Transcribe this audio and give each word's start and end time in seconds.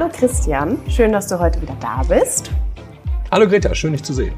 Hallo 0.00 0.12
Christian, 0.16 0.78
schön, 0.88 1.12
dass 1.12 1.26
du 1.26 1.38
heute 1.38 1.60
wieder 1.60 1.76
da 1.78 2.02
bist. 2.02 2.50
Hallo 3.30 3.46
Greta, 3.46 3.74
schön 3.74 3.92
dich 3.92 4.02
zu 4.02 4.14
sehen. 4.14 4.32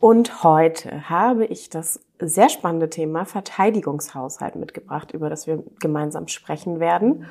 Und 0.00 0.44
heute 0.44 1.08
habe 1.08 1.46
ich 1.46 1.70
das 1.70 2.00
sehr 2.20 2.50
spannende 2.50 2.90
Thema 2.90 3.24
Verteidigungshaushalt 3.24 4.56
mitgebracht, 4.56 5.12
über 5.12 5.30
das 5.30 5.46
wir 5.46 5.64
gemeinsam 5.80 6.28
sprechen 6.28 6.78
werden. 6.78 7.24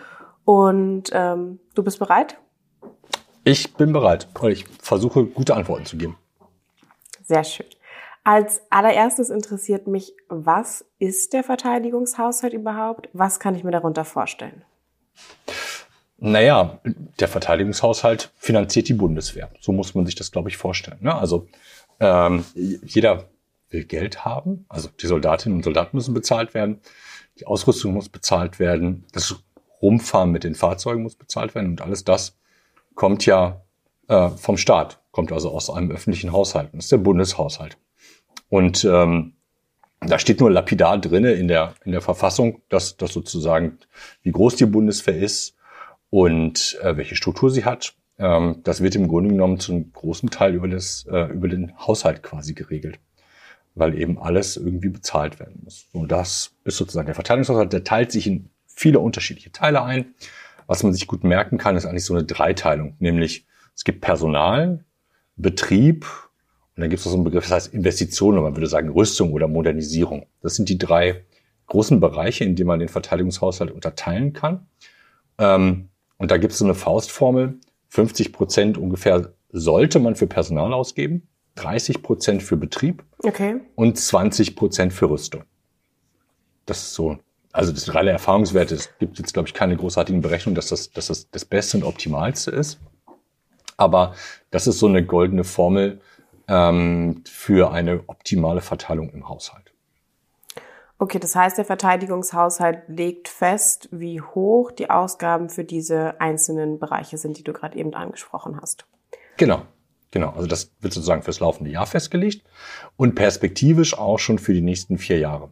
Und 0.43 1.11
ähm, 1.13 1.59
du 1.75 1.83
bist 1.83 1.99
bereit? 1.99 2.39
Ich 3.43 3.75
bin 3.75 3.93
bereit 3.93 4.27
und 4.41 4.49
ich 4.49 4.65
versuche 4.81 5.23
gute 5.23 5.55
Antworten 5.55 5.85
zu 5.85 5.97
geben. 5.97 6.17
Sehr 7.21 7.43
schön. 7.43 7.67
Als 8.23 8.63
allererstes 8.71 9.29
interessiert 9.29 9.85
mich, 9.85 10.15
was 10.29 10.83
ist 10.97 11.33
der 11.33 11.43
Verteidigungshaushalt 11.43 12.53
überhaupt? 12.53 13.07
Was 13.13 13.39
kann 13.39 13.53
ich 13.53 13.63
mir 13.63 13.69
darunter 13.69 14.03
vorstellen? 14.03 14.63
Naja, 16.25 16.79
der 17.19 17.27
Verteidigungshaushalt 17.27 18.31
finanziert 18.35 18.87
die 18.87 18.95
Bundeswehr. 18.95 19.51
So 19.59 19.71
muss 19.71 19.93
man 19.93 20.07
sich 20.07 20.15
das, 20.15 20.31
glaube 20.31 20.49
ich, 20.49 20.57
vorstellen. 20.57 20.97
Ne? 21.01 21.13
Also 21.13 21.47
ähm, 21.99 22.43
jeder 22.55 23.25
will 23.69 23.83
Geld 23.83 24.25
haben. 24.25 24.65
Also 24.67 24.89
die 24.99 25.05
Soldatinnen 25.05 25.59
und 25.59 25.63
Soldaten 25.63 25.95
müssen 25.95 26.15
bezahlt 26.15 26.55
werden. 26.55 26.81
Die 27.39 27.45
Ausrüstung 27.45 27.93
muss 27.93 28.09
bezahlt 28.09 28.57
werden. 28.57 29.05
Das 29.11 29.35
Rumfahren 29.83 30.31
mit 30.31 30.43
den 30.43 30.55
Fahrzeugen 30.55 31.03
muss 31.03 31.13
bezahlt 31.13 31.53
werden. 31.53 31.69
Und 31.69 31.81
alles 31.81 32.03
das 32.03 32.35
kommt 32.95 33.27
ja 33.27 33.61
äh, 34.07 34.29
vom 34.29 34.57
Staat, 34.57 35.01
kommt 35.11 35.31
also 35.31 35.51
aus 35.51 35.69
einem 35.69 35.91
öffentlichen 35.91 36.31
Haushalt. 36.31 36.69
Das 36.73 36.85
ist 36.85 36.91
der 36.91 36.97
Bundeshaushalt. 36.97 37.77
Und 38.49 38.83
ähm, 38.83 39.33
da 39.99 40.17
steht 40.17 40.39
nur 40.39 40.49
lapidar 40.49 40.97
drinne 40.97 41.33
in 41.33 41.47
der, 41.47 41.75
in 41.83 41.91
der 41.91 42.01
Verfassung, 42.01 42.63
dass, 42.69 42.97
dass 42.97 43.13
sozusagen, 43.13 43.77
wie 44.23 44.31
groß 44.31 44.55
die 44.55 44.65
Bundeswehr 44.65 45.17
ist 45.17 45.54
und 46.09 46.77
äh, 46.81 46.97
welche 46.97 47.15
Struktur 47.15 47.49
sie 47.49 47.65
hat. 47.65 47.95
Ähm, 48.17 48.61
das 48.63 48.81
wird 48.81 48.95
im 48.95 49.07
Grunde 49.07 49.29
genommen 49.29 49.59
zu 49.59 49.73
einem 49.73 49.91
großen 49.91 50.29
Teil 50.29 50.53
über, 50.53 50.67
das, 50.67 51.05
äh, 51.09 51.31
über 51.31 51.47
den 51.47 51.77
Haushalt 51.77 52.23
quasi 52.23 52.53
geregelt, 52.53 52.99
weil 53.75 53.99
eben 53.99 54.17
alles 54.19 54.57
irgendwie 54.57 54.89
bezahlt 54.89 55.39
werden 55.39 55.61
muss. 55.63 55.87
Und 55.93 56.11
das 56.11 56.51
ist 56.63 56.77
sozusagen 56.77 57.07
der 57.07 57.15
Verteidigungshaushalt, 57.15 57.73
der 57.73 57.83
teilt 57.83 58.11
sich 58.11 58.27
in 58.27 58.49
viele 58.67 58.99
unterschiedliche 58.99 59.51
Teile 59.51 59.83
ein. 59.83 60.13
Was 60.67 60.83
man 60.83 60.93
sich 60.93 61.05
gut 61.07 61.23
merken 61.23 61.57
kann, 61.57 61.75
ist 61.75 61.85
eigentlich 61.85 62.05
so 62.05 62.15
eine 62.15 62.23
Dreiteilung, 62.23 62.95
nämlich 62.99 63.45
es 63.75 63.83
gibt 63.83 64.01
Personal, 64.01 64.83
Betrieb 65.35 66.05
und 66.75 66.81
dann 66.81 66.89
gibt 66.89 66.99
es 66.99 67.05
noch 67.05 67.11
so 67.11 67.17
einen 67.17 67.23
Begriff, 67.23 67.45
das 67.45 67.51
heißt 67.51 67.73
Investitionen, 67.73 68.41
man 68.41 68.55
würde 68.55 68.67
sagen 68.67 68.89
Rüstung 68.89 69.31
oder 69.31 69.47
Modernisierung. 69.47 70.25
Das 70.41 70.55
sind 70.55 70.67
die 70.67 70.77
drei 70.77 71.23
großen 71.67 71.99
Bereiche, 72.01 72.43
in 72.43 72.55
denen 72.55 72.67
man 72.67 72.79
den 72.79 72.89
Verteidigungshaushalt 72.89 73.71
unterteilen 73.71 74.33
kann. 74.33 74.67
Ähm, 75.37 75.89
und 76.17 76.31
da 76.31 76.37
gibt 76.37 76.53
es 76.53 76.59
so 76.59 76.65
eine 76.65 76.75
Faustformel, 76.75 77.59
50 77.89 78.33
Prozent 78.33 78.77
ungefähr 78.77 79.33
sollte 79.51 79.99
man 79.99 80.15
für 80.15 80.27
Personal 80.27 80.73
ausgeben, 80.73 81.27
30 81.55 82.03
Prozent 82.03 82.43
für 82.43 82.57
Betrieb 82.57 83.03
okay. 83.19 83.61
und 83.75 83.97
20 83.97 84.55
Prozent 84.55 84.93
für 84.93 85.09
Rüstung. 85.09 85.43
Das 86.65 86.81
ist 86.81 86.93
so, 86.93 87.17
also 87.53 87.71
das 87.71 87.83
sind 87.83 87.95
reine 87.95 88.09
Erfahrungswerte. 88.09 88.75
Es 88.75 88.89
gibt 88.99 89.17
jetzt, 89.17 89.33
glaube 89.33 89.47
ich, 89.47 89.53
keine 89.53 89.77
großartigen 89.77 90.21
Berechnungen, 90.21 90.55
dass 90.55 90.67
das, 90.67 90.91
dass 90.91 91.07
das 91.07 91.29
das 91.29 91.45
Beste 91.45 91.77
und 91.77 91.83
Optimalste 91.83 92.51
ist. 92.51 92.79
Aber 93.77 94.15
das 94.51 94.67
ist 94.67 94.79
so 94.79 94.87
eine 94.87 95.05
goldene 95.05 95.43
Formel, 95.43 96.01
ähm, 96.47 97.23
für 97.25 97.71
eine 97.71 98.03
optimale 98.07 98.61
Verteilung 98.61 99.09
im 99.09 99.27
Haushalt. 99.27 99.73
Okay, 100.97 101.19
das 101.19 101.35
heißt, 101.35 101.57
der 101.57 101.65
Verteidigungshaushalt 101.65 102.83
legt 102.87 103.27
fest, 103.27 103.89
wie 103.91 104.21
hoch 104.21 104.71
die 104.71 104.89
Ausgaben 104.89 105.49
für 105.49 105.65
diese 105.65 106.21
einzelnen 106.21 106.79
Bereiche 106.79 107.17
sind, 107.17 107.37
die 107.37 107.43
du 107.43 107.51
gerade 107.51 107.77
eben 107.77 107.93
angesprochen 107.93 108.61
hast. 108.61 108.85
Genau, 109.35 109.63
genau. 110.11 110.29
Also 110.29 110.47
das 110.47 110.71
wird 110.79 110.93
sozusagen 110.93 111.21
fürs 111.21 111.41
laufende 111.41 111.69
Jahr 111.69 111.85
festgelegt 111.85 112.45
und 112.95 113.15
perspektivisch 113.15 113.97
auch 113.97 114.19
schon 114.19 114.39
für 114.39 114.53
die 114.53 114.61
nächsten 114.61 114.97
vier 114.97 115.19
Jahre. 115.19 115.49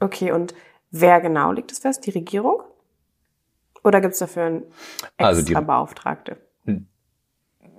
Okay, 0.00 0.32
und 0.32 0.54
wer 0.90 1.20
genau 1.20 1.52
legt 1.52 1.72
es 1.72 1.80
fest? 1.80 2.06
Die 2.06 2.10
Regierung? 2.10 2.62
Oder 3.84 4.00
gibt 4.00 4.14
es 4.14 4.18
dafür 4.18 4.44
einen 4.44 4.62
extra 5.18 5.26
also 5.26 5.42
die, 5.42 5.54
Beauftragte? 5.54 6.38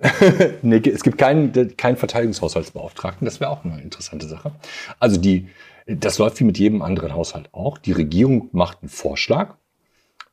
nee, 0.62 0.80
es 0.88 1.02
gibt 1.02 1.18
keinen, 1.18 1.76
keinen 1.76 1.96
Verteidigungshaushaltsbeauftragten. 1.96 3.24
Das 3.24 3.40
wäre 3.40 3.50
auch 3.50 3.64
eine 3.64 3.80
interessante 3.80 4.28
Sache. 4.28 4.52
Also 5.00 5.20
die, 5.20 5.48
das 5.88 6.18
läuft 6.18 6.38
wie 6.40 6.44
mit 6.44 6.58
jedem 6.58 6.82
anderen 6.82 7.14
Haushalt 7.14 7.48
auch. 7.52 7.78
Die 7.78 7.92
Regierung 7.92 8.48
macht 8.52 8.82
einen 8.82 8.90
Vorschlag 8.90 9.56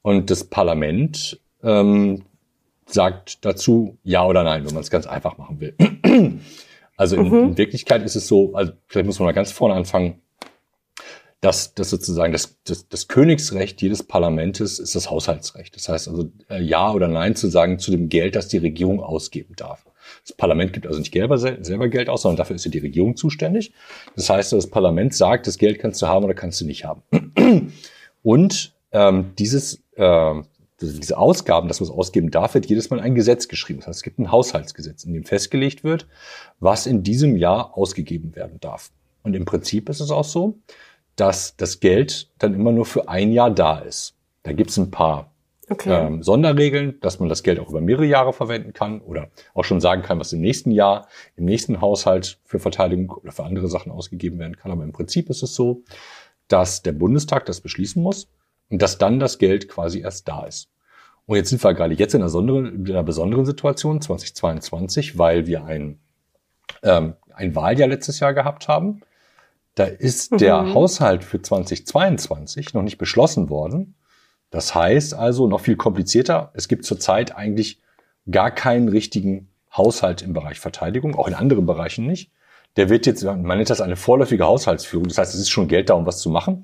und 0.02 0.30
das 0.30 0.44
Parlament 0.44 1.40
ähm, 1.64 2.24
sagt 2.86 3.44
dazu 3.46 3.98
ja 4.04 4.26
oder 4.26 4.44
nein, 4.44 4.66
wenn 4.66 4.74
man 4.74 4.84
es 4.84 4.92
ganz 4.92 5.08
einfach 5.08 5.38
machen 5.38 5.60
will. 5.60 5.76
Also 6.98 7.18
in, 7.18 7.28
mhm. 7.28 7.44
in 7.50 7.58
Wirklichkeit 7.58 8.04
ist 8.04 8.16
es 8.16 8.26
so, 8.26 8.56
also 8.56 8.72
vielleicht 8.88 9.06
muss 9.06 9.20
man 9.20 9.26
mal 9.26 9.34
ganz 9.34 9.52
vorne 9.52 9.76
anfangen 9.76 10.22
dass 11.46 11.76
das 11.76 11.92
sozusagen 11.92 12.34
das, 12.34 12.58
das, 12.64 12.88
das 12.90 13.08
Königsrecht 13.08 13.80
jedes 13.80 14.02
Parlamentes 14.02 14.80
ist 14.80 14.96
das 14.96 15.12
Haushaltsrecht. 15.12 15.76
Das 15.76 15.88
heißt 15.88 16.08
also 16.08 16.32
äh, 16.50 16.60
Ja 16.62 16.92
oder 16.92 17.08
Nein 17.08 17.36
zu 17.36 17.50
sagen 17.50 17.78
zu 17.78 17.92
dem 17.92 18.10
Geld, 18.10 18.36
das 18.36 18.48
die 18.48 18.58
Regierung 18.58 19.00
ausgeben 19.00 19.56
darf. 19.56 19.86
Das 20.26 20.36
Parlament 20.36 20.74
gibt 20.74 20.88
also 20.88 21.00
nicht 21.00 21.14
selber, 21.14 21.88
Geld 21.88 22.10
aus, 22.10 22.24
sondern 22.24 22.38
dafür 22.38 22.56
ist 22.56 22.66
ja 22.66 22.72
die 22.72 22.80
Regierung 22.80 23.16
zuständig. 23.16 23.74
Das 24.16 24.30
heißt, 24.30 24.54
das 24.54 24.68
Parlament 24.68 25.14
sagt, 25.14 25.46
das 25.46 25.58
Geld 25.60 25.78
kannst 25.78 26.02
du 26.02 26.08
haben 26.08 26.26
oder 26.26 26.34
kannst 26.34 26.60
du 26.62 26.66
nicht 26.66 26.84
haben. 26.84 27.04
Und 28.24 28.74
ähm, 28.92 29.34
dieses, 29.38 29.84
äh, 29.98 30.34
diese 30.82 31.18
Ausgaben, 31.18 31.68
das 31.68 31.80
was 31.80 31.92
ausgeben 31.92 32.32
darf, 32.32 32.56
wird 32.56 32.66
jedes 32.66 32.90
Mal 32.90 33.00
ein 33.00 33.14
Gesetz 33.14 33.48
geschrieben. 33.48 33.80
Das 33.80 33.88
heißt, 33.88 33.98
es 33.98 34.04
gibt 34.04 34.18
ein 34.18 34.32
Haushaltsgesetz, 34.32 35.04
in 35.04 35.14
dem 35.14 35.26
festgelegt 35.26 35.84
wird, 35.84 36.08
was 36.60 36.88
in 36.88 37.04
diesem 37.04 37.38
Jahr 37.38 37.78
ausgegeben 37.78 38.36
werden 38.36 38.60
darf. 38.60 38.90
Und 39.22 39.36
im 39.36 39.46
Prinzip 39.46 39.90
ist 39.90 40.00
es 40.00 40.10
auch 40.10 40.24
so, 40.24 40.58
dass 41.16 41.56
das 41.56 41.80
Geld 41.80 42.30
dann 42.40 42.56
immer 42.56 42.72
nur 42.72 42.86
für 42.86 43.10
ein 43.10 43.32
Jahr 43.32 43.52
da 43.52 43.78
ist. 43.78 44.16
Da 44.44 44.54
gibt's 44.54 44.78
ein 44.78 44.92
paar 44.92 45.35
okay. 45.70 46.08
ähm, 46.08 46.24
Sonderregeln, 46.24 47.00
dass 47.02 47.20
man 47.20 47.30
das 47.30 47.44
Geld 47.44 47.60
auch 47.60 47.70
über 47.70 47.82
mehrere 47.82 48.06
Jahre 48.06 48.34
verwenden 48.34 48.74
kann 48.74 49.02
oder 49.02 49.30
auch 49.54 49.64
schon 49.64 49.82
sagen 49.82 50.02
kann, 50.02 50.20
was 50.20 50.34
im 50.34 50.42
nächsten 50.42 50.72
Jahr, 50.72 51.08
im 51.36 51.46
nächsten 51.46 51.82
Haushalt 51.82 52.40
für 52.44 52.60
Verteidigung 52.60 53.10
oder 53.10 53.32
für 53.32 53.44
andere 53.44 53.68
Sachen 53.68 53.92
ausgegeben 53.92 54.40
werden 54.40 54.56
kann. 54.56 54.72
Aber 54.72 54.84
im 54.84 54.94
Prinzip 54.94 55.30
ist 55.30 55.44
es 55.44 55.56
so, 55.56 55.84
dass 56.48 56.84
der 56.84 56.92
Bundestag 56.92 57.46
das 57.46 57.62
beschließen 57.62 58.02
muss 58.02 58.28
und 58.70 58.82
dass 58.82 58.98
dann 58.98 59.20
das 59.20 59.38
Geld 59.38 59.68
quasi 59.68 60.02
erst 60.02 60.28
da 60.28 60.46
ist. 60.46 60.70
Und 61.26 61.38
jetzt 61.38 61.50
sind 61.50 61.64
wir 61.64 61.74
gerade 61.74 61.96
jetzt 61.96 62.14
in 62.14 62.22
einer, 62.22 62.36
in 62.36 62.88
einer 62.88 63.04
besonderen 63.04 63.46
Situation, 63.46 64.00
2022, 64.02 65.18
weil 65.18 65.48
wir 65.48 65.66
ein, 65.66 66.00
ähm, 66.84 67.16
ein 67.34 67.56
Wahljahr 67.56 67.88
letztes 67.88 68.20
Jahr 68.20 68.34
gehabt 68.34 68.68
haben. 68.68 69.02
Da 69.74 69.86
ist 69.86 70.32
mhm. 70.32 70.38
der 70.38 70.74
Haushalt 70.74 71.24
für 71.24 71.42
2022 71.42 72.74
noch 72.74 72.84
nicht 72.84 72.98
beschlossen 72.98 73.50
worden. 73.50 73.96
Das 74.56 74.74
heißt 74.74 75.14
also 75.14 75.50
noch 75.50 75.60
viel 75.60 75.76
komplizierter. 75.76 76.52
Es 76.54 76.70
gibt 76.70 76.86
zurzeit 76.86 77.36
eigentlich 77.36 77.82
gar 78.32 78.52
keinen 78.52 78.88
richtigen 78.88 79.50
Haushalt 79.76 80.22
im 80.22 80.32
Bereich 80.32 80.62
Verteidigung, 80.62 81.14
auch 81.16 81.28
in 81.28 81.34
anderen 81.34 81.66
Bereichen 81.66 82.08
nicht. 82.08 82.32
Der 82.78 82.88
wird 82.88 83.06
jetzt, 83.06 83.22
man 83.26 83.46
nennt 83.46 83.70
das 83.70 83.82
eine 83.82 83.98
vorläufige 83.98 84.46
Haushaltsführung. 84.46 85.10
Das 85.10 85.18
heißt, 85.18 85.34
es 85.34 85.42
ist 85.42 85.50
schon 85.50 85.68
Geld 85.68 85.90
da, 85.90 85.96
um 85.96 86.06
was 86.06 86.20
zu 86.20 86.30
machen. 86.30 86.64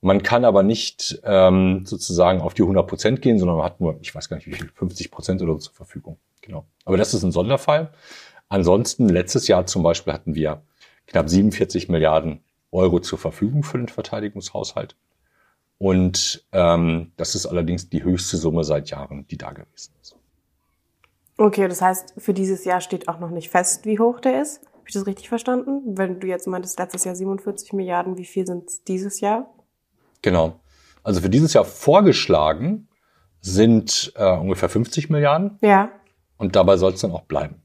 Man 0.00 0.22
kann 0.22 0.44
aber 0.44 0.62
nicht 0.62 1.22
ähm, 1.24 1.84
sozusagen 1.84 2.40
auf 2.40 2.54
die 2.54 2.62
100 2.62 2.86
Prozent 2.86 3.20
gehen, 3.20 3.40
sondern 3.40 3.56
man 3.56 3.66
hat 3.66 3.80
nur, 3.80 3.98
ich 4.00 4.14
weiß 4.14 4.28
gar 4.28 4.36
nicht 4.36 4.46
wie 4.46 4.54
viel, 4.54 4.70
50 4.72 5.10
Prozent 5.10 5.42
oder 5.42 5.54
so 5.54 5.58
zur 5.58 5.74
Verfügung. 5.74 6.18
Genau. 6.40 6.66
Aber 6.84 6.96
das 6.96 7.14
ist 7.14 7.24
ein 7.24 7.32
Sonderfall. 7.32 7.90
Ansonsten, 8.48 9.08
letztes 9.08 9.48
Jahr 9.48 9.66
zum 9.66 9.82
Beispiel 9.82 10.12
hatten 10.12 10.36
wir 10.36 10.62
knapp 11.08 11.28
47 11.28 11.88
Milliarden 11.88 12.44
Euro 12.70 13.00
zur 13.00 13.18
Verfügung 13.18 13.64
für 13.64 13.78
den 13.78 13.88
Verteidigungshaushalt. 13.88 14.94
Und 15.84 16.46
ähm, 16.52 17.12
das 17.18 17.34
ist 17.34 17.44
allerdings 17.44 17.90
die 17.90 18.02
höchste 18.02 18.38
Summe 18.38 18.64
seit 18.64 18.88
Jahren, 18.88 19.28
die 19.28 19.36
da 19.36 19.50
gewesen 19.52 19.92
ist. 20.00 20.16
Okay, 21.36 21.68
das 21.68 21.82
heißt, 21.82 22.14
für 22.16 22.32
dieses 22.32 22.64
Jahr 22.64 22.80
steht 22.80 23.06
auch 23.06 23.18
noch 23.18 23.28
nicht 23.28 23.50
fest, 23.50 23.84
wie 23.84 23.98
hoch 23.98 24.18
der 24.20 24.40
ist. 24.40 24.64
Habe 24.64 24.84
ich 24.86 24.94
das 24.94 25.06
richtig 25.06 25.28
verstanden? 25.28 25.82
Wenn 25.98 26.20
du 26.20 26.26
jetzt 26.26 26.46
meintest, 26.46 26.78
letztes 26.78 27.04
Jahr 27.04 27.14
47 27.14 27.74
Milliarden, 27.74 28.16
wie 28.16 28.24
viel 28.24 28.46
sind 28.46 28.66
es 28.66 28.82
dieses 28.82 29.20
Jahr? 29.20 29.52
Genau. 30.22 30.58
Also 31.02 31.20
für 31.20 31.28
dieses 31.28 31.52
Jahr 31.52 31.66
vorgeschlagen 31.66 32.88
sind 33.42 34.10
äh, 34.16 34.38
ungefähr 34.38 34.70
50 34.70 35.10
Milliarden. 35.10 35.58
Ja. 35.60 35.90
Und 36.38 36.56
dabei 36.56 36.78
soll 36.78 36.94
es 36.94 37.02
dann 37.02 37.12
auch 37.12 37.24
bleiben. 37.24 37.56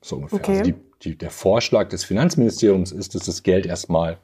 So 0.00 0.16
ungefähr. 0.16 0.38
Okay. 0.38 0.58
Also 0.60 0.70
die, 0.70 0.74
die, 1.02 1.18
der 1.18 1.30
Vorschlag 1.30 1.90
des 1.90 2.02
Finanzministeriums 2.02 2.92
ist, 2.92 3.14
dass 3.14 3.26
das 3.26 3.42
Geld 3.42 3.66
erstmal 3.66 4.16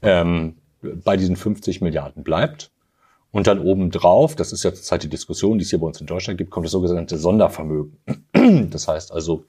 ähm, 0.00 0.56
bei 0.80 1.18
diesen 1.18 1.36
50 1.36 1.82
Milliarden 1.82 2.24
bleibt. 2.24 2.70
Und 3.30 3.46
dann 3.46 3.60
obendrauf, 3.60 4.34
das 4.36 4.52
ist 4.52 4.62
jetzt 4.62 4.90
halt 4.90 5.02
die 5.02 5.08
Diskussion, 5.08 5.58
die 5.58 5.64
es 5.64 5.70
hier 5.70 5.80
bei 5.80 5.86
uns 5.86 6.00
in 6.00 6.06
Deutschland 6.06 6.38
gibt, 6.38 6.50
kommt 6.50 6.64
das 6.64 6.72
sogenannte 6.72 7.18
Sondervermögen. 7.18 7.98
Das 8.70 8.88
heißt 8.88 9.12
also, 9.12 9.44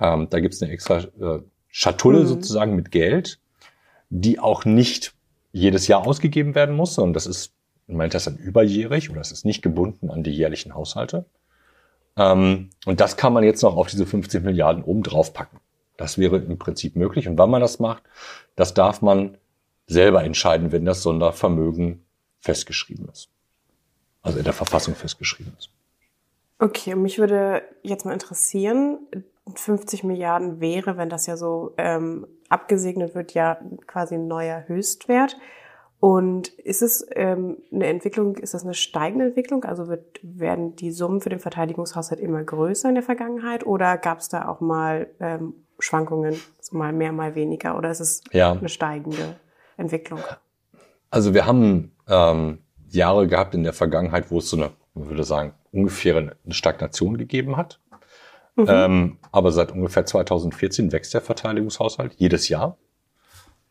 ähm, 0.00 0.28
da 0.30 0.40
gibt 0.40 0.54
es 0.54 0.62
eine 0.62 0.70
extra 0.70 0.98
äh, 0.98 1.40
Schatulle 1.68 2.20
mhm. 2.20 2.26
sozusagen 2.26 2.76
mit 2.76 2.92
Geld, 2.92 3.40
die 4.08 4.38
auch 4.38 4.64
nicht 4.64 5.14
jedes 5.52 5.88
Jahr 5.88 6.06
ausgegeben 6.06 6.54
werden 6.54 6.76
muss, 6.76 6.94
sondern 6.94 7.14
das 7.14 7.26
ist, 7.26 7.52
man 7.88 7.98
meint 7.98 8.14
das 8.14 8.24
dann 8.24 8.36
überjährig 8.36 9.10
oder 9.10 9.20
es 9.20 9.32
ist 9.32 9.44
nicht 9.44 9.62
gebunden 9.62 10.10
an 10.10 10.22
die 10.22 10.30
jährlichen 10.30 10.74
Haushalte. 10.74 11.24
Ähm, 12.16 12.70
und 12.84 13.00
das 13.00 13.16
kann 13.16 13.32
man 13.32 13.42
jetzt 13.42 13.62
noch 13.62 13.76
auf 13.76 13.88
diese 13.88 14.06
50 14.06 14.44
Milliarden 14.44 14.84
oben 14.84 15.02
drauf 15.02 15.32
packen. 15.32 15.58
Das 15.96 16.18
wäre 16.18 16.38
im 16.38 16.58
Prinzip 16.58 16.94
möglich. 16.94 17.26
Und 17.26 17.38
wann 17.38 17.50
man 17.50 17.60
das 17.60 17.80
macht, 17.80 18.04
das 18.54 18.74
darf 18.74 19.02
man 19.02 19.36
selber 19.86 20.24
entscheiden, 20.24 20.72
wenn 20.72 20.84
das 20.84 21.02
Sondervermögen 21.02 22.05
festgeschrieben 22.46 23.08
ist. 23.12 23.28
Also 24.22 24.38
in 24.38 24.44
der 24.44 24.52
Verfassung 24.52 24.94
festgeschrieben 24.94 25.52
ist. 25.58 25.70
Okay, 26.58 26.94
und 26.94 27.02
mich 27.02 27.18
würde 27.18 27.62
jetzt 27.82 28.06
mal 28.06 28.12
interessieren, 28.12 28.98
50 29.54 30.04
Milliarden 30.04 30.60
wäre, 30.60 30.96
wenn 30.96 31.08
das 31.08 31.26
ja 31.26 31.36
so 31.36 31.74
ähm, 31.76 32.26
abgesegnet 32.48 33.14
wird, 33.14 33.34
ja 33.34 33.58
quasi 33.86 34.14
ein 34.14 34.26
neuer 34.26 34.64
Höchstwert. 34.66 35.36
Und 35.98 36.48
ist 36.48 36.82
es 36.82 37.06
ähm, 37.14 37.58
eine 37.72 37.86
Entwicklung, 37.86 38.36
ist 38.36 38.54
das 38.54 38.64
eine 38.64 38.74
steigende 38.74 39.26
Entwicklung? 39.26 39.64
Also 39.64 39.88
wird, 39.88 40.20
werden 40.22 40.76
die 40.76 40.92
Summen 40.92 41.20
für 41.20 41.30
den 41.30 41.40
Verteidigungshaushalt 41.40 42.20
immer 42.20 42.42
größer 42.42 42.88
in 42.88 42.94
der 42.94 43.04
Vergangenheit 43.04 43.66
oder 43.66 43.96
gab 43.98 44.20
es 44.20 44.28
da 44.28 44.48
auch 44.48 44.60
mal 44.60 45.08
ähm, 45.20 45.54
Schwankungen, 45.78 46.40
mal 46.70 46.92
mehr, 46.92 47.12
mal 47.12 47.34
weniger? 47.34 47.76
Oder 47.76 47.90
ist 47.90 48.00
es 48.00 48.22
ja. 48.32 48.52
eine 48.52 48.68
steigende 48.68 49.36
Entwicklung? 49.76 50.20
Also 51.10 51.34
wir 51.34 51.46
haben 51.46 51.92
ähm, 52.08 52.58
Jahre 52.88 53.26
gehabt 53.26 53.54
in 53.54 53.62
der 53.62 53.72
Vergangenheit, 53.72 54.30
wo 54.30 54.38
es 54.38 54.50
so 54.50 54.56
eine, 54.56 54.72
man 54.94 55.08
würde 55.08 55.24
sagen, 55.24 55.54
ungefähr 55.72 56.16
eine 56.16 56.34
Stagnation 56.50 57.16
gegeben 57.16 57.56
hat. 57.56 57.80
Mhm. 58.56 58.66
Ähm, 58.68 59.18
aber 59.32 59.52
seit 59.52 59.72
ungefähr 59.72 60.06
2014 60.06 60.92
wächst 60.92 61.12
der 61.14 61.20
Verteidigungshaushalt 61.20 62.14
jedes 62.14 62.48
Jahr. 62.48 62.78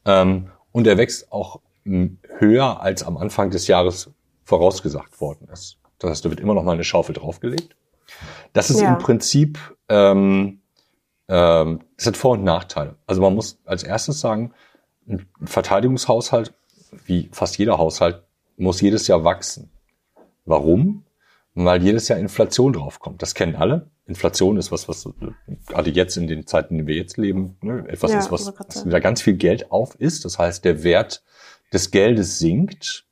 Ähm, 0.05 0.51
und 0.71 0.87
er 0.87 0.97
wächst 0.97 1.31
auch 1.31 1.61
höher 1.85 2.81
als 2.81 3.03
am 3.03 3.17
Anfang 3.17 3.51
des 3.51 3.67
Jahres 3.67 4.11
vorausgesagt 4.43 5.21
worden 5.21 5.47
ist. 5.51 5.77
Das 5.99 6.09
heißt, 6.09 6.25
da 6.25 6.29
wird 6.29 6.39
immer 6.39 6.53
noch 6.53 6.63
mal 6.63 6.73
eine 6.73 6.83
Schaufel 6.83 7.13
draufgelegt. 7.13 7.75
Das 8.53 8.69
ist 8.69 8.81
ja. 8.81 8.89
im 8.89 8.97
Prinzip, 8.97 9.59
ähm, 9.89 10.61
ähm, 11.27 11.79
das 11.97 12.07
hat 12.07 12.17
Vor- 12.17 12.33
und 12.33 12.43
Nachteile. 12.43 12.95
Also 13.07 13.21
man 13.21 13.35
muss 13.35 13.59
als 13.65 13.83
erstes 13.83 14.19
sagen, 14.19 14.53
ein 15.07 15.27
Verteidigungshaushalt, 15.43 16.53
wie 17.05 17.29
fast 17.31 17.57
jeder 17.57 17.77
Haushalt, 17.77 18.23
muss 18.57 18.81
jedes 18.81 19.07
Jahr 19.07 19.23
wachsen. 19.23 19.69
Warum? 20.45 21.03
Weil 21.53 21.83
jedes 21.83 22.07
Jahr 22.07 22.19
Inflation 22.19 22.73
draufkommt. 22.73 23.21
Das 23.21 23.33
kennen 23.33 23.55
alle. 23.55 23.89
Inflation 24.07 24.57
ist 24.57 24.71
was, 24.71 24.87
was 24.87 25.09
gerade 25.67 25.89
jetzt 25.89 26.15
in 26.17 26.27
den 26.27 26.45
Zeiten, 26.45 26.73
in 26.73 26.77
denen 26.79 26.87
wir 26.87 26.95
jetzt 26.95 27.17
leben, 27.17 27.57
ne, 27.61 27.85
etwas 27.87 28.11
ja, 28.11 28.19
ist, 28.19 28.31
was, 28.31 28.53
was 28.57 28.85
wieder 28.85 29.01
ganz 29.01 29.21
viel 29.21 29.35
Geld 29.35 29.71
auf 29.71 29.95
ist. 29.95 30.25
Das 30.25 30.37
heißt, 30.37 30.63
der 30.63 30.83
Wert 30.83 31.23
des 31.73 31.91
Geldes 31.91 32.39
sinkt. 32.39 33.05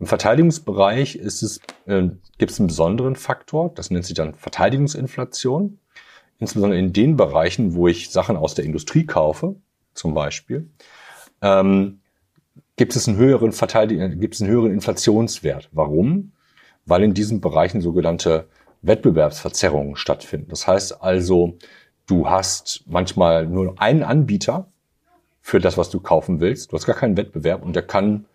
Im 0.00 0.06
Verteidigungsbereich 0.06 1.14
ist 1.14 1.42
es, 1.42 1.60
äh, 1.86 2.08
gibt 2.38 2.50
es 2.50 2.58
einen 2.58 2.66
besonderen 2.66 3.14
Faktor, 3.14 3.72
das 3.74 3.90
nennt 3.90 4.04
sich 4.04 4.14
dann 4.14 4.34
Verteidigungsinflation. 4.34 5.78
Insbesondere 6.40 6.80
in 6.80 6.92
den 6.92 7.16
Bereichen, 7.16 7.74
wo 7.74 7.86
ich 7.86 8.10
Sachen 8.10 8.36
aus 8.36 8.54
der 8.54 8.64
Industrie 8.64 9.06
kaufe, 9.06 9.56
zum 9.94 10.14
Beispiel, 10.14 10.70
ähm, 11.42 11.99
gibt 12.76 12.96
es 12.96 13.08
einen 13.08 13.18
höheren 13.18 13.52
Verteidigung, 13.52 14.18
gibt 14.20 14.34
es 14.34 14.40
einen 14.40 14.50
höheren 14.50 14.72
Inflationswert. 14.72 15.68
Warum? 15.72 16.32
Weil 16.86 17.02
in 17.02 17.14
diesen 17.14 17.40
Bereichen 17.40 17.80
sogenannte 17.80 18.48
Wettbewerbsverzerrungen 18.82 19.96
stattfinden. 19.96 20.48
Das 20.48 20.66
heißt 20.66 21.02
also, 21.02 21.58
du 22.06 22.28
hast 22.28 22.84
manchmal 22.86 23.46
nur 23.46 23.80
einen 23.80 24.02
Anbieter 24.02 24.68
für 25.40 25.60
das, 25.60 25.76
was 25.76 25.90
du 25.90 26.00
kaufen 26.00 26.40
willst. 26.40 26.72
Du 26.72 26.76
hast 26.76 26.86
gar 26.86 26.96
keinen 26.96 27.16
Wettbewerb 27.16 27.62
und 27.62 27.76
der 27.76 27.82
kann, 27.82 28.26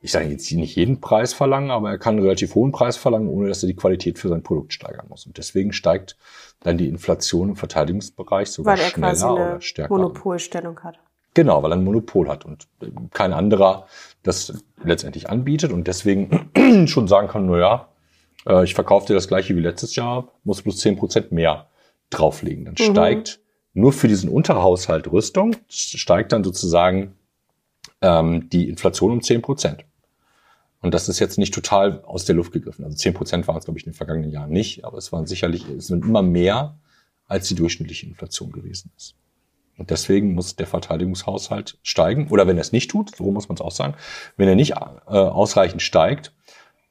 ich 0.00 0.12
sage 0.12 0.26
jetzt 0.26 0.50
nicht 0.52 0.76
jeden 0.76 1.00
Preis 1.00 1.32
verlangen, 1.32 1.70
aber 1.70 1.90
er 1.90 1.98
kann 1.98 2.16
einen 2.16 2.24
relativ 2.24 2.54
hohen 2.54 2.72
Preis 2.72 2.96
verlangen, 2.96 3.28
ohne 3.28 3.48
dass 3.48 3.62
er 3.62 3.68
die 3.68 3.76
Qualität 3.76 4.18
für 4.18 4.28
sein 4.28 4.42
Produkt 4.42 4.72
steigern 4.72 5.06
muss. 5.08 5.26
Und 5.26 5.38
deswegen 5.38 5.72
steigt 5.72 6.16
dann 6.60 6.78
die 6.78 6.88
Inflation 6.88 7.50
im 7.50 7.56
Verteidigungsbereich 7.56 8.48
sogar 8.50 8.76
weil 8.76 8.84
er 8.84 8.90
schneller 8.90 9.34
oder 9.34 9.60
stärker. 9.60 9.94
Monopolstellung 9.94 10.80
hat. 10.80 10.98
Genau, 11.34 11.62
weil 11.62 11.72
er 11.72 11.76
ein 11.76 11.84
Monopol 11.84 12.28
hat 12.28 12.44
und 12.44 12.68
kein 13.12 13.32
anderer 13.32 13.86
das 14.22 14.62
letztendlich 14.82 15.28
anbietet 15.28 15.72
und 15.72 15.86
deswegen 15.86 16.50
schon 16.86 17.08
sagen 17.08 17.28
kann, 17.28 17.46
na 17.46 17.58
ja, 17.58 17.88
äh, 18.46 18.64
ich 18.64 18.74
verkaufe 18.74 19.08
dir 19.08 19.14
das 19.14 19.28
gleiche 19.28 19.56
wie 19.56 19.60
letztes 19.60 19.96
Jahr, 19.96 20.28
muss 20.44 20.62
plus 20.62 20.78
zehn 20.78 20.96
Prozent 20.96 21.32
mehr 21.32 21.68
drauflegen. 22.10 22.64
Dann 22.64 22.74
mhm. 22.78 22.92
steigt 22.92 23.40
nur 23.74 23.92
für 23.92 24.06
diesen 24.06 24.30
Unterhaushalt 24.30 25.10
Rüstung 25.10 25.56
steigt 25.68 26.32
dann 26.32 26.44
sozusagen 26.44 27.16
ähm, 28.00 28.48
die 28.50 28.68
Inflation 28.68 29.10
um 29.10 29.22
10 29.22 29.42
Prozent. 29.42 29.84
Und 30.80 30.94
das 30.94 31.08
ist 31.08 31.18
jetzt 31.18 31.38
nicht 31.38 31.54
total 31.54 32.02
aus 32.04 32.24
der 32.24 32.36
Luft 32.36 32.52
gegriffen. 32.52 32.84
Also 32.84 32.96
10 32.96 33.14
Prozent 33.14 33.48
waren 33.48 33.56
es, 33.56 33.64
glaube 33.64 33.80
ich, 33.80 33.86
in 33.86 33.92
den 33.92 33.96
vergangenen 33.96 34.30
Jahren 34.30 34.50
nicht, 34.50 34.84
aber 34.84 34.98
es 34.98 35.10
waren 35.12 35.26
sicherlich, 35.26 35.66
es 35.68 35.88
sind 35.88 36.04
immer 36.04 36.22
mehr, 36.22 36.78
als 37.26 37.48
die 37.48 37.54
durchschnittliche 37.54 38.06
Inflation 38.06 38.52
gewesen 38.52 38.92
ist. 38.96 39.16
Und 39.76 39.90
deswegen 39.90 40.34
muss 40.34 40.56
der 40.56 40.66
Verteidigungshaushalt 40.66 41.78
steigen. 41.82 42.28
Oder 42.28 42.46
wenn 42.46 42.56
er 42.56 42.62
es 42.62 42.72
nicht 42.72 42.90
tut, 42.90 43.16
so 43.16 43.30
muss 43.30 43.48
man 43.48 43.56
es 43.56 43.60
auch 43.60 43.72
sagen, 43.72 43.94
wenn 44.36 44.48
er 44.48 44.54
nicht 44.54 44.72
äh, 44.72 44.74
ausreichend 44.76 45.82
steigt, 45.82 46.32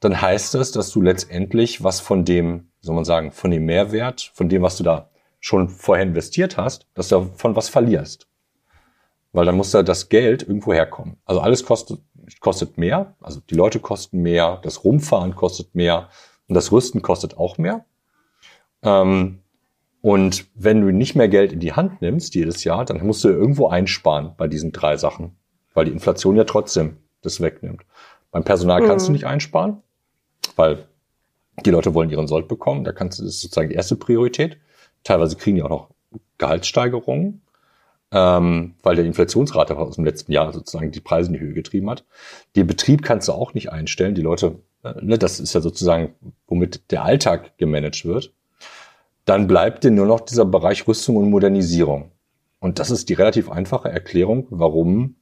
dann 0.00 0.20
heißt 0.20 0.54
das, 0.54 0.72
dass 0.72 0.90
du 0.90 1.00
letztendlich 1.00 1.82
was 1.82 2.00
von 2.00 2.24
dem, 2.24 2.68
soll 2.80 2.94
man 2.94 3.06
sagen, 3.06 3.32
von 3.32 3.50
dem 3.50 3.64
Mehrwert, 3.64 4.30
von 4.34 4.48
dem, 4.48 4.62
was 4.62 4.76
du 4.76 4.84
da 4.84 5.08
schon 5.40 5.68
vorher 5.68 6.04
investiert 6.04 6.56
hast, 6.56 6.86
dass 6.94 7.08
du 7.08 7.20
davon 7.20 7.56
was 7.56 7.68
verlierst. 7.68 8.26
Weil 9.32 9.46
dann 9.46 9.56
muss 9.56 9.70
da 9.70 9.82
das 9.82 10.08
Geld 10.08 10.42
irgendwo 10.42 10.72
herkommen. 10.72 11.16
Also 11.24 11.40
alles 11.40 11.64
kostet, 11.64 12.00
kostet 12.40 12.76
mehr, 12.76 13.14
also 13.20 13.40
die 13.40 13.54
Leute 13.54 13.80
kosten 13.80 14.20
mehr, 14.20 14.60
das 14.62 14.84
Rumfahren 14.84 15.34
kostet 15.34 15.74
mehr 15.74 16.08
und 16.48 16.54
das 16.54 16.70
Rüsten 16.70 17.02
kostet 17.02 17.36
auch 17.36 17.56
mehr. 17.58 17.84
Ähm, 18.82 19.40
und 20.04 20.44
wenn 20.54 20.82
du 20.82 20.92
nicht 20.92 21.14
mehr 21.14 21.28
Geld 21.28 21.50
in 21.50 21.60
die 21.60 21.72
Hand 21.72 22.02
nimmst 22.02 22.34
jedes 22.34 22.62
Jahr, 22.62 22.84
dann 22.84 23.06
musst 23.06 23.24
du 23.24 23.28
irgendwo 23.28 23.68
einsparen 23.68 24.34
bei 24.36 24.48
diesen 24.48 24.70
drei 24.70 24.98
Sachen, 24.98 25.34
weil 25.72 25.86
die 25.86 25.92
Inflation 25.92 26.36
ja 26.36 26.44
trotzdem 26.44 26.98
das 27.22 27.40
wegnimmt. 27.40 27.86
Beim 28.30 28.44
Personal 28.44 28.82
mhm. 28.82 28.86
kannst 28.86 29.08
du 29.08 29.12
nicht 29.12 29.24
einsparen, 29.24 29.78
weil 30.56 30.86
die 31.64 31.70
Leute 31.70 31.94
wollen 31.94 32.10
ihren 32.10 32.26
Sold 32.26 32.48
bekommen. 32.48 32.84
Da 32.84 32.92
kannst 32.92 33.18
du, 33.18 33.22
das 33.22 33.36
ist 33.36 33.40
sozusagen 33.40 33.70
die 33.70 33.76
erste 33.76 33.96
Priorität. 33.96 34.58
Teilweise 35.04 35.36
kriegen 35.36 35.56
die 35.56 35.62
auch 35.62 35.70
noch 35.70 35.88
Gehaltssteigerungen, 36.36 37.40
ähm, 38.12 38.74
weil 38.82 38.96
der 38.96 39.06
Inflationsrate 39.06 39.74
aus 39.74 39.94
dem 39.94 40.04
letzten 40.04 40.32
Jahr 40.32 40.52
sozusagen 40.52 40.90
die 40.92 41.00
Preise 41.00 41.28
in 41.28 41.32
die 41.32 41.40
Höhe 41.40 41.54
getrieben 41.54 41.88
hat. 41.88 42.04
Den 42.56 42.66
Betrieb 42.66 43.04
kannst 43.04 43.28
du 43.28 43.32
auch 43.32 43.54
nicht 43.54 43.72
einstellen. 43.72 44.14
Die 44.14 44.20
Leute, 44.20 44.58
äh, 44.82 44.92
ne, 45.00 45.16
das 45.16 45.40
ist 45.40 45.54
ja 45.54 45.62
sozusagen, 45.62 46.14
womit 46.46 46.90
der 46.90 47.04
Alltag 47.04 47.56
gemanagt 47.56 48.04
wird. 48.04 48.34
Dann 49.24 49.46
bleibt 49.46 49.84
dir 49.84 49.90
nur 49.90 50.06
noch 50.06 50.20
dieser 50.20 50.44
Bereich 50.44 50.86
Rüstung 50.86 51.16
und 51.16 51.30
Modernisierung. 51.30 52.12
Und 52.58 52.78
das 52.78 52.90
ist 52.90 53.08
die 53.08 53.14
relativ 53.14 53.50
einfache 53.50 53.90
Erklärung, 53.90 54.46
warum 54.50 55.16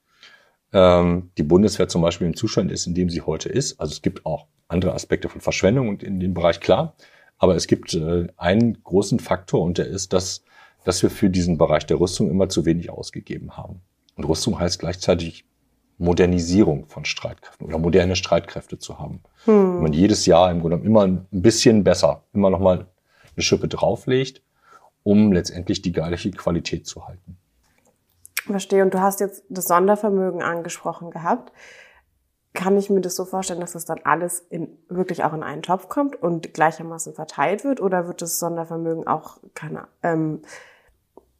ähm, 0.73 1.31
die 1.39 1.43
Bundeswehr 1.43 1.89
zum 1.89 2.03
Beispiel 2.03 2.27
im 2.27 2.37
Zustand 2.37 2.71
ist, 2.71 2.87
in 2.87 2.95
dem 2.95 3.11
sie 3.11 3.23
heute 3.23 3.49
ist. 3.49 3.81
Also 3.81 3.93
es 3.93 4.03
gibt 4.03 4.27
auch 4.27 4.47
andere 4.69 4.95
Aspekte 4.95 5.29
von 5.29 5.41
Verschwendung 5.41 5.89
und 5.89 6.03
in 6.03 6.21
dem 6.21 6.35
Bereich 6.35 6.61
klar. 6.61 6.95
Aber 7.39 7.57
es 7.57 7.67
gibt 7.67 7.95
äh, 7.95 8.29
einen 8.37 8.83
großen 8.83 9.19
Faktor 9.19 9.63
und 9.63 9.79
der 9.79 9.87
ist, 9.87 10.13
dass, 10.13 10.45
dass 10.85 11.03
wir 11.03 11.11
für 11.11 11.31
diesen 11.31 11.59
Bereich 11.59 11.87
der 11.87 12.01
Rüstung 12.01 12.31
immer 12.31 12.49
zu 12.49 12.65
wenig 12.65 12.91
ausgegeben 12.91 13.57
haben. 13.57 13.81
Und 14.17 14.25
Rüstung 14.25 14.59
heißt 14.59 14.79
gleichzeitig 14.79 15.45
Modernisierung 15.99 16.87
von 16.87 17.05
Streitkräften 17.05 17.67
oder 17.67 17.79
moderne 17.79 18.17
Streitkräfte 18.17 18.79
zu 18.79 18.99
haben. 18.99 19.21
Hm. 19.45 19.75
Wenn 19.75 19.83
man 19.83 19.93
jedes 19.93 20.27
Jahr 20.27 20.51
im 20.51 20.61
Grunde 20.61 20.81
immer 20.85 21.03
ein 21.03 21.27
bisschen 21.31 21.85
besser, 21.85 22.25
immer 22.33 22.51
noch 22.51 22.61
mal 22.61 22.87
eine 23.37 23.43
Schippe 23.43 23.69
drauflegt, 23.69 24.43
um 25.03 25.33
letztendlich 25.33 25.83
die 25.83 25.93
gleiche 25.93 26.31
Qualität 26.31 26.87
zu 26.87 27.07
halten. 27.07 27.39
Verstehe. 28.47 28.83
Und 28.83 28.95
du 28.95 29.01
hast 29.01 29.21
jetzt 29.21 29.45
das 29.49 29.67
Sondervermögen 29.67 30.43
angesprochen 30.43 31.11
gehabt 31.11 31.53
kann 32.55 32.77
ich 32.77 32.91
mir 32.91 33.01
das 33.01 33.17
so 33.17 33.25
vorstellen, 33.25 33.61
dass 33.61 33.73
das 33.73 33.85
dann 33.85 34.01
alles 34.05 34.41
in, 34.51 34.79
wirklich 34.89 35.25
auch 35.25 35.33
in 35.33 35.43
einen 35.43 35.63
Topf 35.63 35.89
kommt 35.89 36.17
und 36.17 36.53
gleichermaßen 36.53 37.15
verteilt 37.15 37.65
wird? 37.65 37.81
Oder 37.81 38.07
wird 38.07 38.21
das 38.21 38.39
Sondervermögen 38.39 39.07
auch 39.07 39.39
keine, 39.55 39.89
ähm, 40.03 40.43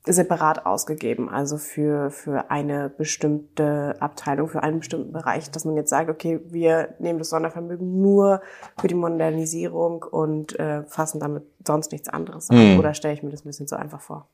separat 0.05 0.67
ausgegeben, 0.67 1.29
also 1.29 1.59
für, 1.59 2.11
für 2.11 2.51
eine 2.51 2.89
bestimmte 2.89 3.95
Abteilung, 4.01 4.49
für 4.49 4.63
einen 4.63 4.81
bestimmten 4.81 5.13
Bereich, 5.13 5.51
dass 5.51 5.65
man 5.65 5.77
jetzt 5.77 5.91
sagt, 5.91 6.11
okay, 6.11 6.41
wir 6.47 6.95
nehmen 6.99 7.21
das 7.21 7.31
Sondervermögen 7.31 8.01
nur 8.01 8.43
für 8.81 8.89
die 8.89 8.97
Modernisierung 8.97 10.03
und 10.03 10.59
äh, 10.59 10.83
fassen 10.85 11.21
damit 11.21 11.45
sonst 11.65 11.93
nichts 11.93 12.09
anderes 12.09 12.51
an? 12.51 12.73
Mhm. 12.73 12.79
Oder 12.81 12.95
stelle 12.95 13.15
ich 13.15 13.23
mir 13.23 13.31
das 13.31 13.45
ein 13.45 13.49
bisschen 13.49 13.69
so 13.69 13.77
einfach 13.77 14.01
vor? 14.01 14.27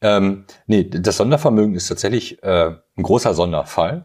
Ähm, 0.00 0.44
nee, 0.66 0.84
das 0.84 1.16
Sondervermögen 1.16 1.74
ist 1.74 1.88
tatsächlich 1.88 2.42
äh, 2.42 2.76
ein 2.96 3.02
großer 3.02 3.32
Sonderfall, 3.32 4.04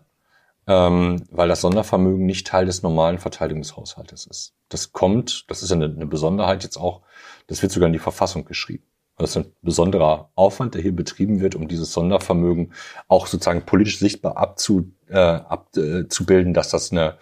ähm, 0.67 1.23
weil 1.29 1.49
das 1.49 1.61
Sondervermögen 1.61 2.25
nicht 2.25 2.47
Teil 2.47 2.65
des 2.65 2.81
normalen 2.81 3.19
Verteidigungshaushaltes 3.19 4.25
ist. 4.25 4.53
Das 4.69 4.93
kommt, 4.93 5.49
das 5.51 5.61
ist 5.61 5.71
eine, 5.71 5.85
eine 5.85 6.07
Besonderheit 6.07 6.63
jetzt 6.63 6.77
auch, 6.77 7.01
das 7.47 7.61
wird 7.61 7.71
sogar 7.71 7.87
in 7.87 7.93
die 7.93 7.99
Verfassung 7.99 8.45
geschrieben. 8.45 8.83
Das 9.17 9.31
ist 9.31 9.37
ein 9.37 9.53
besonderer 9.61 10.31
Aufwand, 10.35 10.73
der 10.73 10.81
hier 10.81 10.95
betrieben 10.95 11.39
wird, 11.39 11.55
um 11.55 11.67
dieses 11.67 11.93
Sondervermögen 11.93 12.73
auch 13.07 13.27
sozusagen 13.27 13.63
politisch 13.63 13.99
sichtbar 13.99 14.37
abzu, 14.37 14.91
äh, 15.07 15.17
abzubilden, 15.17 16.53
dass 16.53 16.69
das 16.69 16.91
eine 16.91 17.17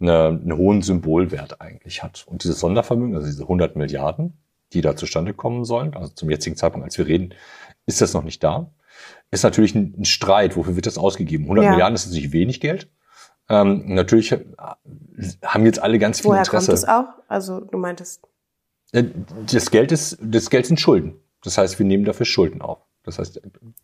eine, 0.00 0.26
einen 0.26 0.56
hohen 0.56 0.82
Symbolwert 0.82 1.60
eigentlich 1.60 2.02
hat. 2.02 2.24
Und 2.26 2.44
dieses 2.44 2.60
Sondervermögen, 2.60 3.14
also 3.14 3.26
diese 3.26 3.42
100 3.42 3.76
Milliarden, 3.76 4.38
die 4.72 4.80
da 4.80 4.96
zustande 4.96 5.34
kommen 5.34 5.64
sollen, 5.64 5.94
also 5.94 6.12
zum 6.12 6.30
jetzigen 6.30 6.56
Zeitpunkt, 6.56 6.84
als 6.84 6.98
wir 6.98 7.06
reden, 7.06 7.34
ist 7.86 8.00
das 8.00 8.14
noch 8.14 8.24
nicht 8.24 8.42
da. 8.42 8.70
Ist 9.30 9.44
natürlich 9.44 9.74
ein, 9.74 9.94
ein 9.98 10.04
Streit, 10.04 10.56
wofür 10.56 10.74
wird 10.76 10.86
das 10.86 10.98
ausgegeben? 10.98 11.44
100 11.44 11.64
ja. 11.64 11.70
Milliarden 11.70 11.94
ist 11.94 12.06
natürlich 12.06 12.32
wenig 12.32 12.60
Geld. 12.60 12.90
Ähm, 13.48 13.94
natürlich 13.94 14.32
haben 14.32 15.66
jetzt 15.66 15.80
alle 15.80 15.98
ganz 15.98 16.20
viel 16.20 16.30
Woher 16.30 16.40
Interesse. 16.40 16.72
Woher 16.72 16.76
kommt 16.76 16.82
das 16.82 16.88
auch? 16.88 17.22
Also 17.28 17.60
du 17.60 17.78
meintest. 17.78 18.26
Äh, 18.96 19.04
das 19.52 19.70
Geld 19.70 19.92
ist, 19.92 20.18
das 20.20 20.50
Geld 20.50 20.66
sind 20.66 20.80
Schulden. 20.80 21.16
Das 21.42 21.58
heißt, 21.58 21.78
wir 21.78 21.86
nehmen 21.86 22.04
dafür 22.04 22.26
Schulden 22.26 22.62
auf. 22.62 22.78
Das 23.04 23.18
heißt, 23.18 23.40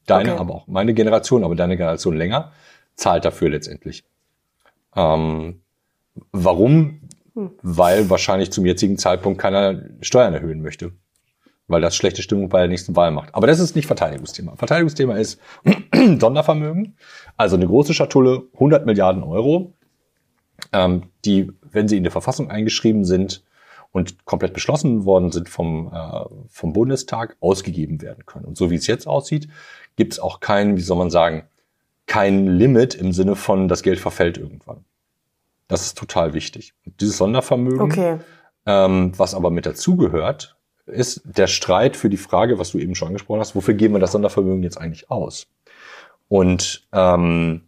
deine, 0.07 0.33
okay. 0.33 0.41
aber 0.41 0.55
auch 0.55 0.67
meine 0.67 0.95
Generation, 0.95 1.45
aber 1.45 1.55
deine 1.55 1.77
Generation 1.77 2.17
länger, 2.17 2.51
zahlt 2.97 3.25
dafür 3.25 3.51
letztendlich. 3.51 4.05
Ähm, 4.97 5.61
warum? 6.33 7.01
Hm. 7.35 7.51
Weil 7.63 8.11
wahrscheinlich 8.11 8.51
zum 8.51 8.67
jetzigen 8.67 8.99
Zeitpunkt 8.99 9.41
keiner 9.41 9.83
Steuern 10.01 10.35
erhöhen 10.35 10.61
möchte. 10.61 10.93
Weil 11.69 11.81
das 11.81 11.95
schlechte 11.95 12.23
Stimmung 12.23 12.49
bei 12.49 12.59
der 12.59 12.69
nächsten 12.69 12.97
Wahl 12.97 13.13
macht. 13.13 13.35
Aber 13.35 13.47
das 13.47 13.61
ist 13.61 13.77
nicht 13.77 13.87
Verteidigungsthema. 13.87 14.57
Verteidigungsthema 14.57 15.17
ist 15.17 15.41
Sondervermögen. 15.95 16.97
Also 17.37 17.57
eine 17.57 17.67
große 17.67 17.95
Schatulle, 17.95 18.43
100 18.55 18.85
Milliarden 18.87 19.23
Euro, 19.23 19.73
ähm, 20.73 21.05
die, 21.25 21.53
wenn 21.71 21.87
sie 21.87 21.97
in 21.97 22.03
der 22.03 22.13
Verfassung 22.13 22.51
eingeschrieben 22.51 23.05
sind, 23.05 23.45
und 23.93 24.25
komplett 24.25 24.55
beschlossen 24.55 25.05
worden 25.05 25.31
sind 25.31 25.49
vom, 25.49 25.93
äh, 25.93 26.25
vom 26.49 26.73
Bundestag, 26.73 27.37
ausgegeben 27.41 28.01
werden 28.01 28.27
können. 28.27 28.47
Und 28.47 28.57
so 28.57 28.71
wie 28.71 28.75
es 28.75 28.87
jetzt 28.87 29.07
aussieht, 29.07 29.49
gibt 29.97 30.15
es 30.15 30.19
auch 30.19 30.41
kein, 30.41 30.77
wie 30.77 30.81
soll 30.81 30.97
man 30.97 31.11
sagen, 31.11 31.45
kein 32.07 32.47
Limit 32.47 32.95
im 32.95 33.13
Sinne 33.13 33.37
von, 33.37 33.69
das 33.69 33.83
Geld 33.83 34.01
verfällt 34.01 34.39
irgendwann. 34.39 34.85
Das 35.69 35.83
ist 35.83 35.97
total 35.97 36.35
wichtig. 36.35 36.75
Und 36.85 37.01
dieses 37.01 37.19
Sondervermögen, 37.19 37.81
okay. 37.81 38.19
ähm, 38.67 39.13
was 39.17 39.35
aber 39.35 39.51
mit 39.51 39.67
dazugehört, 39.67 40.57
ist 40.87 41.23
der 41.25 41.47
Streit 41.47 41.97
für 41.97 42.11
die 42.11 42.17
Frage, 42.17 42.59
was 42.59 42.73
du 42.73 42.79
eben 42.79 42.95
schon 42.95 43.09
angesprochen 43.09 43.41
hast, 43.41 43.55
wofür 43.55 43.75
geben 43.75 43.95
wir 43.95 44.01
das 44.01 44.13
Sondervermögen 44.13 44.63
jetzt 44.63 44.79
eigentlich 44.79 45.11
aus? 45.11 45.47
Und 46.29 46.87
ähm, 46.93 47.63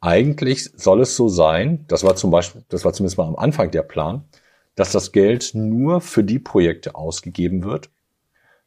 eigentlich 0.00 0.70
soll 0.76 1.00
es 1.00 1.16
so 1.16 1.28
sein, 1.28 1.84
das 1.88 2.04
war 2.04 2.16
zum 2.16 2.30
Beispiel, 2.30 2.64
das 2.68 2.84
war 2.84 2.92
zumindest 2.92 3.18
mal 3.18 3.26
am 3.26 3.36
Anfang 3.36 3.70
der 3.70 3.82
Plan, 3.82 4.24
dass 4.74 4.92
das 4.92 5.12
Geld 5.12 5.52
nur 5.54 6.00
für 6.00 6.24
die 6.24 6.38
Projekte 6.38 6.94
ausgegeben 6.94 7.64
wird, 7.64 7.90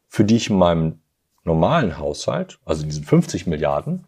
für 0.08 0.24
die 0.24 0.36
ich 0.36 0.50
in 0.50 0.56
meinem 0.56 1.00
normalen 1.44 1.98
Haushalt, 1.98 2.58
also 2.64 2.84
diesen 2.84 3.04
50 3.04 3.46
Milliarden, 3.46 4.04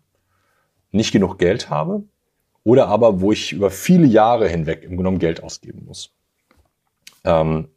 nicht 0.92 1.12
genug 1.12 1.38
Geld 1.38 1.68
habe 1.68 2.04
oder 2.64 2.88
aber 2.88 3.20
wo 3.20 3.32
ich 3.32 3.52
über 3.52 3.70
viele 3.70 4.06
Jahre 4.06 4.48
hinweg 4.48 4.82
im 4.82 4.96
genommen 4.96 5.18
Geld 5.18 5.42
ausgeben 5.42 5.84
muss. 5.84 6.12
Ähm, 7.24 7.68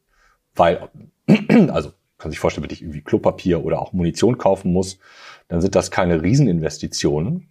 weil, 0.56 0.90
also 1.70 1.92
kann 2.18 2.32
sich 2.32 2.40
vorstellen, 2.40 2.66
wenn 2.66 2.74
ich 2.74 2.82
irgendwie 2.82 3.02
Klopapier 3.02 3.64
oder 3.64 3.82
auch 3.82 3.94
Munition 3.94 4.38
kaufen 4.38 4.74
muss, 4.74 5.00
dann 5.48 5.62
sind 5.62 5.76
das 5.76 5.90
keine 5.90 6.22
Rieseninvestitionen, 6.22 7.48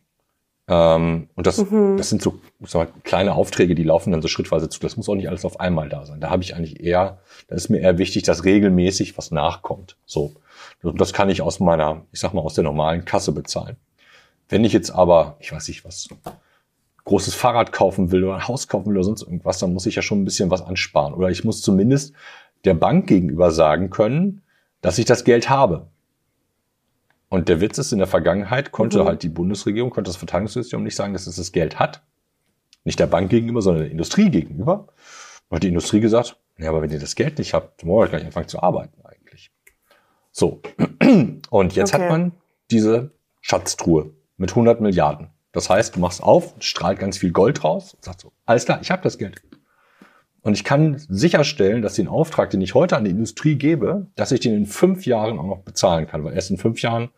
ähm, 0.68 1.28
und 1.34 1.46
das, 1.46 1.58
mhm. 1.70 1.96
das 1.96 2.10
sind 2.10 2.20
so 2.20 2.38
mal, 2.74 2.88
kleine 3.02 3.34
Aufträge, 3.34 3.74
die 3.74 3.84
laufen 3.84 4.12
dann 4.12 4.20
so 4.20 4.28
schrittweise 4.28 4.68
zu. 4.68 4.78
Das 4.80 4.96
muss 4.96 5.08
auch 5.08 5.14
nicht 5.14 5.28
alles 5.28 5.46
auf 5.46 5.60
einmal 5.60 5.88
da 5.88 6.04
sein. 6.04 6.20
Da 6.20 6.28
habe 6.28 6.42
ich 6.42 6.54
eigentlich 6.54 6.80
eher, 6.80 7.18
da 7.48 7.56
ist 7.56 7.70
mir 7.70 7.78
eher 7.78 7.96
wichtig, 7.96 8.24
dass 8.24 8.44
regelmäßig 8.44 9.16
was 9.16 9.30
nachkommt. 9.30 9.96
So. 10.04 10.34
Und 10.82 11.00
das 11.00 11.14
kann 11.14 11.30
ich 11.30 11.40
aus 11.40 11.58
meiner, 11.58 12.02
ich 12.12 12.20
sag 12.20 12.34
mal, 12.34 12.42
aus 12.42 12.54
der 12.54 12.64
normalen 12.64 13.06
Kasse 13.06 13.32
bezahlen. 13.32 13.76
Wenn 14.50 14.64
ich 14.64 14.72
jetzt 14.74 14.90
aber, 14.90 15.36
ich 15.40 15.52
weiß 15.52 15.68
nicht, 15.68 15.84
was 15.84 16.08
großes 17.04 17.34
Fahrrad 17.34 17.72
kaufen 17.72 18.12
will 18.12 18.24
oder 18.24 18.34
ein 18.34 18.48
Haus 18.48 18.68
kaufen 18.68 18.90
will 18.90 18.96
oder 18.96 19.04
sonst 19.04 19.22
irgendwas, 19.22 19.58
dann 19.58 19.72
muss 19.72 19.86
ich 19.86 19.94
ja 19.94 20.02
schon 20.02 20.20
ein 20.20 20.24
bisschen 20.26 20.50
was 20.50 20.60
ansparen. 20.60 21.14
Oder 21.14 21.30
ich 21.30 21.44
muss 21.44 21.62
zumindest 21.62 22.14
der 22.66 22.74
Bank 22.74 23.06
gegenüber 23.06 23.50
sagen 23.50 23.88
können, 23.88 24.42
dass 24.82 24.98
ich 24.98 25.06
das 25.06 25.24
Geld 25.24 25.48
habe. 25.48 25.86
Und 27.28 27.48
der 27.48 27.60
Witz 27.60 27.78
ist, 27.78 27.92
in 27.92 27.98
der 27.98 28.06
Vergangenheit 28.06 28.72
konnte 28.72 29.02
mhm. 29.02 29.06
halt 29.06 29.22
die 29.22 29.28
Bundesregierung, 29.28 29.90
konnte 29.90 30.08
das 30.08 30.16
Verteidigungsministerium 30.16 30.84
nicht 30.84 30.96
sagen, 30.96 31.12
dass 31.12 31.26
es 31.26 31.36
das 31.36 31.52
Geld 31.52 31.78
hat. 31.78 32.02
Nicht 32.84 32.98
der 32.98 33.06
Bank 33.06 33.30
gegenüber, 33.30 33.60
sondern 33.60 33.84
der 33.84 33.92
Industrie 33.92 34.30
gegenüber. 34.30 34.88
Und 35.48 35.56
hat 35.56 35.62
die 35.62 35.68
Industrie 35.68 36.00
gesagt, 36.00 36.36
ja, 36.58 36.70
aber 36.70 36.82
wenn 36.82 36.90
ihr 36.90 36.98
das 36.98 37.14
Geld 37.14 37.38
nicht 37.38 37.54
habt, 37.54 37.84
wollen 37.84 38.06
wir 38.06 38.18
gleich 38.18 38.26
anfangen 38.26 38.48
zu 38.48 38.62
arbeiten 38.62 39.00
eigentlich. 39.04 39.50
So. 40.32 40.62
Und 41.50 41.74
jetzt 41.74 41.94
okay. 41.94 42.02
hat 42.02 42.10
man 42.10 42.32
diese 42.70 43.10
Schatztruhe 43.40 44.10
mit 44.36 44.50
100 44.50 44.80
Milliarden. 44.80 45.28
Das 45.52 45.70
heißt, 45.70 45.96
du 45.96 46.00
machst 46.00 46.22
auf, 46.22 46.54
strahlt 46.60 46.98
ganz 46.98 47.18
viel 47.18 47.32
Gold 47.32 47.64
raus 47.64 47.94
und 47.94 48.04
sagst 48.04 48.20
so, 48.20 48.32
alles 48.44 48.66
klar, 48.66 48.80
ich 48.82 48.90
habe 48.90 49.02
das 49.02 49.16
Geld. 49.16 49.42
Und 50.42 50.54
ich 50.54 50.64
kann 50.64 50.98
sicherstellen, 51.08 51.82
dass 51.82 51.94
den 51.94 52.08
Auftrag, 52.08 52.50
den 52.50 52.60
ich 52.60 52.74
heute 52.74 52.96
an 52.96 53.04
die 53.04 53.10
Industrie 53.10 53.56
gebe, 53.56 54.06
dass 54.14 54.32
ich 54.32 54.40
den 54.40 54.54
in 54.54 54.66
fünf 54.66 55.04
Jahren 55.04 55.38
auch 55.38 55.46
noch 55.46 55.60
bezahlen 55.60 56.06
kann, 56.06 56.24
weil 56.24 56.34
erst 56.34 56.50
in 56.50 56.58
fünf 56.58 56.80
Jahren 56.80 57.10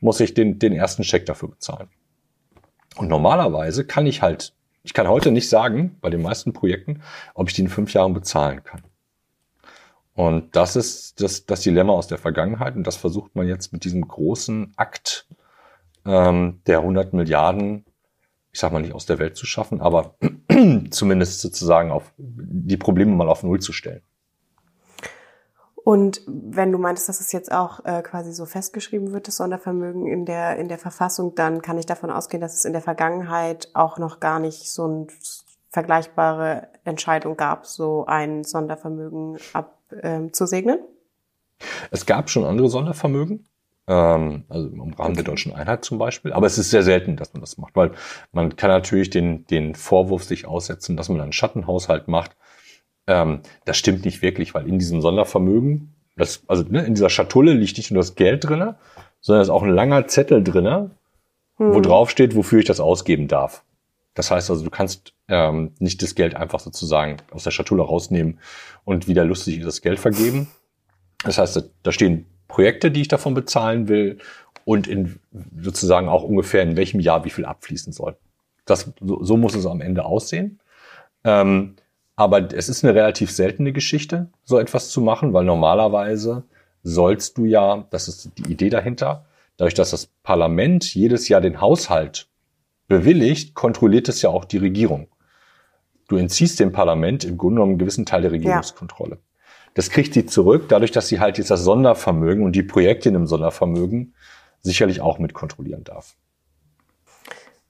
muss 0.00 0.20
ich 0.20 0.34
den, 0.34 0.58
den 0.58 0.72
ersten 0.72 1.02
Scheck 1.02 1.26
dafür 1.26 1.48
bezahlen. 1.48 1.88
Und 2.96 3.08
normalerweise 3.08 3.84
kann 3.84 4.06
ich 4.06 4.22
halt, 4.22 4.52
ich 4.82 4.92
kann 4.92 5.08
heute 5.08 5.30
nicht 5.30 5.48
sagen, 5.48 5.96
bei 6.00 6.10
den 6.10 6.22
meisten 6.22 6.52
Projekten, 6.52 7.00
ob 7.34 7.48
ich 7.48 7.54
die 7.54 7.62
in 7.62 7.68
fünf 7.68 7.94
Jahren 7.94 8.12
bezahlen 8.12 8.62
kann. 8.64 8.82
Und 10.14 10.56
das 10.56 10.74
ist 10.74 11.20
das, 11.20 11.46
das 11.46 11.60
Dilemma 11.60 11.92
aus 11.92 12.08
der 12.08 12.18
Vergangenheit 12.18 12.74
und 12.74 12.84
das 12.84 12.96
versucht 12.96 13.36
man 13.36 13.46
jetzt 13.46 13.72
mit 13.72 13.84
diesem 13.84 14.06
großen 14.06 14.72
Akt 14.76 15.28
ähm, 16.04 16.60
der 16.66 16.80
100 16.80 17.12
Milliarden 17.12 17.84
ich 18.58 18.60
sag 18.60 18.72
mal 18.72 18.82
nicht 18.82 18.92
aus 18.92 19.06
der 19.06 19.20
Welt 19.20 19.36
zu 19.36 19.46
schaffen, 19.46 19.80
aber 19.80 20.16
zumindest 20.90 21.40
sozusagen 21.40 21.92
auf 21.92 22.12
die 22.16 22.76
Probleme 22.76 23.14
mal 23.14 23.28
auf 23.28 23.44
Null 23.44 23.60
zu 23.60 23.72
stellen. 23.72 24.02
Und 25.84 26.22
wenn 26.26 26.72
du 26.72 26.78
meintest, 26.78 27.08
dass 27.08 27.20
es 27.20 27.30
jetzt 27.30 27.52
auch 27.52 27.84
äh, 27.84 28.02
quasi 28.02 28.32
so 28.32 28.46
festgeschrieben 28.46 29.12
wird, 29.12 29.28
das 29.28 29.36
Sondervermögen 29.36 30.08
in 30.08 30.26
der, 30.26 30.56
in 30.56 30.66
der 30.66 30.78
Verfassung, 30.78 31.36
dann 31.36 31.62
kann 31.62 31.78
ich 31.78 31.86
davon 31.86 32.10
ausgehen, 32.10 32.40
dass 32.40 32.54
es 32.54 32.64
in 32.64 32.72
der 32.72 32.82
Vergangenheit 32.82 33.68
auch 33.74 33.98
noch 33.98 34.18
gar 34.18 34.40
nicht 34.40 34.68
so 34.72 34.84
eine 34.86 35.06
vergleichbare 35.70 36.66
Entscheidung 36.82 37.36
gab, 37.36 37.64
so 37.64 38.06
ein 38.06 38.42
Sondervermögen 38.42 39.38
abzusegnen? 39.52 40.78
Ähm, 40.80 41.68
es 41.92 42.06
gab 42.06 42.28
schon 42.28 42.44
andere 42.44 42.68
Sondervermögen 42.68 43.47
ähm, 43.88 44.44
also 44.48 44.68
im 44.68 44.92
Rahmen 44.92 45.14
der 45.14 45.24
deutschen 45.24 45.54
Einheit 45.54 45.84
zum 45.84 45.98
Beispiel. 45.98 46.32
Aber 46.32 46.46
es 46.46 46.58
ist 46.58 46.70
sehr 46.70 46.82
selten, 46.82 47.16
dass 47.16 47.32
man 47.32 47.40
das 47.40 47.56
macht, 47.56 47.74
weil 47.74 47.92
man 48.32 48.54
kann 48.54 48.70
natürlich 48.70 49.10
den, 49.10 49.46
den 49.46 49.74
Vorwurf 49.74 50.24
sich 50.24 50.46
aussetzen, 50.46 50.96
dass 50.96 51.08
man 51.08 51.20
einen 51.20 51.32
Schattenhaushalt 51.32 52.06
macht. 52.06 52.36
Ähm, 53.06 53.40
das 53.64 53.78
stimmt 53.78 54.04
nicht 54.04 54.20
wirklich, 54.20 54.54
weil 54.54 54.68
in 54.68 54.78
diesem 54.78 55.00
Sondervermögen, 55.00 55.94
das, 56.16 56.42
also 56.48 56.64
ne, 56.68 56.84
in 56.84 56.94
dieser 56.94 57.10
Schatulle 57.10 57.54
liegt 57.54 57.78
nicht 57.78 57.90
nur 57.90 58.02
das 58.02 58.14
Geld 58.14 58.44
drinne, 58.44 58.76
sondern 59.20 59.40
es 59.40 59.48
ist 59.48 59.52
auch 59.52 59.62
ein 59.62 59.70
langer 59.70 60.06
Zettel 60.06 60.44
drinne, 60.44 60.90
hm. 61.56 61.74
wo 61.74 61.80
drauf 61.80 62.10
steht, 62.10 62.36
wofür 62.36 62.58
ich 62.58 62.66
das 62.66 62.80
ausgeben 62.80 63.26
darf. 63.26 63.64
Das 64.12 64.30
heißt 64.30 64.50
also, 64.50 64.64
du 64.64 64.70
kannst 64.70 65.14
ähm, 65.28 65.72
nicht 65.78 66.02
das 66.02 66.14
Geld 66.14 66.34
einfach 66.34 66.60
sozusagen 66.60 67.18
aus 67.30 67.44
der 67.44 67.52
Schatulle 67.52 67.84
rausnehmen 67.84 68.40
und 68.84 69.08
wieder 69.08 69.24
lustig 69.24 69.62
das 69.62 69.80
Geld 69.80 69.98
vergeben. 69.98 70.48
Das 71.24 71.38
heißt, 71.38 71.70
da 71.82 71.92
stehen 71.92 72.26
Projekte, 72.48 72.90
die 72.90 73.02
ich 73.02 73.08
davon 73.08 73.34
bezahlen 73.34 73.88
will 73.88 74.18
und 74.64 74.86
in 74.88 75.20
sozusagen 75.60 76.08
auch 76.08 76.24
ungefähr 76.24 76.62
in 76.62 76.76
welchem 76.76 77.00
Jahr 77.00 77.24
wie 77.24 77.30
viel 77.30 77.44
abfließen 77.44 77.92
soll. 77.92 78.16
Das, 78.64 78.92
so, 79.00 79.22
so 79.22 79.36
muss 79.36 79.54
es 79.54 79.66
am 79.66 79.80
Ende 79.80 80.04
aussehen. 80.04 80.58
Ähm, 81.24 81.76
aber 82.16 82.52
es 82.52 82.68
ist 82.68 82.84
eine 82.84 82.94
relativ 82.94 83.30
seltene 83.30 83.72
Geschichte, 83.72 84.28
so 84.44 84.58
etwas 84.58 84.90
zu 84.90 85.00
machen, 85.00 85.32
weil 85.32 85.44
normalerweise 85.44 86.42
sollst 86.82 87.38
du 87.38 87.44
ja, 87.44 87.86
das 87.90 88.08
ist 88.08 88.32
die 88.38 88.50
Idee 88.50 88.70
dahinter, 88.70 89.26
dadurch, 89.56 89.74
dass 89.74 89.90
das 89.90 90.06
Parlament 90.22 90.94
jedes 90.94 91.28
Jahr 91.28 91.40
den 91.40 91.60
Haushalt 91.60 92.28
bewilligt, 92.88 93.54
kontrolliert 93.54 94.08
es 94.08 94.22
ja 94.22 94.30
auch 94.30 94.44
die 94.44 94.58
Regierung. 94.58 95.08
Du 96.08 96.16
entziehst 96.16 96.58
dem 96.58 96.72
Parlament 96.72 97.24
im 97.24 97.36
Grunde 97.36 97.56
genommen 97.56 97.72
einen 97.72 97.78
gewissen 97.78 98.06
Teil 98.06 98.22
der 98.22 98.32
Regierungskontrolle. 98.32 99.16
Ja. 99.16 99.27
Das 99.74 99.90
kriegt 99.90 100.14
sie 100.14 100.26
zurück, 100.26 100.66
dadurch, 100.68 100.90
dass 100.90 101.08
sie 101.08 101.20
halt 101.20 101.38
jetzt 101.38 101.50
das 101.50 101.62
Sondervermögen 101.62 102.44
und 102.44 102.52
die 102.52 102.62
Projekte 102.62 103.08
in 103.08 103.14
dem 103.14 103.26
Sondervermögen 103.26 104.14
sicherlich 104.60 105.00
auch 105.00 105.18
mit 105.18 105.34
kontrollieren 105.34 105.84
darf. 105.84 106.16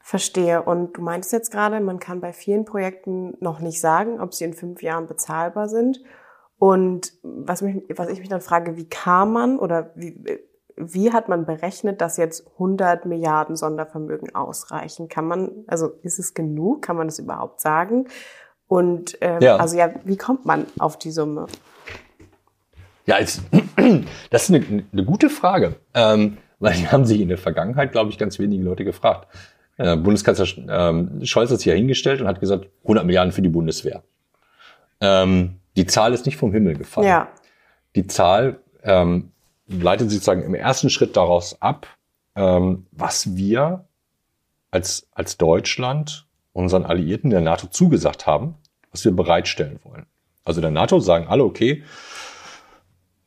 Verstehe. 0.00 0.62
Und 0.62 0.96
du 0.96 1.02
meintest 1.02 1.32
jetzt 1.32 1.50
gerade, 1.50 1.80
man 1.80 1.98
kann 1.98 2.20
bei 2.20 2.32
vielen 2.32 2.64
Projekten 2.64 3.36
noch 3.40 3.60
nicht 3.60 3.80
sagen, 3.80 4.20
ob 4.20 4.32
sie 4.32 4.44
in 4.44 4.54
fünf 4.54 4.82
Jahren 4.82 5.06
bezahlbar 5.06 5.68
sind. 5.68 6.00
Und 6.58 7.12
was, 7.22 7.60
mich, 7.60 7.82
was 7.94 8.08
ich 8.08 8.18
mich 8.18 8.30
dann 8.30 8.40
frage, 8.40 8.76
wie 8.76 8.88
kam 8.88 9.34
man 9.34 9.58
oder 9.58 9.90
wie, 9.94 10.18
wie 10.76 11.12
hat 11.12 11.28
man 11.28 11.44
berechnet, 11.44 12.00
dass 12.00 12.16
jetzt 12.16 12.46
100 12.54 13.04
Milliarden 13.04 13.54
Sondervermögen 13.54 14.34
ausreichen? 14.34 15.08
Kann 15.08 15.26
man, 15.26 15.64
also 15.66 15.88
ist 16.02 16.18
es 16.18 16.34
genug? 16.34 16.82
Kann 16.82 16.96
man 16.96 17.08
das 17.08 17.18
überhaupt 17.18 17.60
sagen? 17.60 18.08
Und 18.66 19.18
ähm, 19.20 19.40
ja. 19.40 19.56
also 19.56 19.76
ja, 19.76 19.90
wie 20.04 20.16
kommt 20.16 20.46
man 20.46 20.66
auf 20.78 20.98
die 20.98 21.10
Summe? 21.10 21.46
Ja, 23.08 23.18
jetzt, 23.18 23.40
das 24.30 24.50
ist 24.50 24.54
eine, 24.54 24.84
eine 24.92 25.04
gute 25.04 25.30
Frage, 25.30 25.76
ähm, 25.94 26.36
weil 26.58 26.74
die 26.74 26.88
haben 26.88 27.06
sich 27.06 27.22
in 27.22 27.28
der 27.28 27.38
Vergangenheit, 27.38 27.90
glaube 27.90 28.10
ich, 28.10 28.18
ganz 28.18 28.38
wenige 28.38 28.62
Leute 28.62 28.84
gefragt. 28.84 29.28
Äh, 29.78 29.96
Bundeskanzler 29.96 30.46
ähm, 30.68 31.24
Scholz 31.24 31.50
hat 31.50 31.58
sich 31.58 31.66
ja 31.66 31.74
hingestellt 31.74 32.20
und 32.20 32.26
hat 32.26 32.38
gesagt, 32.38 32.68
100 32.82 33.06
Milliarden 33.06 33.32
für 33.32 33.40
die 33.40 33.48
Bundeswehr. 33.48 34.02
Ähm, 35.00 35.56
die 35.74 35.86
Zahl 35.86 36.12
ist 36.12 36.26
nicht 36.26 36.36
vom 36.36 36.52
Himmel 36.52 36.76
gefallen. 36.76 37.08
Ja. 37.08 37.28
Die 37.96 38.06
Zahl 38.06 38.60
ähm, 38.82 39.32
leitet 39.66 40.10
sozusagen 40.10 40.42
im 40.42 40.54
ersten 40.54 40.90
Schritt 40.90 41.16
daraus 41.16 41.62
ab, 41.62 41.86
ähm, 42.36 42.86
was 42.90 43.36
wir 43.36 43.86
als, 44.70 45.08
als 45.12 45.38
Deutschland 45.38 46.26
unseren 46.52 46.84
Alliierten 46.84 47.30
der 47.30 47.40
NATO 47.40 47.68
zugesagt 47.68 48.26
haben, 48.26 48.56
was 48.90 49.02
wir 49.06 49.12
bereitstellen 49.12 49.80
wollen. 49.82 50.04
Also 50.44 50.60
der 50.60 50.70
NATO 50.70 51.00
sagen 51.00 51.26
alle, 51.28 51.44
okay, 51.44 51.84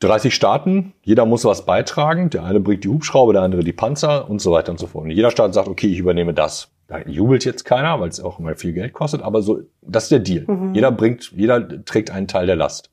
30 0.01 0.33
Staaten, 0.33 0.93
jeder 1.03 1.25
muss 1.25 1.45
was 1.45 1.65
beitragen. 1.65 2.29
Der 2.31 2.43
eine 2.43 2.59
bringt 2.59 2.83
die 2.83 2.89
Hubschrauber, 2.89 3.33
der 3.33 3.43
andere 3.43 3.63
die 3.63 3.71
Panzer 3.73 4.29
und 4.29 4.41
so 4.41 4.51
weiter 4.51 4.71
und 4.71 4.79
so 4.79 4.87
fort. 4.87 5.05
Und 5.05 5.11
jeder 5.11 5.31
Staat 5.31 5.53
sagt, 5.53 5.67
okay, 5.67 5.87
ich 5.87 5.99
übernehme 5.99 6.33
das. 6.33 6.71
Da 6.87 6.99
jubelt 7.01 7.45
jetzt 7.45 7.63
keiner, 7.65 7.99
weil 8.01 8.09
es 8.09 8.19
auch 8.19 8.39
immer 8.39 8.55
viel 8.55 8.73
Geld 8.73 8.93
kostet, 8.93 9.21
aber 9.21 9.41
so, 9.41 9.61
das 9.81 10.03
ist 10.03 10.11
der 10.11 10.19
Deal. 10.19 10.45
Mhm. 10.47 10.73
Jeder 10.73 10.91
bringt, 10.91 11.31
jeder 11.35 11.85
trägt 11.85 12.09
einen 12.11 12.27
Teil 12.27 12.47
der 12.47 12.55
Last. 12.55 12.89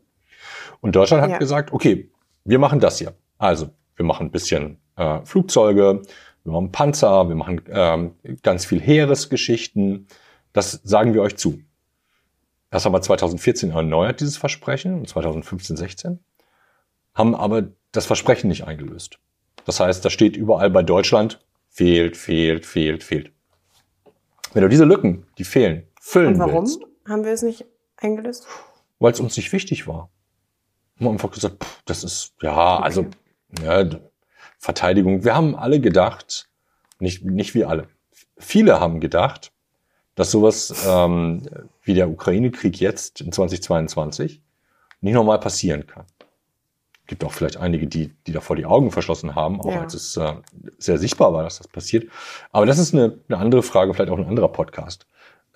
Und 0.81 0.95
Deutschland 0.95 1.23
hat 1.23 1.31
Ja. 1.31 1.39
gesagt, 1.39 1.73
okay, 1.73 2.11
wir 2.45 2.59
machen 2.59 2.79
das 2.79 2.99
hier. 2.99 3.15
Also, 3.39 3.71
wir 3.97 4.05
machen 4.05 4.27
ein 4.27 4.31
bisschen 4.31 4.77
äh, 4.97 5.21
Flugzeuge, 5.25 6.03
wir 6.45 6.53
machen 6.53 6.71
Panzer, 6.71 7.29
wir 7.29 7.35
machen 7.35 7.63
ähm, 7.71 8.13
ganz 8.43 8.65
viel 8.67 8.81
Heeresgeschichten. 8.81 10.07
Das 10.53 10.73
sagen 10.85 11.15
wir 11.15 11.23
euch 11.23 11.37
zu. 11.37 11.59
Das 12.71 12.85
haben 12.85 12.93
wir 12.93 13.01
2014 13.01 13.71
erneuert, 13.71 14.21
dieses 14.21 14.37
Versprechen, 14.37 14.95
und 15.01 15.09
2015, 15.09 15.77
16 15.77 16.19
haben 17.19 17.35
aber 17.35 17.69
das 17.93 18.07
Versprechen 18.07 18.49
nicht 18.49 18.65
eingelöst. 18.65 19.19
Das 19.67 19.81
heißt, 19.81 20.03
da 20.05 20.09
steht 20.09 20.37
überall 20.37 20.71
bei 20.71 20.83
Deutschland, 20.83 21.45
fehlt, 21.69 22.17
fehlt, 22.17 22.65
fehlt, 22.65 23.05
fehlt. 23.05 23.33
Wenn 24.55 24.63
du 24.63 24.69
diese 24.69 24.85
Lücken, 24.85 25.27
die 25.37 25.45
fehlen, 25.45 25.87
füllen 26.01 26.35
Und 26.35 26.39
warum 26.39 26.65
willst, 26.65 26.81
haben 27.07 27.25
wir 27.25 27.33
es 27.33 27.43
nicht 27.43 27.67
eingelöst? 27.97 28.47
weil 28.99 29.13
es 29.13 29.21
uns 29.21 29.37
nicht 29.37 29.53
wichtig 29.53 29.87
war. 29.87 30.11
Wir 30.97 31.07
haben 31.07 31.15
einfach 31.15 31.31
gesagt, 31.31 31.63
pff, 31.63 31.83
das 31.85 32.05
ist, 32.05 32.35
ja, 32.43 32.79
also, 32.79 33.07
ja, 33.63 33.89
Verteidigung. 34.59 35.25
Wir 35.25 35.35
haben 35.35 35.55
alle 35.55 35.81
gedacht, 35.81 36.49
nicht, 36.99 37.25
nicht 37.25 37.55
wir 37.55 37.69
alle, 37.69 37.89
viele 38.37 38.81
haben 38.81 39.01
gedacht, 39.01 39.53
dass 40.17 40.33
sowas 40.33 40.85
ähm, 40.87 41.49
wie 41.83 41.95
der 41.95 42.11
Ukraine-Krieg 42.11 42.81
jetzt 42.81 43.21
in 43.21 43.31
2022 43.31 44.43
nicht 45.01 45.15
nochmal 45.15 45.39
passieren 45.39 45.87
kann. 45.87 46.07
Gibt 47.09 47.25
auch 47.25 47.33
vielleicht 47.33 47.57
einige, 47.57 47.87
die, 47.89 48.13
die 48.27 48.33
davor 48.33 48.55
die 48.55 48.67
Augen 48.67 48.93
verschlossen 48.93 49.35
haben, 49.35 49.61
auch 49.61 49.73
Ja. 49.73 49.81
als 49.81 49.95
es 49.95 50.17
äh, 50.17 50.35
sehr 50.79 50.99
sichtbar 50.99 51.33
war, 51.33 51.43
dass 51.43 51.59
das 51.59 51.67
passiert. 51.67 52.07
Aber 52.53 52.65
das 52.67 52.79
ist 52.79 52.95
eine, 52.95 53.19
eine 53.29 53.39
andere 53.39 53.63
Frage, 53.65 53.93
vielleicht 53.95 54.13
auch 54.13 54.19
ein 54.19 54.27
anderer 54.29 54.49
Podcast. 54.49 55.07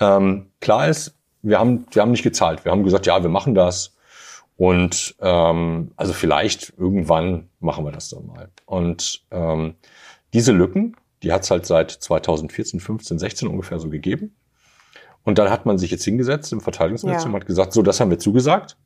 Ähm, 0.01 0.51
klar 0.61 0.89
ist, 0.89 1.15
wir 1.43 1.59
haben, 1.61 1.87
wir 1.93 2.03
haben 2.03 2.11
nicht 2.11 2.23
gezahlt. 2.25 2.65
Wir 2.65 2.73
haben 2.73 2.83
gesagt, 2.83 3.07
ja, 3.07 3.23
wir 3.23 3.31
machen 3.31 3.55
das. 3.55 3.95
Und 4.57 5.15
ähm, 5.21 5.93
also 5.97 6.13
vielleicht 6.13 6.73
irgendwann 6.79 7.49
machen 7.61 7.85
wir 7.85 7.93
das 7.93 8.09
dann 8.11 8.27
mal. 8.27 8.49
Und 8.67 9.25
ähm, 9.31 9.75
diese 10.33 10.53
Lücken, 10.53 10.97
die 11.23 11.33
hat 11.33 11.43
es 11.43 11.51
halt 11.51 11.67
seit 11.67 11.91
2014, 11.91 12.81
15, 12.81 13.19
16 13.19 13.49
ungefähr 13.49 13.79
so 13.79 13.91
gegeben. 13.91 14.35
Und 15.25 15.39
dann 15.39 15.51
hat 15.51 15.67
man 15.67 15.79
sich 15.79 15.91
jetzt 15.91 16.05
hingesetzt 16.05 16.53
im 16.53 16.61
Verteidigungsministerium 16.61 17.33
Ja. 17.33 17.37
und 17.37 17.41
hat 17.43 17.47
gesagt, 17.47 17.73
so, 17.73 17.83
das 17.83 18.01
haben 18.01 18.11
wir 18.11 18.19
zugesagt. 18.19 18.77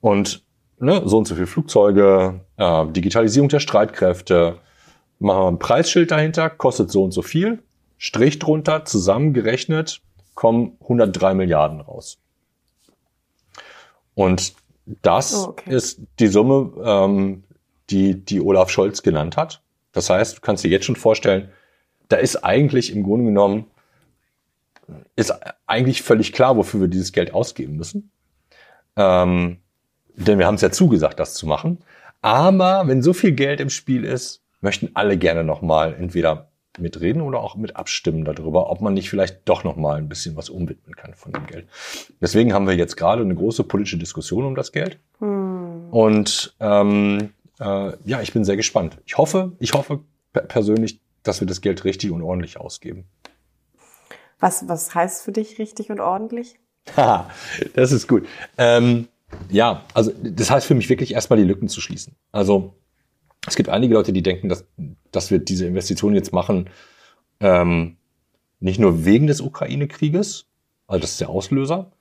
Und 0.00 0.44
ne, 0.80 1.02
so 1.04 1.18
und 1.18 1.26
so 1.26 1.34
viele 1.34 1.46
Flugzeuge, 1.46 2.40
äh, 2.56 2.86
Digitalisierung 2.88 3.48
der 3.48 3.60
Streitkräfte, 3.60 4.58
machen 5.18 5.42
wir 5.42 5.48
ein 5.48 5.58
Preisschild 5.58 6.10
dahinter, 6.10 6.50
kostet 6.50 6.90
so 6.90 7.02
und 7.04 7.12
so 7.12 7.22
viel, 7.22 7.62
Strich 7.96 8.38
drunter, 8.38 8.84
zusammengerechnet, 8.84 10.00
kommen 10.34 10.76
103 10.82 11.34
Milliarden 11.34 11.80
raus. 11.80 12.18
Und 14.14 14.54
das 15.02 15.34
Oh, 15.34 15.48
okay. 15.50 15.74
ist 15.74 16.00
die 16.20 16.28
Summe, 16.28 16.72
ähm, 16.82 17.44
die, 17.90 18.24
die 18.24 18.40
Olaf 18.40 18.70
Scholz 18.70 19.02
genannt 19.02 19.36
hat. 19.36 19.62
Das 19.92 20.10
heißt, 20.10 20.36
du 20.36 20.40
kannst 20.40 20.64
dir 20.64 20.70
jetzt 20.70 20.86
schon 20.86 20.96
vorstellen, 20.96 21.50
da 22.08 22.16
ist 22.16 22.36
eigentlich 22.36 22.94
im 22.94 23.02
Grunde 23.02 23.26
genommen, 23.26 23.66
ist 25.16 25.34
eigentlich 25.66 26.02
völlig 26.02 26.32
klar, 26.32 26.56
wofür 26.56 26.80
wir 26.80 26.88
dieses 26.88 27.12
Geld 27.12 27.34
ausgeben 27.34 27.76
müssen. 27.76 28.10
Ähm, 28.96 29.58
denn 30.26 30.38
wir 30.38 30.46
haben 30.46 30.56
es 30.56 30.60
ja 30.60 30.70
zugesagt, 30.70 31.20
das 31.20 31.34
zu 31.34 31.46
machen. 31.46 31.78
Aber 32.20 32.82
wenn 32.86 33.02
so 33.02 33.12
viel 33.12 33.32
Geld 33.32 33.60
im 33.60 33.70
Spiel 33.70 34.04
ist, 34.04 34.42
möchten 34.60 34.90
alle 34.94 35.16
gerne 35.16 35.44
nochmal 35.44 35.94
entweder 35.94 36.50
mitreden 36.78 37.22
oder 37.22 37.40
auch 37.40 37.56
mit 37.56 37.76
abstimmen 37.76 38.24
darüber, 38.24 38.70
ob 38.70 38.80
man 38.80 38.94
nicht 38.94 39.10
vielleicht 39.10 39.48
doch 39.48 39.64
nochmal 39.64 39.98
ein 39.98 40.08
bisschen 40.08 40.36
was 40.36 40.48
umwidmen 40.48 40.94
kann 40.94 41.14
von 41.14 41.32
dem 41.32 41.46
Geld. 41.46 41.66
Deswegen 42.20 42.52
haben 42.52 42.66
wir 42.66 42.74
jetzt 42.74 42.96
gerade 42.96 43.22
eine 43.22 43.34
große 43.34 43.64
politische 43.64 43.98
Diskussion 43.98 44.44
um 44.44 44.54
das 44.54 44.72
Geld. 44.72 44.98
Hm. 45.18 45.88
Und 45.90 46.54
ähm, 46.60 47.30
äh, 47.60 47.92
ja, 48.04 48.20
ich 48.20 48.32
bin 48.32 48.44
sehr 48.44 48.56
gespannt. 48.56 48.98
Ich 49.06 49.18
hoffe, 49.18 49.52
ich 49.58 49.72
hoffe 49.72 50.00
per 50.32 50.42
persönlich, 50.42 51.00
dass 51.22 51.40
wir 51.40 51.46
das 51.48 51.60
Geld 51.60 51.84
richtig 51.84 52.10
und 52.10 52.22
ordentlich 52.22 52.58
ausgeben. 52.58 53.04
Was, 54.38 54.68
was 54.68 54.94
heißt 54.94 55.24
für 55.24 55.32
dich 55.32 55.58
richtig 55.58 55.90
und 55.90 56.00
ordentlich? 56.00 56.58
Haha, 56.96 57.30
das 57.74 57.92
ist 57.92 58.06
gut. 58.06 58.26
Ähm, 58.56 59.08
ja, 59.50 59.84
also 59.94 60.12
das 60.22 60.50
heißt 60.50 60.66
für 60.66 60.74
mich 60.74 60.88
wirklich 60.88 61.14
erstmal 61.14 61.38
die 61.38 61.44
Lücken 61.44 61.68
zu 61.68 61.80
schließen. 61.80 62.16
Also 62.32 62.74
es 63.46 63.56
gibt 63.56 63.68
einige 63.68 63.94
Leute, 63.94 64.12
die 64.12 64.22
denken, 64.22 64.48
dass, 64.48 64.64
dass 65.10 65.30
wir 65.30 65.38
diese 65.38 65.66
Investitionen 65.66 66.14
jetzt 66.14 66.32
machen, 66.32 66.70
ähm, 67.40 67.96
nicht 68.60 68.80
nur 68.80 69.04
wegen 69.04 69.26
des 69.26 69.40
Ukraine-Krieges, 69.40 70.46
also 70.86 71.00
das 71.00 71.12
ist 71.12 71.20
der 71.20 71.30
Auslöser, 71.30 71.92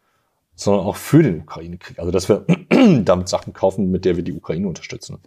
sondern 0.55 0.85
auch 0.85 0.95
für 0.95 1.21
den 1.21 1.41
Ukraine-Krieg. 1.41 1.99
Also 1.99 2.11
dass 2.11 2.29
wir 2.29 2.45
damit 3.03 3.29
Sachen 3.29 3.53
kaufen, 3.53 3.91
mit 3.91 4.05
der 4.05 4.15
wir 4.15 4.23
die 4.23 4.33
Ukraine 4.33 4.67
unterstützen. 4.67 5.19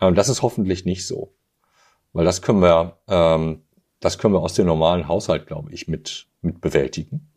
Ähm, 0.00 0.14
das 0.14 0.28
ist 0.28 0.42
hoffentlich 0.42 0.84
nicht 0.84 1.06
so. 1.06 1.34
Weil 2.12 2.24
das 2.24 2.42
können 2.42 2.60
wir, 2.60 2.98
ähm, 3.08 3.62
das 4.00 4.18
können 4.18 4.34
wir 4.34 4.40
aus 4.40 4.54
dem 4.54 4.66
normalen 4.66 5.08
Haushalt, 5.08 5.46
glaube 5.46 5.72
ich, 5.72 5.88
mit, 5.88 6.28
mit 6.40 6.60
bewältigen. 6.60 7.33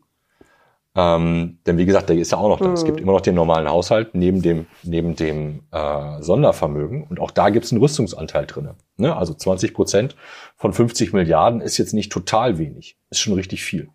Ähm, 1.00 1.58
denn 1.64 1.78
wie 1.78 1.84
gesagt, 1.86 2.08
der 2.08 2.16
ist 2.16 2.32
ja 2.32 2.38
auch 2.38 2.48
noch 2.48 2.58
da. 2.58 2.72
Es 2.72 2.82
Mhm. 2.82 2.86
gibt 2.86 3.00
immer 3.00 3.12
noch 3.12 3.20
den 3.20 3.36
normalen 3.36 3.68
Haushalt 3.68 4.16
neben 4.16 4.42
dem, 4.42 4.66
neben 4.82 5.14
dem 5.14 5.62
äh, 5.70 6.20
Sondervermögen. 6.20 7.04
Und 7.04 7.20
auch 7.20 7.30
da 7.30 7.50
gibt 7.50 7.66
es 7.66 7.72
einen 7.72 7.80
Rüstungsanteil 7.80 8.46
drinne. 8.46 8.74
Ne? 8.96 9.14
Also 9.16 9.32
20 9.32 9.74
Prozent 9.74 10.16
von 10.56 10.72
50 10.72 11.12
Milliarden 11.12 11.60
ist 11.60 11.78
jetzt 11.78 11.94
nicht 11.94 12.10
total 12.10 12.58
wenig. 12.58 12.96
Ist 13.10 13.20
schon 13.20 13.34
richtig 13.34 13.62
viel. 13.62 13.90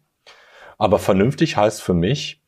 Aber 0.77 0.97
vernünftig 0.97 1.57
heißt 1.57 1.81
für 1.81 1.93
mich, 1.93 2.41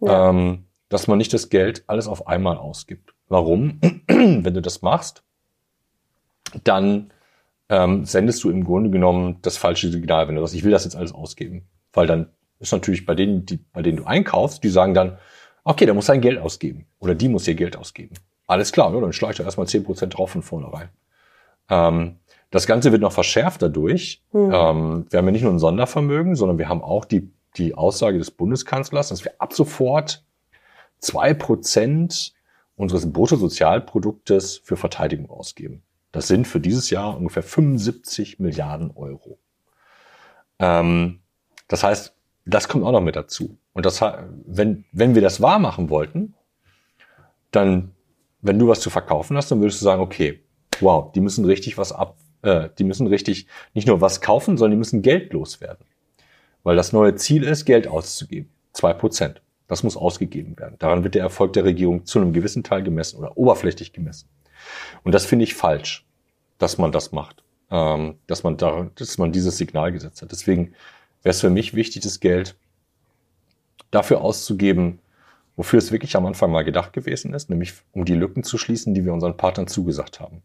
Ja. 0.00 0.30
ähm, 0.30 0.64
dass 0.88 1.06
man 1.06 1.18
nicht 1.18 1.34
das 1.34 1.50
Geld 1.50 1.84
alles 1.86 2.08
auf 2.08 2.26
einmal 2.26 2.56
ausgibt. 2.56 3.12
Warum? 3.28 3.80
Wenn 4.08 4.54
du 4.54 4.62
das 4.62 4.80
machst, 4.80 5.22
dann 6.64 7.12
ähm, 7.68 8.04
sendest 8.06 8.42
du 8.44 8.50
im 8.50 8.64
Grunde 8.64 8.88
genommen 8.90 9.38
das 9.42 9.56
falsche 9.56 9.90
Signal, 9.90 10.26
wenn 10.26 10.34
du 10.34 10.40
sagst, 10.40 10.54
ich 10.54 10.64
will 10.64 10.72
das 10.72 10.84
jetzt 10.84 10.96
alles 10.96 11.12
ausgeben. 11.12 11.68
Weil 11.92 12.06
dann 12.08 12.30
ist 12.60 12.72
natürlich 12.72 13.06
bei 13.06 13.14
denen, 13.14 13.46
die, 13.46 13.56
bei 13.56 13.82
denen 13.82 13.98
du 13.98 14.04
einkaufst, 14.04 14.62
die 14.62 14.68
sagen 14.68 14.94
dann, 14.94 15.18
okay, 15.64 15.86
der 15.86 15.94
muss 15.94 16.06
sein 16.06 16.20
Geld 16.20 16.38
ausgeben. 16.38 16.86
Oder 16.98 17.14
die 17.14 17.28
muss 17.28 17.48
ihr 17.48 17.54
Geld 17.54 17.76
ausgeben. 17.76 18.14
Alles 18.46 18.72
klar, 18.72 18.90
ne? 18.90 19.00
dann 19.00 19.12
schleicht 19.12 19.38
er 19.38 19.46
erstmal 19.46 19.66
10% 19.66 20.06
drauf 20.06 20.30
von 20.30 20.42
vornherein. 20.42 20.88
Ähm, 21.68 22.16
das 22.50 22.66
Ganze 22.66 22.92
wird 22.92 23.00
noch 23.02 23.12
verschärft 23.12 23.62
dadurch. 23.62 24.22
Hm. 24.32 24.50
Ähm, 24.52 25.06
wir 25.08 25.18
haben 25.18 25.26
ja 25.26 25.32
nicht 25.32 25.42
nur 25.42 25.52
ein 25.52 25.58
Sondervermögen, 25.58 26.34
sondern 26.34 26.58
wir 26.58 26.68
haben 26.68 26.82
auch 26.82 27.04
die, 27.04 27.30
die 27.56 27.74
Aussage 27.74 28.18
des 28.18 28.30
Bundeskanzlers, 28.30 29.08
dass 29.08 29.24
wir 29.24 29.32
ab 29.38 29.52
sofort 29.52 30.24
zwei 30.98 31.32
Prozent 31.32 32.34
unseres 32.76 33.10
Bruttosozialproduktes 33.12 34.58
für 34.58 34.76
Verteidigung 34.76 35.30
ausgeben. 35.30 35.82
Das 36.12 36.26
sind 36.26 36.46
für 36.46 36.60
dieses 36.60 36.90
Jahr 36.90 37.16
ungefähr 37.16 37.42
75 37.42 38.40
Milliarden 38.40 38.90
Euro. 38.96 39.38
Ähm, 40.58 41.20
das 41.68 41.84
heißt, 41.84 42.14
das 42.54 42.68
kommt 42.68 42.84
auch 42.84 42.92
noch 42.92 43.00
mit 43.00 43.16
dazu. 43.16 43.58
Und 43.72 43.86
das, 43.86 44.00
wenn, 44.46 44.84
wenn 44.92 45.14
wir 45.14 45.22
das 45.22 45.40
wahr 45.40 45.58
machen 45.58 45.90
wollten, 45.90 46.34
dann, 47.50 47.92
wenn 48.40 48.58
du 48.58 48.68
was 48.68 48.80
zu 48.80 48.90
verkaufen 48.90 49.36
hast, 49.36 49.50
dann 49.50 49.60
würdest 49.60 49.80
du 49.80 49.84
sagen, 49.84 50.02
okay, 50.02 50.42
wow, 50.80 51.10
die 51.12 51.20
müssen 51.20 51.44
richtig 51.44 51.78
was 51.78 51.92
ab, 51.92 52.16
äh, 52.42 52.68
die 52.78 52.84
müssen 52.84 53.06
richtig 53.06 53.46
nicht 53.74 53.86
nur 53.86 54.00
was 54.00 54.20
kaufen, 54.20 54.56
sondern 54.56 54.72
die 54.72 54.78
müssen 54.78 55.02
Geld 55.02 55.32
loswerden. 55.32 55.84
Weil 56.62 56.76
das 56.76 56.92
neue 56.92 57.14
Ziel 57.14 57.42
ist, 57.42 57.64
Geld 57.64 57.88
auszugeben. 57.88 58.50
Zwei 58.72 58.92
Prozent. 58.92 59.42
Das 59.66 59.82
muss 59.82 59.96
ausgegeben 59.96 60.58
werden. 60.58 60.76
Daran 60.78 61.04
wird 61.04 61.14
der 61.14 61.22
Erfolg 61.22 61.52
der 61.52 61.64
Regierung 61.64 62.04
zu 62.04 62.20
einem 62.20 62.32
gewissen 62.32 62.64
Teil 62.64 62.82
gemessen 62.82 63.18
oder 63.18 63.36
oberflächlich 63.36 63.92
gemessen. 63.92 64.28
Und 65.04 65.14
das 65.14 65.24
finde 65.26 65.44
ich 65.44 65.54
falsch, 65.54 66.06
dass 66.58 66.76
man 66.76 66.92
das 66.92 67.12
macht. 67.12 67.44
Ähm, 67.70 68.16
dass 68.26 68.42
man 68.42 68.56
da, 68.56 68.90
dass 68.96 69.16
man 69.18 69.30
dieses 69.30 69.56
Signal 69.56 69.92
gesetzt 69.92 70.22
hat. 70.22 70.32
Deswegen 70.32 70.74
wäre 71.22 71.30
es 71.30 71.40
für 71.40 71.50
mich 71.50 71.74
wichtig, 71.74 72.02
das 72.02 72.20
Geld 72.20 72.56
dafür 73.90 74.20
auszugeben, 74.20 75.00
wofür 75.56 75.78
es 75.78 75.92
wirklich 75.92 76.16
am 76.16 76.26
Anfang 76.26 76.50
mal 76.50 76.64
gedacht 76.64 76.92
gewesen 76.92 77.34
ist, 77.34 77.50
nämlich 77.50 77.74
um 77.92 78.04
die 78.04 78.14
Lücken 78.14 78.42
zu 78.44 78.56
schließen, 78.56 78.94
die 78.94 79.04
wir 79.04 79.12
unseren 79.12 79.36
Partnern 79.36 79.66
zugesagt 79.66 80.20
haben. 80.20 80.42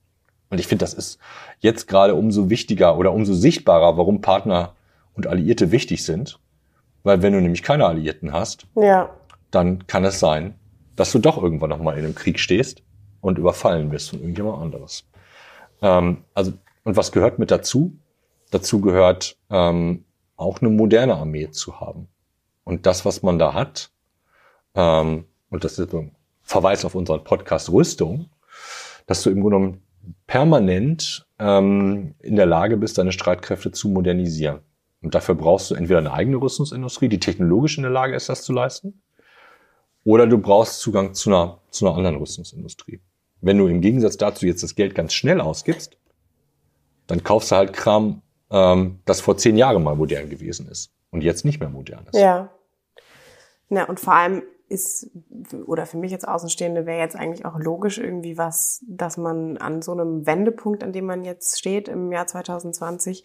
Und 0.49 0.59
ich 0.59 0.67
finde, 0.67 0.83
das 0.83 0.93
ist 0.93 1.19
jetzt 1.59 1.87
gerade 1.87 2.15
umso 2.15 2.49
wichtiger 2.49 2.97
oder 2.97 3.11
umso 3.13 3.33
sichtbarer, 3.33 3.97
warum 3.97 4.21
Partner 4.21 4.75
und 5.13 5.27
Alliierte 5.27 5.71
wichtig 5.71 6.03
sind. 6.03 6.39
Weil 7.03 7.21
wenn 7.21 7.33
du 7.33 7.41
nämlich 7.41 7.63
keine 7.63 7.85
Alliierten 7.85 8.33
hast, 8.33 8.67
Ja. 8.75 9.09
dann 9.51 9.87
kann 9.87 10.03
es 10.05 10.19
sein, 10.19 10.55
dass 10.95 11.11
du 11.11 11.19
doch 11.19 11.41
irgendwann 11.41 11.69
nochmal 11.69 11.97
in 11.97 12.03
einem 12.05 12.15
Krieg 12.15 12.39
stehst 12.39 12.83
und 13.21 13.37
überfallen 13.37 13.91
wirst 13.91 14.09
von 14.09 14.19
irgendjemand 14.19 14.61
anderes. 14.61 15.05
Ähm, 15.81 16.23
also, 16.33 16.53
und 16.83 16.95
was 16.97 17.11
gehört 17.11 17.39
mit 17.39 17.51
dazu? 17.51 17.93
Dazu 18.51 18.81
gehört 18.81 19.37
ähm, 19.49 20.03
auch 20.37 20.61
eine 20.61 20.69
moderne 20.69 21.15
Armee 21.15 21.49
zu 21.51 21.79
haben. 21.79 22.07
Und 22.63 22.85
das, 22.85 23.05
was 23.05 23.23
man 23.23 23.39
da 23.39 23.53
hat, 23.53 23.91
ähm, 24.75 25.25
und 25.49 25.63
das 25.63 25.79
ist 25.79 25.93
ein 25.93 26.15
Verweis 26.41 26.85
auf 26.85 26.95
unseren 26.95 27.23
Podcast 27.23 27.71
Rüstung, 27.71 28.29
dass 29.07 29.23
du 29.23 29.29
im 29.29 29.41
Grunde 29.41 29.57
genommen 29.57 29.81
permanent 30.27 31.27
ähm, 31.39 32.15
in 32.19 32.35
der 32.35 32.45
Lage 32.45 32.77
bist, 32.77 32.97
deine 32.97 33.11
Streitkräfte 33.11 33.71
zu 33.71 33.89
modernisieren. 33.89 34.59
Und 35.01 35.15
dafür 35.15 35.35
brauchst 35.35 35.71
du 35.71 35.75
entweder 35.75 35.99
eine 35.99 36.13
eigene 36.13 36.37
Rüstungsindustrie, 36.37 37.09
die 37.09 37.19
technologisch 37.19 37.77
in 37.77 37.83
der 37.83 37.91
Lage 37.91 38.15
ist, 38.15 38.29
das 38.29 38.43
zu 38.43 38.53
leisten, 38.53 39.01
oder 40.03 40.27
du 40.27 40.37
brauchst 40.37 40.79
Zugang 40.79 41.13
zu 41.13 41.29
einer, 41.29 41.59
zu 41.69 41.87
einer 41.87 41.97
anderen 41.97 42.17
Rüstungsindustrie. 42.17 43.01
Wenn 43.41 43.57
du 43.57 43.67
im 43.67 43.81
Gegensatz 43.81 44.17
dazu 44.17 44.45
jetzt 44.45 44.63
das 44.63 44.75
Geld 44.75 44.95
ganz 44.95 45.13
schnell 45.13 45.41
ausgibst, 45.41 45.97
dann 47.07 47.23
kaufst 47.23 47.51
du 47.51 47.55
halt 47.55 47.73
Kram, 47.73 48.21
ähm, 48.51 48.99
das 49.05 49.21
vor 49.21 49.37
zehn 49.37 49.57
Jahren 49.57 49.83
mal 49.83 49.95
modern 49.95 50.29
gewesen 50.29 50.67
ist 50.69 50.91
und 51.11 51.21
jetzt 51.21 51.45
nicht 51.45 51.59
mehr 51.59 51.69
modern 51.69 52.05
ist. 52.11 52.19
Ja. 52.19 52.49
Na, 53.69 53.85
und 53.85 53.99
vor 53.99 54.13
allem 54.13 54.43
ist, 54.67 55.11
oder 55.65 55.85
für 55.85 55.97
mich 55.97 56.11
jetzt 56.11 56.27
Außenstehende 56.27 56.85
wäre 56.85 56.99
jetzt 56.99 57.15
eigentlich 57.15 57.45
auch 57.45 57.59
logisch 57.59 57.97
irgendwie 57.97 58.37
was, 58.37 58.83
dass 58.87 59.17
man 59.17 59.57
an 59.57 59.81
so 59.81 59.91
einem 59.91 60.25
Wendepunkt, 60.25 60.83
an 60.83 60.91
dem 60.91 61.05
man 61.05 61.23
jetzt 61.23 61.59
steht 61.59 61.87
im 61.87 62.11
Jahr 62.11 62.27
2020, 62.27 63.23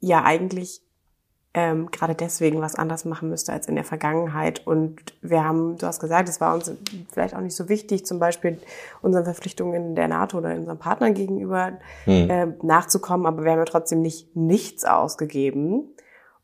ja 0.00 0.24
eigentlich 0.24 0.82
ähm, 1.54 1.90
gerade 1.90 2.14
deswegen 2.14 2.60
was 2.60 2.74
anders 2.74 3.04
machen 3.04 3.28
müsste 3.28 3.52
als 3.52 3.68
in 3.68 3.74
der 3.74 3.84
Vergangenheit. 3.84 4.66
Und 4.66 5.00
wir 5.20 5.44
haben, 5.44 5.76
du 5.76 5.86
hast 5.86 6.00
gesagt, 6.00 6.28
es 6.28 6.40
war 6.40 6.54
uns 6.54 6.72
vielleicht 7.12 7.36
auch 7.36 7.40
nicht 7.40 7.56
so 7.56 7.68
wichtig, 7.68 8.06
zum 8.06 8.18
Beispiel 8.18 8.58
unseren 9.02 9.24
Verpflichtungen 9.24 9.74
in 9.74 9.94
der 9.94 10.08
NATO 10.08 10.38
oder 10.38 10.54
unseren 10.54 10.78
Partnern 10.78 11.14
gegenüber 11.14 11.72
hm. 12.04 12.30
äh, 12.30 12.46
nachzukommen, 12.62 13.26
aber 13.26 13.44
wir 13.44 13.52
haben 13.52 13.58
ja 13.58 13.64
trotzdem 13.66 14.00
nicht 14.00 14.34
nichts 14.34 14.84
ausgegeben. 14.84 15.94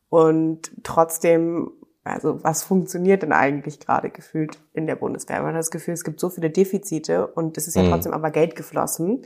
Und 0.09 0.71
trotzdem 0.83 1.71
also 2.03 2.43
was 2.43 2.63
funktioniert 2.63 3.23
denn 3.23 3.33
eigentlich 3.33 3.79
gerade 3.79 4.09
gefühlt 4.09 4.57
in 4.73 4.87
der 4.87 4.95
Bundeswehr? 4.95 5.41
Man 5.41 5.53
hat 5.53 5.59
das 5.59 5.71
Gefühl, 5.71 5.93
es 5.93 6.03
gibt 6.03 6.19
so 6.19 6.29
viele 6.29 6.49
Defizite 6.49 7.27
und 7.27 7.57
es 7.57 7.67
ist 7.67 7.75
ja 7.75 7.83
mhm. 7.83 7.89
trotzdem 7.89 8.13
aber 8.13 8.31
Geld 8.31 8.55
geflossen. 8.55 9.23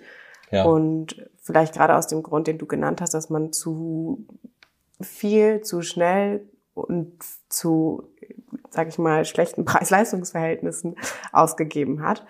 Ja. 0.52 0.66
Und 0.66 1.30
vielleicht 1.42 1.74
gerade 1.74 1.96
aus 1.96 2.08
dem 2.08 2.24
Grund, 2.24 2.48
den 2.48 2.58
du 2.58 2.66
genannt 2.66 3.02
hast, 3.02 3.14
dass 3.14 3.30
man 3.30 3.54
zu 3.54 4.28
viel, 5.04 5.62
zu 5.62 5.82
schnell 5.82 6.48
und 6.74 7.14
zu, 7.50 8.04
sag 8.70 8.88
ich 8.88 8.98
mal, 8.98 9.26
schlechten 9.26 9.66
Preis-Leistungs-Verhältnissen 9.66 10.96
ausgegeben 11.32 12.04
hat. 12.04 12.26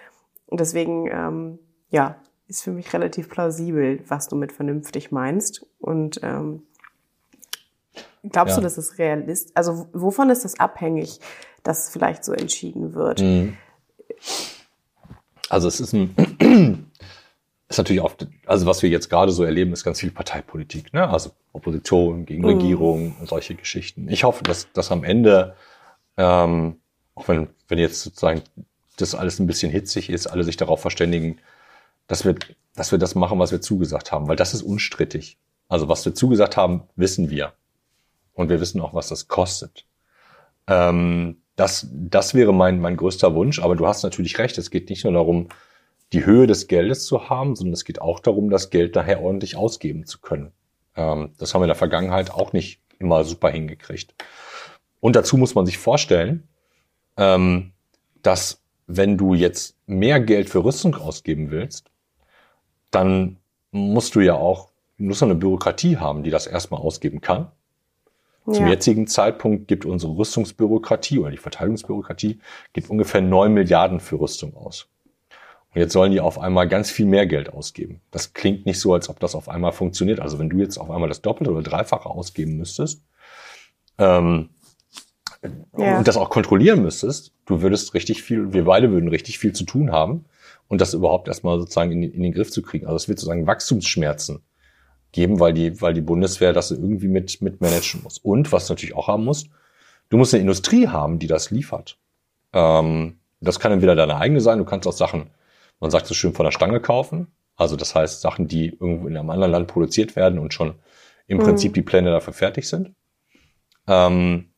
Und 0.48 0.60
deswegen, 0.60 1.08
ähm, 1.08 1.60
ja, 1.90 2.18
ist 2.48 2.64
für 2.64 2.72
mich 2.72 2.94
relativ 2.94 3.30
plausibel, 3.30 4.02
was 4.08 4.28
du 4.28 4.36
mit 4.36 4.52
vernünftig 4.52 5.12
meinst. 5.12 5.66
Und 5.80 6.20
ähm, 6.24 6.64
Glaubst 8.24 8.56
ja. 8.56 8.58
du, 8.58 8.64
das 8.64 8.78
ist 8.78 8.98
realist? 8.98 9.52
Also 9.56 9.88
wovon 9.92 10.30
ist 10.30 10.46
das 10.46 10.58
abhängig, 10.60 11.20
dass 11.64 11.90
vielleicht 11.90 12.24
so 12.24 12.32
entschieden 12.32 12.94
wird? 12.94 13.22
Mhm. 13.22 13.58
Also 15.50 15.68
es 15.68 15.82
ist 15.82 15.94
ein 15.94 16.90
ist 17.74 17.78
natürlich 17.78 18.02
oft, 18.02 18.28
also 18.46 18.66
was 18.66 18.82
wir 18.82 18.90
jetzt 18.90 19.10
gerade 19.10 19.32
so 19.32 19.44
erleben, 19.44 19.74
ist 19.74 19.84
ganz 19.84 20.00
viel 20.00 20.12
Parteipolitik, 20.12 20.94
ne? 20.94 21.10
Also 21.10 21.32
Opposition 21.52 22.26
gegen 22.26 22.42
mhm. 22.42 22.50
Regierung 22.50 23.16
und 23.20 23.28
solche 23.28 23.56
Geschichten. 23.56 24.08
Ich 24.10 24.24
hoffe, 24.24 24.44
dass, 24.44 24.72
dass 24.74 24.92
am 24.92 25.04
Ende, 25.04 25.56
ähm, 26.18 26.78
auch 27.16 27.28
wenn, 27.28 27.50
wenn 27.68 27.80
jetzt 27.80 28.02
sozusagen 28.02 28.42
das 28.98 29.16
alles 29.16 29.40
ein 29.40 29.48
bisschen 29.48 29.72
hitzig 29.72 30.10
ist, 30.10 30.28
alle 30.28 30.44
sich 30.44 30.58
darauf 30.58 30.82
verständigen, 30.82 31.40
dass 32.08 32.26
wir, 32.26 32.36
dass 32.76 32.92
wir 32.92 33.00
das 33.00 33.16
machen, 33.16 33.40
was 33.40 33.52
wir 33.52 33.62
zugesagt 33.62 34.12
haben, 34.12 34.28
weil 34.28 34.36
das 34.36 34.54
ist 34.54 34.62
unstrittig. 34.62 35.38
Also 35.68 35.90
was 35.90 36.06
wir 36.06 36.14
zugesagt 36.14 36.58
haben, 36.58 36.84
wissen 36.96 37.30
wir. 37.30 37.54
Und 38.34 38.50
wir 38.50 38.60
wissen 38.60 38.82
auch, 38.82 38.94
was 38.94 39.08
das 39.08 39.28
kostet. 39.28 39.86
Ähm, 40.68 41.38
das, 41.56 41.88
das 41.92 42.34
wäre 42.34 42.54
mein, 42.54 42.80
mein 42.80 42.98
größter 42.98 43.34
Wunsch. 43.36 43.60
Aber 43.60 43.76
du 43.76 43.88
hast 43.88 44.04
natürlich 44.04 44.38
recht. 44.38 44.58
Es 44.58 44.72
geht 44.72 44.90
nicht 44.90 45.04
nur 45.04 45.14
darum, 45.14 45.50
die 46.14 46.26
Höhe 46.26 46.48
des 46.48 46.68
Geldes 46.68 47.06
zu 47.06 47.30
haben, 47.30 47.56
sondern 47.56 47.74
es 47.74 47.86
geht 47.86 48.02
auch 48.02 48.20
darum, 48.20 48.50
das 48.50 48.70
Geld 48.70 48.96
daher 48.96 49.22
ordentlich 49.22 49.58
ausgeben 49.58 50.06
zu 50.06 50.20
können. 50.20 50.52
Ähm, 50.96 51.34
das 51.38 51.54
haben 51.54 51.62
wir 51.62 51.66
in 51.66 51.70
der 51.70 51.76
Vergangenheit 51.76 52.32
auch 52.32 52.54
nicht 52.54 52.82
immer 53.00 53.24
super 53.24 53.50
hingekriegt. 53.50 54.14
Und 55.00 55.16
dazu 55.16 55.38
muss 55.38 55.56
man 55.56 55.66
sich 55.66 55.78
vorstellen, 55.78 56.48
ähm, 57.18 57.72
dass 58.22 58.62
wenn 58.88 59.18
du 59.18 59.34
jetzt 59.34 59.76
mehr 59.88 60.20
Geld 60.20 60.50
für 60.50 60.64
Rüstung 60.64 60.96
ausgeben 60.96 61.52
willst, 61.52 61.90
dann 62.92 63.38
musst 63.72 64.16
du 64.16 64.20
ja 64.20 64.36
auch, 64.36 64.70
du 64.98 65.06
musst 65.06 65.24
eine 65.24 65.36
Bürokratie 65.36 65.98
haben, 65.98 66.24
die 66.24 66.30
das 66.30 66.48
erstmal 66.48 66.80
ausgeben 66.80 67.22
kann. 67.22 67.52
Zum 68.46 68.68
jetzigen 68.68 69.08
Zeitpunkt 69.08 69.70
gibt 69.70 69.86
unsere 69.86 70.18
Rüstungsbürokratie 70.18 71.18
oder 71.20 71.32
die 71.32 71.38
Verteidigungsbürokratie 71.38 72.40
gibt 72.74 72.90
ungefähr 72.90 73.22
neun 73.22 73.54
Milliarden 73.54 74.02
für 74.02 74.20
Rüstung 74.20 74.54
aus. 74.58 74.90
Und 75.74 75.82
jetzt 75.82 75.94
sollen 75.94 76.12
die 76.12 76.20
auf 76.20 76.40
einmal 76.40 76.68
ganz 76.68 76.92
viel 76.92 77.08
mehr 77.08 77.26
Geld 77.26 77.52
ausgeben. 77.52 78.02
Das 78.12 78.34
klingt 78.34 78.66
nicht 78.66 78.80
so, 78.80 78.94
als 78.94 79.10
ob 79.10 79.20
das 79.20 79.34
auf 79.34 79.50
einmal 79.50 79.72
funktioniert. 79.72 80.20
Also 80.20 80.38
wenn 80.38 80.50
du 80.50 80.58
jetzt 80.58 80.78
auf 80.78 80.92
einmal 80.92 81.10
das 81.10 81.22
Doppelte 81.22 81.52
oder 81.52 81.64
Dreifache 81.64 82.10
ausgeben 82.10 82.58
müsstest 82.58 83.04
ähm, 83.98 84.50
ja. 85.78 85.98
und 85.98 86.08
das 86.08 86.18
auch 86.18 86.30
kontrollieren 86.30 86.84
müsstest, 86.84 87.34
du 87.46 87.62
würdest 87.62 87.96
richtig 87.96 88.22
viel, 88.22 88.54
wir 88.54 88.66
beide 88.66 88.92
würden 88.92 89.10
richtig 89.10 89.40
viel 89.40 89.54
zu 89.54 89.64
tun 89.64 89.92
haben 89.92 90.26
und 90.68 90.80
das 90.80 90.94
überhaupt 90.94 91.28
erstmal 91.28 91.58
sozusagen 91.60 91.92
in, 91.92 92.04
in 92.04 92.22
den 92.22 92.34
Griff 92.34 92.52
zu 92.52 92.62
kriegen. 92.62 92.86
Also 92.86 92.98
es 92.98 93.08
wird 93.08 93.18
sozusagen 93.18 93.48
Wachstumsschmerzen 93.48 94.44
geben, 95.12 95.40
weil 95.40 95.54
die, 95.54 95.82
weil 95.82 95.94
die 95.96 96.02
Bundeswehr 96.02 96.54
das 96.54 96.70
irgendwie 96.70 97.08
mit, 97.08 97.42
mit 97.42 97.62
managen 97.62 98.02
muss. 98.04 98.20
Und 98.20 98.52
was 98.52 98.68
du 98.68 98.74
natürlich 98.74 98.96
auch 98.96 99.08
haben 99.08 99.26
musst, 99.26 99.50
du 100.10 100.18
musst 100.18 100.34
eine 100.34 100.42
Industrie 100.42 100.88
haben, 100.88 101.18
die 101.18 101.28
das 101.28 101.50
liefert. 101.50 101.98
Ähm, 102.54 103.18
das 103.42 103.60
kann 103.60 103.72
entweder 103.72 103.96
deine 103.96 104.18
eigene 104.18 104.40
sein, 104.40 104.60
du 104.60 104.66
kannst 104.66 104.88
auch 104.88 104.94
Sachen, 104.94 105.32
man 105.80 105.92
sagt 105.92 106.08
so 106.08 106.14
schön, 106.14 106.34
von 106.34 106.46
der 106.46 106.52
Stange 106.52 106.80
kaufen. 106.80 107.28
Also 107.56 107.76
das 107.76 107.94
heißt 107.94 108.22
Sachen, 108.22 108.48
die 108.48 108.70
irgendwo 108.70 109.08
in 109.08 109.18
einem 109.18 109.30
anderen 109.30 109.52
Land 109.52 109.68
produziert 109.68 110.16
werden 110.16 110.40
und 110.40 110.54
schon 110.54 110.76
im 111.28 111.38
mhm. 111.38 111.44
Prinzip 111.44 111.74
die 111.74 111.82
Pläne 111.82 112.12
dafür 112.12 112.34
fertig 112.34 112.68
sind. 112.68 112.94
Ähm, 113.88 114.54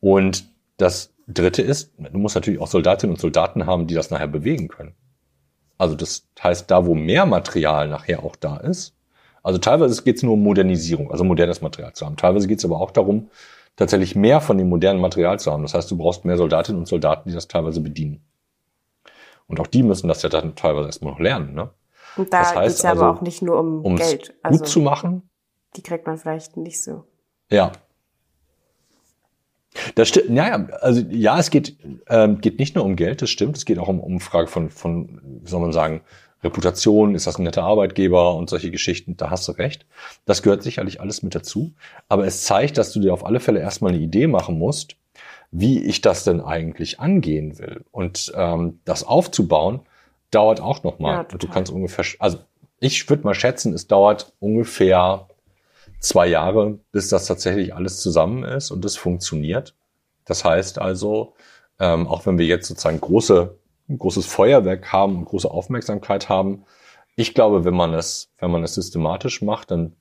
und 0.00 0.44
das 0.76 1.14
Dritte 1.26 1.62
ist, 1.62 1.92
du 1.98 2.18
musst 2.18 2.34
natürlich 2.34 2.60
auch 2.60 2.68
Soldatinnen 2.68 3.14
und 3.14 3.20
Soldaten 3.20 3.66
haben, 3.66 3.86
die 3.86 3.94
das 3.94 4.10
nachher 4.10 4.28
bewegen 4.28 4.68
können. 4.68 4.94
Also 5.76 5.94
das 5.94 6.26
heißt, 6.42 6.70
da 6.70 6.86
wo 6.86 6.94
mehr 6.94 7.26
Material 7.26 7.88
nachher 7.88 8.24
auch 8.24 8.36
da 8.36 8.56
ist, 8.56 8.94
also 9.42 9.58
teilweise 9.58 10.02
geht 10.02 10.16
es 10.16 10.22
nur 10.22 10.34
um 10.34 10.42
Modernisierung, 10.42 11.10
also 11.10 11.24
modernes 11.24 11.60
Material 11.60 11.92
zu 11.92 12.04
haben. 12.04 12.16
Teilweise 12.16 12.48
geht 12.48 12.58
es 12.58 12.64
aber 12.64 12.80
auch 12.80 12.90
darum, 12.90 13.30
tatsächlich 13.76 14.16
mehr 14.16 14.40
von 14.40 14.58
dem 14.58 14.68
modernen 14.68 15.00
Material 15.00 15.38
zu 15.38 15.52
haben. 15.52 15.62
Das 15.62 15.74
heißt, 15.74 15.90
du 15.90 15.96
brauchst 15.96 16.24
mehr 16.24 16.36
Soldatinnen 16.36 16.80
und 16.80 16.86
Soldaten, 16.86 17.28
die 17.28 17.34
das 17.34 17.48
teilweise 17.48 17.80
bedienen. 17.80 18.24
Und 19.48 19.60
auch 19.60 19.66
die 19.66 19.82
müssen 19.82 20.08
das 20.08 20.22
ja 20.22 20.28
dann 20.28 20.54
teilweise 20.54 20.86
erstmal 20.86 21.12
noch 21.12 21.20
lernen. 21.20 21.54
Ne? 21.54 21.70
Und 22.16 22.32
da 22.32 22.40
das 22.40 22.54
heißt, 22.54 22.68
geht's 22.68 22.82
ja 22.82 22.90
also, 22.90 23.02
aber 23.02 23.18
auch 23.18 23.22
nicht 23.22 23.42
nur 23.42 23.58
um 23.58 23.96
Geld. 23.96 24.34
Also, 24.42 24.58
gut 24.58 24.68
zu 24.68 24.80
machen. 24.80 25.28
Die 25.76 25.82
kriegt 25.82 26.06
man 26.06 26.18
vielleicht 26.18 26.56
nicht 26.56 26.82
so. 26.82 27.04
Ja. 27.50 27.72
Das 29.94 30.08
stimmt, 30.08 30.30
ja, 30.30 30.48
ja, 30.48 30.66
also 30.80 31.02
ja, 31.08 31.38
es 31.38 31.50
geht, 31.50 31.76
ähm, 32.08 32.40
geht 32.40 32.58
nicht 32.58 32.74
nur 32.74 32.84
um 32.84 32.96
Geld, 32.96 33.22
das 33.22 33.30
stimmt, 33.30 33.56
es 33.56 33.64
geht 33.64 33.78
auch 33.78 33.88
um, 33.88 34.00
um 34.00 34.18
Frage 34.18 34.48
von, 34.48 34.70
von, 34.70 35.20
wie 35.42 35.48
soll 35.48 35.60
man 35.60 35.72
sagen, 35.72 36.00
Reputation, 36.42 37.14
ist 37.14 37.26
das 37.26 37.38
ein 37.38 37.42
netter 37.42 37.64
Arbeitgeber 37.64 38.34
und 38.34 38.48
solche 38.48 38.70
Geschichten, 38.70 39.16
da 39.16 39.30
hast 39.30 39.48
du 39.48 39.52
recht. 39.52 39.86
Das 40.24 40.42
gehört 40.42 40.62
sicherlich 40.62 41.00
alles 41.00 41.22
mit 41.22 41.34
dazu. 41.34 41.72
Aber 42.08 42.26
es 42.26 42.44
zeigt, 42.44 42.78
dass 42.78 42.92
du 42.92 43.00
dir 43.00 43.12
auf 43.12 43.26
alle 43.26 43.40
Fälle 43.40 43.60
erstmal 43.60 43.92
eine 43.92 44.00
Idee 44.00 44.28
machen 44.28 44.58
musst, 44.58 44.96
wie 45.50 45.84
ich 45.84 46.00
das 46.00 46.24
denn 46.24 46.40
eigentlich 46.40 47.00
angehen 47.00 47.58
will. 47.58 47.84
Und 47.90 48.32
ähm, 48.34 48.80
das 48.84 49.04
aufzubauen, 49.04 49.80
dauert 50.30 50.60
auch 50.60 50.82
nochmal. 50.82 51.26
Ja, 51.30 51.36
du 51.36 51.48
kannst 51.48 51.72
ungefähr, 51.72 52.04
also 52.18 52.38
ich 52.80 53.08
würde 53.08 53.24
mal 53.24 53.34
schätzen, 53.34 53.72
es 53.72 53.86
dauert 53.86 54.32
ungefähr 54.40 55.26
zwei 56.00 56.26
Jahre, 56.26 56.78
bis 56.92 57.08
das 57.08 57.26
tatsächlich 57.26 57.74
alles 57.74 58.00
zusammen 58.00 58.44
ist 58.44 58.70
und 58.70 58.84
es 58.84 58.96
funktioniert. 58.96 59.74
Das 60.24 60.44
heißt 60.44 60.78
also, 60.78 61.34
ähm, 61.80 62.06
auch 62.06 62.26
wenn 62.26 62.38
wir 62.38 62.46
jetzt 62.46 62.68
sozusagen 62.68 63.00
große 63.00 63.58
ein 63.88 63.98
großes 63.98 64.26
Feuerwerk 64.26 64.92
haben 64.92 65.16
und 65.16 65.24
große 65.24 65.50
Aufmerksamkeit 65.50 66.28
haben. 66.28 66.64
Ich 67.16 67.34
glaube, 67.34 67.64
wenn 67.64 67.74
man 67.74 67.94
es, 67.94 68.30
wenn 68.38 68.50
man 68.50 68.62
es 68.62 68.74
systematisch 68.74 69.42
macht, 69.42 69.70
dann 69.70 69.96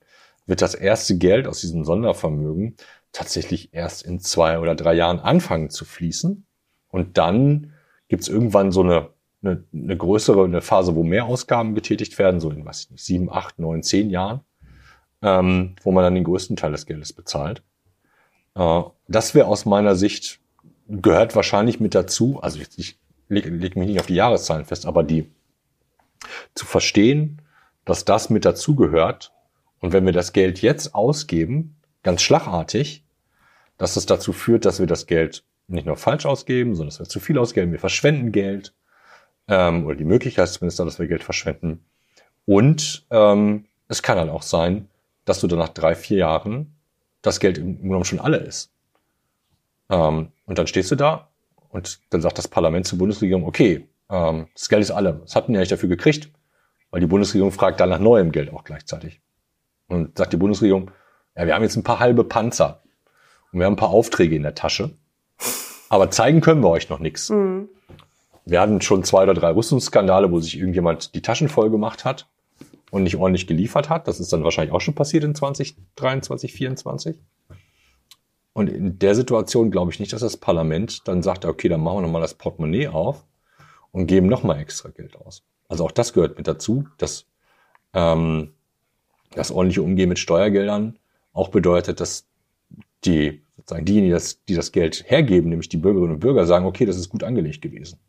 wird 0.46 0.62
das 0.62 0.76
erste 0.76 1.18
Geld 1.18 1.48
aus 1.48 1.62
diesem 1.62 1.84
Sondervermögen 1.84 2.76
tatsächlich 3.12 3.74
erst 3.74 4.04
in 4.04 4.20
zwei 4.20 4.60
oder 4.60 4.76
drei 4.76 4.94
Jahren 4.94 5.20
anfangen 5.20 5.70
zu 5.70 5.86
fließen. 5.86 6.46
Und 6.90 7.18
dann 7.18 7.74
gibt 8.08 8.24
es 8.24 8.30
irgendwann 8.30 8.72
so 8.72 8.82
eine, 8.82 9.10
eine, 9.42 9.64
eine 9.74 9.98
größere 9.98 10.44
eine 10.44 10.62
Phase, 10.62 10.96
wo 10.96 11.04
mehr 11.04 11.26
Ausgaben 11.26 11.76
getätigt 11.76 12.18
werden, 12.20 12.40
so 12.40 12.50
in 12.50 12.66
weiß 12.66 12.84
ich 12.84 12.92
nicht, 12.92 13.04
sieben, 13.04 13.32
acht, 13.32 13.60
neun, 13.60 13.84
zehn 13.84 14.10
Jahren, 14.10 14.42
ähm, 15.22 15.76
wo 15.84 15.92
man 15.92 16.04
dann 16.04 16.16
den 16.16 16.24
größten 16.24 16.56
Teil 16.56 16.72
des 16.72 16.86
Geldes 16.86 17.14
bezahlt. 17.14 17.64
Äh, 18.56 18.82
das 19.08 19.36
wäre 19.36 19.48
aus 19.48 19.66
meiner 19.66 19.96
Sicht 19.96 20.40
gehört 20.88 21.36
wahrscheinlich 21.36 21.80
mit 21.80 21.96
dazu, 21.96 22.40
also 22.42 22.60
ich, 22.60 22.70
ich 22.78 23.00
lege 23.28 23.50
leg 23.50 23.76
mich 23.76 23.88
nicht 23.88 24.00
auf 24.00 24.06
die 24.06 24.16
Jahreszahlen 24.16 24.66
fest, 24.66 24.86
aber 24.86 25.04
die 25.04 25.30
zu 26.56 26.66
verstehen, 26.66 27.42
dass 27.86 28.06
das 28.06 28.30
mit 28.30 28.46
dazugehört 28.46 29.34
und 29.80 29.94
wenn 29.94 30.06
wir 30.06 30.14
das 30.14 30.34
Geld 30.34 30.62
jetzt 30.62 30.96
ausgeben, 30.96 31.77
ganz 32.08 32.22
schlagartig, 32.22 33.04
dass 33.78 33.96
das 33.96 34.06
dazu 34.06 34.32
führt, 34.32 34.64
dass 34.64 34.80
wir 34.80 34.88
das 34.88 35.08
Geld 35.08 35.44
nicht 35.68 35.86
nur 35.86 35.98
falsch 35.98 36.26
ausgeben, 36.26 36.74
sondern 36.74 36.92
dass 36.92 37.00
wir 37.00 37.10
zu 37.10 37.20
viel 37.20 37.38
ausgeben, 37.38 37.74
wir 37.74 37.80
verschwenden 37.80 38.32
Geld 38.32 38.74
ähm, 39.50 39.86
oder 39.86 39.98
die 39.98 40.06
Möglichkeit 40.06 40.48
zumindest, 40.48 40.80
dass 40.80 41.00
wir 41.00 41.08
Geld 41.08 41.22
verschwenden. 41.22 41.84
Und 42.46 43.06
ähm, 43.12 43.66
es 43.90 44.02
kann 44.04 44.16
dann 44.16 44.30
auch 44.30 44.42
sein, 44.42 44.88
dass 45.26 45.42
du 45.42 45.48
dann 45.48 45.60
nach 45.60 45.68
drei, 45.68 45.96
vier 45.96 46.20
Jahren 46.20 46.78
das 47.22 47.42
Geld 47.42 47.58
im 47.58 47.90
Grunde 47.90 48.06
schon 48.06 48.22
alle 48.22 48.38
ist. 48.38 48.72
Ähm, 49.90 50.32
und 50.46 50.58
dann 50.58 50.68
stehst 50.68 50.90
du 50.90 50.96
da 50.96 51.28
und 51.68 52.00
dann 52.12 52.22
sagt 52.22 52.38
das 52.38 52.48
Parlament 52.48 52.88
zur 52.88 53.00
Bundesregierung, 53.00 53.46
okay, 53.46 53.90
ähm, 54.10 54.48
das 54.54 54.70
Geld 54.70 54.82
ist 54.82 54.92
alle. 54.92 55.22
Was 55.24 55.36
hatten 55.36 55.52
die 55.52 55.58
eigentlich 55.58 55.68
dafür 55.68 55.90
gekriegt? 55.90 56.32
Weil 56.90 57.02
die 57.02 57.08
Bundesregierung 57.08 57.52
fragt 57.52 57.82
dann 57.82 57.90
nach 57.90 58.00
neuem 58.00 58.32
Geld 58.32 58.54
auch 58.54 58.64
gleichzeitig. 58.64 59.20
Und 59.90 60.18
sagt 60.18 60.32
die 60.32 60.38
Bundesregierung, 60.38 60.90
ja, 61.38 61.46
wir 61.46 61.54
haben 61.54 61.64
jetzt 61.64 61.76
ein 61.76 61.84
paar 61.84 62.00
halbe 62.00 62.24
Panzer 62.24 62.82
und 63.52 63.60
wir 63.60 63.66
haben 63.66 63.74
ein 63.74 63.78
paar 63.78 63.92
Aufträge 63.92 64.36
in 64.36 64.44
der 64.44 64.56
Tasche, 64.56 64.98
aber 65.90 66.10
zeigen 66.10 66.42
können 66.42 66.64
wir 66.64 66.70
euch 66.70 66.90
noch 66.90 67.00
nichts. 67.00 67.30
Mhm. 67.30 67.70
Wir 68.46 68.62
hatten 68.62 68.82
schon 68.82 69.04
zwei 69.04 69.24
oder 69.24 69.34
drei 69.34 69.52
Rüstungsskandale, 69.52 70.32
wo 70.32 70.40
sich 70.40 70.58
irgendjemand 70.58 71.14
die 71.16 71.22
Taschen 71.22 71.50
voll 71.50 71.70
gemacht 71.70 72.06
hat 72.06 72.28
und 72.92 73.04
nicht 73.04 73.18
ordentlich 73.18 73.46
geliefert 73.46 73.90
hat. 73.90 74.08
Das 74.08 74.20
ist 74.20 74.32
dann 74.32 74.44
wahrscheinlich 74.44 74.74
auch 74.74 74.82
schon 74.82 74.96
passiert 74.96 75.26
in 75.26 75.36
2023, 75.36 76.26
2024. 76.50 77.20
Und 78.54 78.70
in 78.70 78.98
der 78.98 79.16
Situation 79.16 79.70
glaube 79.70 79.92
ich 79.92 80.00
nicht, 80.00 80.14
dass 80.14 80.22
das 80.22 80.38
Parlament 80.38 81.08
dann 81.08 81.22
sagt, 81.22 81.46
okay, 81.46 81.68
dann 81.68 81.82
machen 81.82 81.98
wir 81.98 82.02
nochmal 82.04 82.22
das 82.22 82.34
Portemonnaie 82.34 82.88
auf 82.88 83.26
und 83.92 84.08
geben 84.08 84.28
nochmal 84.28 84.60
extra 84.60 84.90
Geld 84.90 85.18
aus. 85.18 85.44
Also 85.68 85.86
auch 85.86 85.92
das 85.92 86.14
gehört 86.14 86.38
mit 86.38 86.48
dazu, 86.48 86.88
dass 86.98 87.26
ähm, 87.94 88.54
das 89.32 89.52
ordentliche 89.52 89.84
Umgehen 89.84 90.10
mit 90.10 90.20
Steuergeldern 90.20 90.98
auch 91.38 91.50
bedeutet, 91.50 92.00
dass 92.00 92.26
die 93.06 93.44
sozusagen 93.58 93.86
diejenigen, 93.86 94.10
die 94.10 94.14
das, 94.14 94.44
die 94.46 94.56
das 94.56 94.72
Geld 94.72 95.04
hergeben, 95.08 95.50
nämlich 95.50 95.70
die 95.70 95.78
Bürgerinnen 95.78 96.14
und 96.14 96.20
Bürger, 96.20 96.46
sagen, 96.46 96.66
okay, 96.66 96.86
das 96.86 96.98
ist 96.98 97.10
gut 97.10 97.24
angelegt 97.24 97.62
gewesen. 97.62 98.00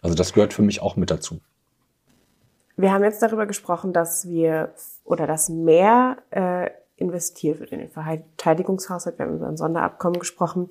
Also 0.00 0.14
das 0.16 0.32
gehört 0.32 0.54
für 0.54 0.62
mich 0.62 0.80
auch 0.80 0.96
mit 0.96 1.10
dazu. 1.10 1.40
Wir 2.76 2.92
haben 2.92 3.04
jetzt 3.04 3.22
darüber 3.22 3.46
gesprochen, 3.46 3.92
dass 3.92 4.28
wir 4.28 4.72
oder 5.04 5.26
dass 5.26 5.48
mehr 5.48 6.18
äh, 6.30 6.70
investiert 6.96 7.60
wird 7.60 7.72
in 7.72 7.80
den 7.80 7.90
Verteidigungshaushalt. 7.90 9.18
Wir 9.18 9.26
haben 9.26 9.36
über 9.36 9.48
ein 9.48 9.56
Sonderabkommen 9.56 10.18
gesprochen. 10.18 10.68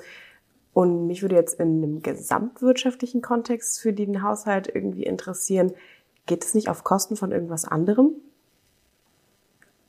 Und 0.73 1.07
mich 1.07 1.21
würde 1.21 1.35
jetzt 1.35 1.59
in 1.59 1.83
einem 1.83 2.01
gesamtwirtschaftlichen 2.01 3.21
Kontext 3.21 3.79
für 3.79 3.93
den 3.93 4.23
Haushalt 4.23 4.67
irgendwie 4.73 5.03
interessieren, 5.03 5.73
geht 6.25 6.43
es 6.43 6.53
nicht 6.53 6.67
auf 6.69 6.83
Kosten 6.83 7.15
von 7.15 7.31
irgendwas 7.31 7.65
anderem? 7.65 8.11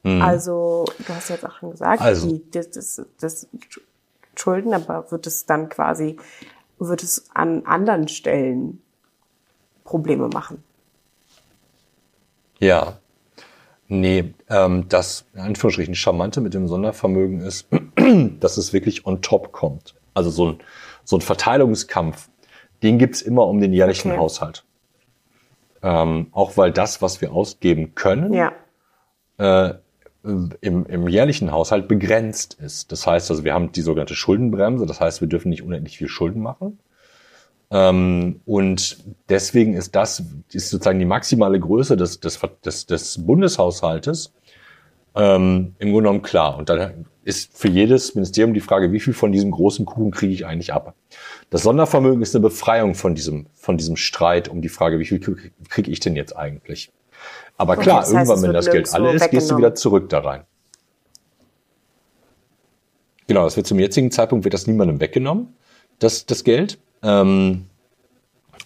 Mhm. 0.06 0.22
Also, 0.22 0.84
du 0.98 1.08
hast 1.12 1.30
jetzt 1.30 1.44
auch 1.44 1.58
schon 1.58 1.72
gesagt, 1.72 2.00
also. 2.00 2.28
die, 2.28 2.48
das, 2.52 2.70
das, 2.70 3.02
das 3.18 3.48
Schulden, 4.36 4.72
aber 4.72 5.10
wird 5.10 5.26
es 5.26 5.46
dann 5.46 5.68
quasi, 5.68 6.16
wird 6.78 7.02
es 7.02 7.28
an 7.34 7.66
anderen 7.66 8.06
Stellen 8.06 8.80
Probleme 9.82 10.28
machen? 10.28 10.62
Ja. 12.60 12.98
Nee, 13.88 14.32
ähm, 14.48 14.88
das 14.88 15.24
in 15.34 15.40
Anführungsstrichen 15.40 15.96
Charmante 15.96 16.40
mit 16.40 16.54
dem 16.54 16.68
Sondervermögen 16.68 17.40
ist, 17.40 17.66
dass 18.40 18.58
es 18.58 18.72
wirklich 18.72 19.06
on 19.06 19.22
top 19.22 19.50
kommt. 19.50 19.96
Also 20.14 20.30
so 20.30 20.50
ein, 20.50 20.58
so 21.02 21.16
ein 21.16 21.20
Verteilungskampf, 21.20 22.28
den 22.84 22.98
gibt's 22.98 23.22
immer 23.22 23.48
um 23.48 23.60
den 23.60 23.72
jährlichen 23.72 24.12
okay. 24.12 24.20
Haushalt. 24.20 24.64
Ähm, 25.82 26.28
auch 26.30 26.56
weil 26.56 26.70
das, 26.70 27.02
was 27.02 27.20
wir 27.20 27.32
ausgeben 27.32 27.96
können, 27.96 28.32
ja. 28.32 28.52
äh, 29.38 29.74
im, 30.60 30.86
im 30.86 31.08
jährlichen 31.08 31.52
Haushalt 31.52 31.88
begrenzt 31.88 32.54
ist. 32.54 32.92
Das 32.92 33.06
heißt 33.06 33.30
also, 33.30 33.44
wir 33.44 33.54
haben 33.54 33.72
die 33.72 33.82
sogenannte 33.82 34.14
Schuldenbremse, 34.14 34.86
das 34.86 35.00
heißt, 35.00 35.20
wir 35.20 35.28
dürfen 35.28 35.48
nicht 35.50 35.62
unendlich 35.62 35.98
viel 35.98 36.08
Schulden 36.08 36.42
machen. 36.42 36.78
Ähm, 37.70 38.40
und 38.44 39.04
deswegen 39.28 39.74
ist 39.74 39.96
das 39.96 40.22
ist 40.52 40.70
sozusagen 40.70 40.98
die 40.98 41.04
maximale 41.04 41.58
Größe 41.58 41.96
des, 41.96 42.20
des, 42.20 42.40
des, 42.64 42.86
des 42.86 43.26
Bundeshaushaltes 43.26 44.32
ähm, 45.16 45.74
im 45.78 45.90
Grunde 45.90 46.08
genommen 46.08 46.22
klar. 46.22 46.56
Und 46.56 46.68
dann 46.68 47.06
ist 47.24 47.58
für 47.58 47.68
jedes 47.68 48.14
Ministerium 48.14 48.54
die 48.54 48.60
Frage, 48.60 48.92
wie 48.92 49.00
viel 49.00 49.14
von 49.14 49.32
diesem 49.32 49.50
großen 49.50 49.84
Kuchen 49.84 50.12
kriege 50.12 50.32
ich 50.32 50.46
eigentlich 50.46 50.72
ab? 50.72 50.94
Das 51.50 51.62
Sondervermögen 51.64 52.22
ist 52.22 52.36
eine 52.36 52.42
Befreiung 52.42 52.94
von 52.94 53.16
diesem, 53.16 53.46
von 53.54 53.76
diesem 53.76 53.96
Streit 53.96 54.48
um 54.48 54.62
die 54.62 54.68
Frage, 54.68 55.00
wie 55.00 55.06
viel 55.06 55.18
kriege 55.18 55.90
ich 55.90 55.98
denn 55.98 56.14
jetzt 56.14 56.36
eigentlich? 56.36 56.92
Aber 57.56 57.76
klar, 57.76 58.00
das 58.00 58.14
heißt, 58.14 58.30
irgendwann, 58.30 58.42
wenn 58.42 58.52
das 58.52 58.70
Geld 58.70 58.92
alle 58.92 59.12
ist, 59.12 59.30
gehst 59.30 59.50
du 59.50 59.56
wieder 59.56 59.74
zurück 59.74 60.08
da 60.08 60.20
rein. 60.20 60.44
Genau, 63.26 63.44
das 63.44 63.56
wird 63.56 63.66
zum 63.66 63.78
jetzigen 63.78 64.10
Zeitpunkt 64.10 64.44
wird 64.44 64.54
das 64.54 64.66
niemandem 64.66 65.00
weggenommen, 65.00 65.54
das, 65.98 66.26
das 66.26 66.44
Geld. 66.44 66.78
Ähm, 67.02 67.66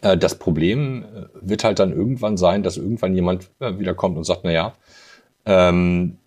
äh, 0.02 0.16
das 0.16 0.38
Problem 0.38 1.04
äh, 1.04 1.26
wird 1.40 1.64
halt 1.64 1.78
dann 1.78 1.92
irgendwann 1.92 2.36
sein, 2.36 2.62
dass 2.62 2.76
irgendwann 2.76 3.14
jemand 3.14 3.50
äh, 3.60 3.78
wiederkommt 3.78 4.16
und 4.16 4.24
sagt, 4.24 4.42
na 4.44 4.52
ja, 4.52 4.74
ähm, 5.46 6.18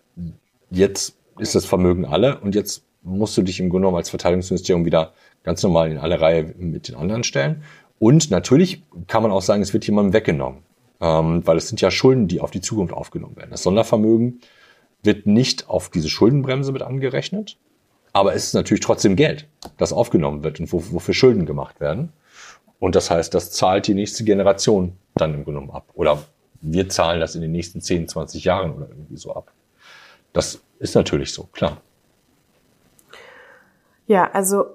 jetzt 0.69 1.15
ist 1.37 1.55
das 1.55 1.65
Vermögen 1.65 2.05
alle 2.05 2.39
und 2.39 2.55
jetzt 2.55 2.83
musst 3.03 3.37
du 3.37 3.41
dich 3.41 3.59
im 3.59 3.69
Grunde 3.69 3.85
genommen 3.85 3.97
als 3.97 4.09
Verteidigungsministerium 4.09 4.85
wieder 4.85 5.13
ganz 5.43 5.61
normal 5.61 5.91
in 5.91 5.97
alle 5.97 6.21
Reihe 6.21 6.53
mit 6.57 6.87
den 6.87 6.95
anderen 6.95 7.23
stellen. 7.23 7.63
Und 7.99 8.31
natürlich 8.31 8.83
kann 9.07 9.23
man 9.23 9.31
auch 9.31 9.41
sagen, 9.41 9.61
es 9.61 9.73
wird 9.73 9.85
jemandem 9.85 10.13
weggenommen, 10.13 10.59
ähm, 11.03 11.45
weil 11.45 11.57
es 11.57 11.67
sind 11.67 11.81
ja 11.81 11.91
Schulden, 11.91 12.29
die 12.29 12.39
auf 12.39 12.49
die 12.49 12.61
Zukunft 12.61 12.93
aufgenommen 12.93 13.35
werden. 13.35 13.51
Das 13.51 13.63
Sondervermögen 13.63 14.39
wird 15.03 15.27
nicht 15.27 15.69
auf 15.69 15.89
diese 15.89 16.09
Schuldenbremse 16.09 16.71
mit 16.71 16.81
angerechnet, 16.81 17.57
aber 18.13 18.33
es 18.33 18.45
ist 18.45 18.53
natürlich 18.53 18.81
trotzdem 18.81 19.17
Geld, 19.17 19.49
das 19.77 19.91
aufgenommen 19.91 20.43
wird 20.43 20.61
und 20.61 20.71
wofür 20.71 21.13
Schulden 21.13 21.45
gemacht 21.45 21.81
werden. 21.81 22.13
Und 22.79 22.95
das 22.95 23.11
heißt, 23.11 23.33
das 23.33 23.51
zahlt 23.51 23.87
die 23.87 23.95
nächste 23.95 24.23
Generation 24.23 24.93
dann 25.15 25.33
im 25.33 25.43
genommen 25.43 25.71
ab. 25.71 25.89
Oder 25.93 26.23
wir 26.61 26.87
zahlen 26.87 27.19
das 27.19 27.35
in 27.35 27.41
den 27.41 27.51
nächsten 27.51 27.81
10, 27.81 28.07
20 28.07 28.43
Jahren 28.45 28.73
oder 28.73 28.87
irgendwie 28.87 29.17
so 29.17 29.35
ab. 29.35 29.51
Das 30.31 30.61
ist 30.79 30.95
natürlich 30.95 31.33
so, 31.33 31.43
klar. 31.51 31.81
Ja, 34.07 34.31
also 34.31 34.65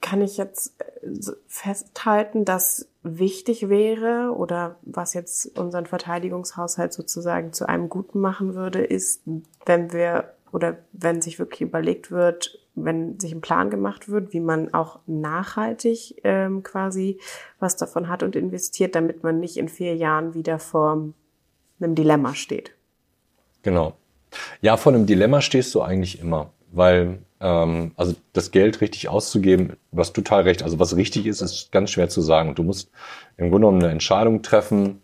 kann 0.00 0.22
ich 0.22 0.38
jetzt 0.38 0.74
äh, 0.80 1.32
festhalten, 1.46 2.44
dass 2.44 2.87
wichtig 3.02 3.68
wäre 3.68 4.34
oder 4.36 4.76
was 4.82 5.14
jetzt 5.14 5.58
unseren 5.58 5.86
Verteidigungshaushalt 5.86 6.92
sozusagen 6.92 7.52
zu 7.52 7.68
einem 7.68 7.88
Guten 7.88 8.20
machen 8.20 8.54
würde, 8.54 8.80
ist, 8.84 9.22
wenn 9.66 9.92
wir 9.92 10.34
oder 10.52 10.78
wenn 10.92 11.20
sich 11.20 11.38
wirklich 11.38 11.60
überlegt 11.60 12.10
wird, 12.10 12.58
wenn 12.74 13.18
sich 13.20 13.32
ein 13.32 13.40
Plan 13.40 13.70
gemacht 13.70 14.08
wird, 14.08 14.32
wie 14.32 14.40
man 14.40 14.72
auch 14.72 15.00
nachhaltig 15.06 16.20
ähm, 16.24 16.62
quasi 16.62 17.18
was 17.58 17.76
davon 17.76 18.08
hat 18.08 18.22
und 18.22 18.36
investiert, 18.36 18.94
damit 18.94 19.22
man 19.22 19.40
nicht 19.40 19.56
in 19.56 19.68
vier 19.68 19.94
Jahren 19.94 20.34
wieder 20.34 20.58
vor 20.58 21.12
einem 21.80 21.94
Dilemma 21.94 22.34
steht. 22.34 22.72
Genau. 23.62 23.94
Ja, 24.60 24.76
vor 24.76 24.92
einem 24.92 25.06
Dilemma 25.06 25.40
stehst 25.40 25.74
du 25.74 25.82
eigentlich 25.82 26.20
immer, 26.20 26.50
weil 26.72 27.18
ähm, 27.40 27.92
also 27.96 28.14
das 28.32 28.50
Geld 28.50 28.80
richtig 28.80 29.08
auszugeben, 29.08 29.74
was 29.92 30.12
total 30.12 30.42
recht, 30.42 30.62
also 30.62 30.78
was 30.78 30.96
richtig 30.96 31.26
ist, 31.26 31.40
ist 31.40 31.70
ganz 31.72 31.90
schwer 31.90 32.08
zu 32.08 32.20
sagen. 32.20 32.50
Und 32.50 32.58
du 32.58 32.62
musst 32.62 32.90
im 33.36 33.50
Grunde 33.50 33.66
genommen 33.66 33.82
eine 33.82 33.92
Entscheidung 33.92 34.42
treffen. 34.42 35.00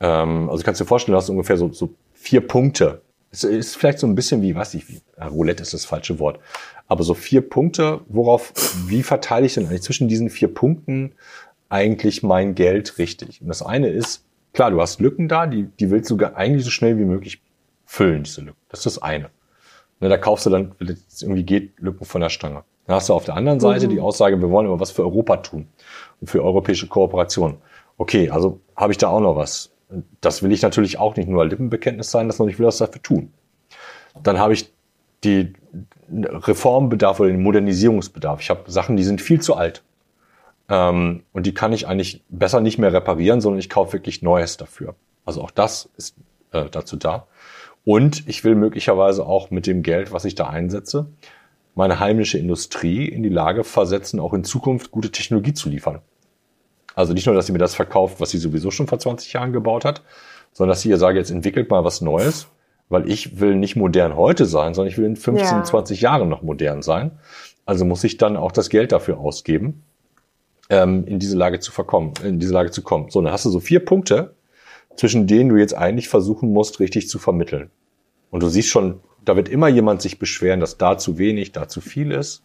Ähm, 0.00 0.50
also 0.50 0.62
kannst 0.64 0.80
du 0.80 0.84
dir 0.84 0.88
vorstellen, 0.88 1.14
du 1.14 1.18
hast 1.18 1.28
ungefähr 1.30 1.56
so, 1.56 1.72
so 1.72 1.94
vier 2.12 2.46
Punkte. 2.46 3.02
Es 3.32 3.44
ist 3.44 3.76
vielleicht 3.76 4.00
so 4.00 4.06
ein 4.06 4.14
bisschen 4.14 4.42
wie, 4.42 4.54
was 4.54 4.74
ich, 4.74 4.88
wie, 4.88 5.00
ja, 5.16 5.28
Roulette 5.28 5.62
ist 5.62 5.72
das 5.72 5.84
falsche 5.84 6.18
Wort. 6.18 6.40
Aber 6.88 7.04
so 7.04 7.14
vier 7.14 7.48
Punkte, 7.48 8.00
worauf, 8.08 8.52
wie 8.88 9.02
verteile 9.02 9.46
ich 9.46 9.54
denn 9.54 9.66
eigentlich 9.66 9.82
zwischen 9.82 10.08
diesen 10.08 10.30
vier 10.30 10.52
Punkten 10.52 11.12
eigentlich 11.68 12.22
mein 12.24 12.56
Geld 12.56 12.98
richtig? 12.98 13.40
Und 13.40 13.48
das 13.48 13.62
eine 13.62 13.88
ist, 13.88 14.24
klar, 14.52 14.72
du 14.72 14.80
hast 14.80 15.00
Lücken 15.00 15.28
da, 15.28 15.46
die, 15.46 15.64
die 15.78 15.90
willst 15.90 16.10
du 16.10 16.18
eigentlich 16.34 16.64
so 16.64 16.70
schnell 16.70 16.98
wie 16.98 17.04
möglich 17.04 17.40
füllen, 17.86 18.24
diese 18.24 18.40
Lücken. 18.40 18.58
Das 18.68 18.80
ist 18.80 18.96
das 18.96 19.02
eine. 19.02 19.30
Ne, 20.00 20.08
da 20.08 20.16
kaufst 20.16 20.46
du 20.46 20.50
dann, 20.50 20.72
wenn 20.78 20.88
es 20.88 21.22
irgendwie 21.22 21.44
geht, 21.44 21.78
Lücken 21.78 22.04
von 22.04 22.20
der 22.20 22.30
Stange. 22.30 22.64
Dann 22.86 22.96
hast 22.96 23.08
du 23.08 23.14
auf 23.14 23.24
der 23.24 23.36
anderen 23.36 23.60
Seite 23.60 23.86
mhm. 23.86 23.90
die 23.90 24.00
Aussage, 24.00 24.40
wir 24.40 24.50
wollen 24.50 24.66
aber 24.66 24.80
was 24.80 24.90
für 24.90 25.02
Europa 25.02 25.36
tun 25.38 25.68
und 26.20 26.28
für 26.28 26.42
europäische 26.42 26.88
Kooperation. 26.88 27.58
Okay, 27.98 28.30
also 28.30 28.60
habe 28.76 28.92
ich 28.92 28.98
da 28.98 29.08
auch 29.08 29.20
noch 29.20 29.36
was. 29.36 29.70
Das 30.20 30.42
will 30.42 30.52
ich 30.52 30.62
natürlich 30.62 30.98
auch 30.98 31.16
nicht 31.16 31.28
nur 31.28 31.44
Lippenbekenntnis 31.44 32.10
sein, 32.10 32.30
sondern 32.30 32.52
ich 32.52 32.58
will 32.58 32.66
was 32.66 32.78
dafür 32.78 33.02
tun. 33.02 33.32
Dann 34.22 34.38
habe 34.38 34.54
ich 34.54 34.72
die 35.22 35.52
Reformbedarf 36.10 37.20
oder 37.20 37.28
den 37.28 37.42
Modernisierungsbedarf. 37.42 38.40
Ich 38.40 38.50
habe 38.50 38.70
Sachen, 38.70 38.96
die 38.96 39.04
sind 39.04 39.20
viel 39.20 39.40
zu 39.40 39.54
alt. 39.54 39.82
Ähm, 40.68 41.24
und 41.32 41.46
die 41.46 41.54
kann 41.54 41.72
ich 41.72 41.86
eigentlich 41.86 42.24
besser 42.28 42.60
nicht 42.60 42.78
mehr 42.78 42.92
reparieren, 42.92 43.40
sondern 43.40 43.58
ich 43.58 43.68
kaufe 43.68 43.92
wirklich 43.92 44.22
Neues 44.22 44.56
dafür. 44.56 44.94
Also 45.24 45.42
auch 45.42 45.50
das 45.50 45.90
ist 45.96 46.16
äh, 46.52 46.64
dazu 46.70 46.96
da. 46.96 47.26
Und 47.84 48.28
ich 48.28 48.44
will 48.44 48.54
möglicherweise 48.54 49.24
auch 49.26 49.50
mit 49.50 49.66
dem 49.66 49.82
Geld, 49.82 50.12
was 50.12 50.24
ich 50.24 50.34
da 50.34 50.48
einsetze, 50.48 51.06
meine 51.74 52.00
heimische 52.00 52.38
Industrie 52.38 53.06
in 53.06 53.22
die 53.22 53.28
Lage 53.28 53.64
versetzen, 53.64 54.20
auch 54.20 54.34
in 54.34 54.44
Zukunft 54.44 54.90
gute 54.90 55.10
Technologie 55.10 55.54
zu 55.54 55.68
liefern. 55.68 56.00
Also 56.94 57.12
nicht 57.12 57.26
nur, 57.26 57.34
dass 57.34 57.46
sie 57.46 57.52
mir 57.52 57.58
das 57.58 57.74
verkauft, 57.74 58.20
was 58.20 58.30
sie 58.30 58.38
sowieso 58.38 58.70
schon 58.70 58.86
vor 58.86 58.98
20 58.98 59.32
Jahren 59.32 59.52
gebaut 59.52 59.84
hat, 59.84 60.02
sondern 60.52 60.72
dass 60.72 60.82
sie 60.82 60.90
ihr 60.90 60.98
sage, 60.98 61.18
jetzt 61.18 61.30
entwickelt 61.30 61.70
mal 61.70 61.84
was 61.84 62.00
Neues, 62.00 62.48
weil 62.88 63.08
ich 63.08 63.40
will 63.40 63.54
nicht 63.54 63.76
modern 63.76 64.16
heute 64.16 64.46
sein, 64.46 64.74
sondern 64.74 64.90
ich 64.90 64.98
will 64.98 65.06
in 65.06 65.16
15, 65.16 65.58
ja. 65.58 65.64
20 65.64 66.00
Jahren 66.00 66.28
noch 66.28 66.42
modern 66.42 66.82
sein. 66.82 67.12
Also 67.64 67.84
muss 67.84 68.02
ich 68.04 68.16
dann 68.16 68.36
auch 68.36 68.52
das 68.52 68.68
Geld 68.68 68.90
dafür 68.92 69.18
ausgeben, 69.18 69.84
ähm, 70.68 71.06
in 71.06 71.20
diese 71.20 71.36
Lage 71.36 71.60
zu 71.60 71.70
verkommen, 71.70 72.14
in 72.24 72.40
diese 72.40 72.52
Lage 72.52 72.72
zu 72.72 72.82
kommen. 72.82 73.10
So, 73.10 73.22
dann 73.22 73.32
hast 73.32 73.44
du 73.44 73.50
so 73.50 73.60
vier 73.60 73.84
Punkte, 73.84 74.34
zwischen 74.96 75.26
denen 75.26 75.50
du 75.50 75.56
jetzt 75.56 75.76
eigentlich 75.76 76.08
versuchen 76.08 76.52
musst, 76.52 76.80
richtig 76.80 77.08
zu 77.08 77.18
vermitteln. 77.18 77.70
Und 78.30 78.42
du 78.42 78.48
siehst 78.48 78.68
schon, 78.68 79.00
da 79.24 79.36
wird 79.36 79.48
immer 79.48 79.68
jemand 79.68 80.02
sich 80.02 80.18
beschweren, 80.18 80.60
dass 80.60 80.78
da 80.78 80.98
zu 80.98 81.18
wenig, 81.18 81.52
da 81.52 81.68
zu 81.68 81.80
viel 81.80 82.12
ist. 82.12 82.42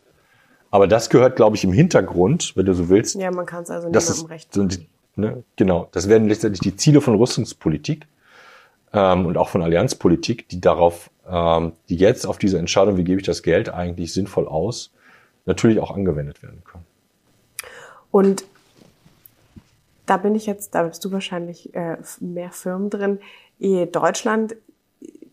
Aber 0.72 0.88
das 0.88 1.10
gehört, 1.10 1.36
glaube 1.36 1.56
ich, 1.56 1.64
im 1.64 1.72
Hintergrund, 1.72 2.54
wenn 2.56 2.66
du 2.66 2.74
so 2.74 2.90
willst. 2.90 3.16
Ja, 3.16 3.32
man 3.32 3.46
kann 3.46 3.64
es 3.64 3.70
also 3.70 3.88
niemandem 3.88 4.26
recht. 4.26 4.54
Sind, 4.54 4.88
ne, 5.16 5.44
genau, 5.56 5.88
das 5.92 6.10
werden 6.10 6.28
letztendlich 6.28 6.60
die 6.62 6.76
Ziele 6.76 7.02
von 7.02 7.16
Rüstungspolitik 7.16 8.08
ähm, 8.92 9.26
und 9.26 9.38
auch 9.38 9.50
von 9.50 9.62
Allianzpolitik, 9.62 10.50
die 10.50 10.60
darauf, 10.60 11.10
ähm, 11.30 11.74
die 11.90 11.96
jetzt 11.96 12.26
auf 12.26 12.38
diese 12.38 12.58
Entscheidung, 12.58 12.98
wie 12.98 13.04
gebe 13.04 13.22
ich 13.22 13.26
das 13.26 13.44
Geld 13.44 13.70
eigentlich 13.70 14.14
sinnvoll 14.14 14.48
aus, 14.48 14.92
natürlich 15.46 15.80
auch 15.80 15.92
angewendet 15.92 16.44
werden 16.44 16.64
können. 16.66 16.86
Und 18.12 18.46
da 20.06 20.18
bin 20.18 20.36
ich 20.36 20.46
jetzt, 20.46 20.76
da 20.76 20.84
bist 20.84 21.04
du 21.04 21.12
wahrscheinlich 21.12 21.74
äh, 21.76 21.98
mehr 22.20 22.52
Firmen 22.52 22.90
drin. 22.90 23.20
Deutschland 23.92 24.56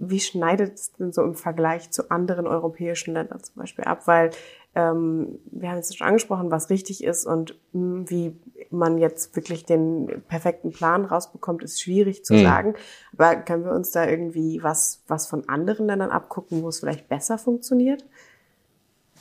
wie 0.04 0.20
schneidet 0.20 0.74
es 0.74 0.92
denn 0.92 1.12
so 1.12 1.22
im 1.22 1.36
Vergleich 1.36 1.90
zu 1.92 2.10
anderen 2.10 2.48
europäischen 2.48 3.14
Ländern 3.14 3.42
zum 3.42 3.54
Beispiel 3.54 3.84
ab? 3.84 4.06
Weil 4.06 4.30
ähm, 4.74 5.38
wir 5.50 5.70
haben 5.70 5.76
jetzt 5.76 5.96
schon 5.96 6.06
angesprochen, 6.06 6.50
was 6.50 6.70
richtig 6.70 7.04
ist 7.04 7.24
und 7.24 7.56
mh, 7.72 7.80
hm, 7.80 8.10
wie 8.10 8.36
man 8.70 8.98
jetzt 8.98 9.36
wirklich 9.36 9.64
den 9.64 10.22
perfekten 10.26 10.72
Plan 10.72 11.04
rausbekommt, 11.04 11.62
ist 11.62 11.80
schwierig 11.80 12.24
zu 12.24 12.34
mhm. 12.34 12.42
sagen. 12.42 12.74
Aber 13.12 13.36
können 13.36 13.64
wir 13.64 13.72
uns 13.72 13.92
da 13.92 14.08
irgendwie 14.08 14.60
was, 14.62 15.02
was 15.06 15.28
von 15.28 15.48
anderen 15.48 15.86
Ländern 15.86 16.10
abgucken, 16.10 16.62
wo 16.62 16.68
es 16.68 16.80
vielleicht 16.80 17.08
besser 17.08 17.38
funktioniert? 17.38 18.04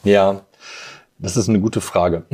Ja, 0.03 0.41
das 1.19 1.37
ist 1.37 1.47
eine 1.47 1.59
gute 1.59 1.81
Frage. 1.81 2.25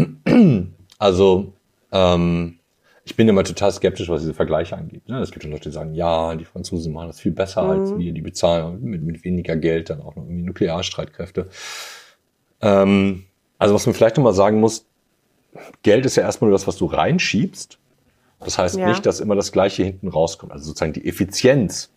Also 0.99 1.53
ähm, 1.91 2.58
ich 3.07 3.15
bin 3.15 3.29
immer 3.29 3.45
total 3.45 3.71
skeptisch, 3.71 4.09
was 4.09 4.19
diese 4.19 4.33
Vergleiche 4.33 4.75
angeht. 4.75 5.07
Ne? 5.07 5.19
Es 5.21 5.31
gibt 5.31 5.43
schon 5.43 5.53
Leute, 5.53 5.69
die 5.69 5.73
sagen, 5.73 5.93
ja, 5.93 6.35
die 6.35 6.43
Franzosen 6.43 6.91
machen 6.91 7.07
das 7.07 7.21
viel 7.21 7.31
besser 7.31 7.63
mhm. 7.63 7.69
als 7.69 7.97
wir, 7.97 8.11
die 8.11 8.21
bezahlen 8.21 8.83
mit, 8.83 9.01
mit 9.01 9.23
weniger 9.23 9.55
Geld 9.55 9.89
dann 9.89 10.01
auch 10.01 10.17
noch 10.17 10.23
irgendwie 10.23 10.43
Nuklearstreitkräfte. 10.43 11.47
Ähm, 12.61 13.23
also 13.57 13.73
was 13.73 13.85
man 13.85 13.95
vielleicht 13.95 14.17
nochmal 14.17 14.33
sagen 14.33 14.59
muss, 14.59 14.85
Geld 15.83 16.05
ist 16.05 16.17
ja 16.17 16.23
erstmal 16.23 16.49
nur 16.49 16.57
das, 16.57 16.67
was 16.67 16.75
du 16.75 16.85
reinschiebst. 16.85 17.79
Das 18.41 18.57
heißt 18.57 18.75
ja. 18.75 18.89
nicht, 18.89 19.05
dass 19.05 19.21
immer 19.21 19.35
das 19.35 19.53
Gleiche 19.53 19.85
hinten 19.85 20.09
rauskommt. 20.09 20.51
Also 20.51 20.65
sozusagen 20.65 20.91
die 20.91 21.07
Effizienz, 21.07 21.93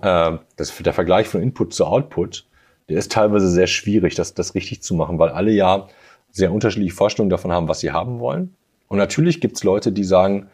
äh, 0.00 0.38
das, 0.54 0.76
der 0.78 0.92
Vergleich 0.92 1.26
von 1.26 1.42
Input 1.42 1.74
zu 1.74 1.86
Output, 1.86 2.46
der 2.88 2.98
ist 2.98 3.10
teilweise 3.10 3.50
sehr 3.50 3.66
schwierig, 3.66 4.14
das, 4.14 4.32
das 4.34 4.54
richtig 4.54 4.80
zu 4.80 4.94
machen, 4.94 5.18
weil 5.18 5.30
alle 5.30 5.50
ja 5.50 5.88
sehr 6.30 6.52
unterschiedliche 6.52 6.94
Vorstellungen 6.94 7.30
davon 7.30 7.50
haben, 7.50 7.66
was 7.66 7.80
sie 7.80 7.90
haben 7.90 8.20
wollen. 8.20 8.54
Und 8.88 8.98
natürlich 8.98 9.40
gibt 9.40 9.56
es 9.56 9.64
Leute, 9.64 9.92
die 9.92 10.04
sagen, 10.04 10.48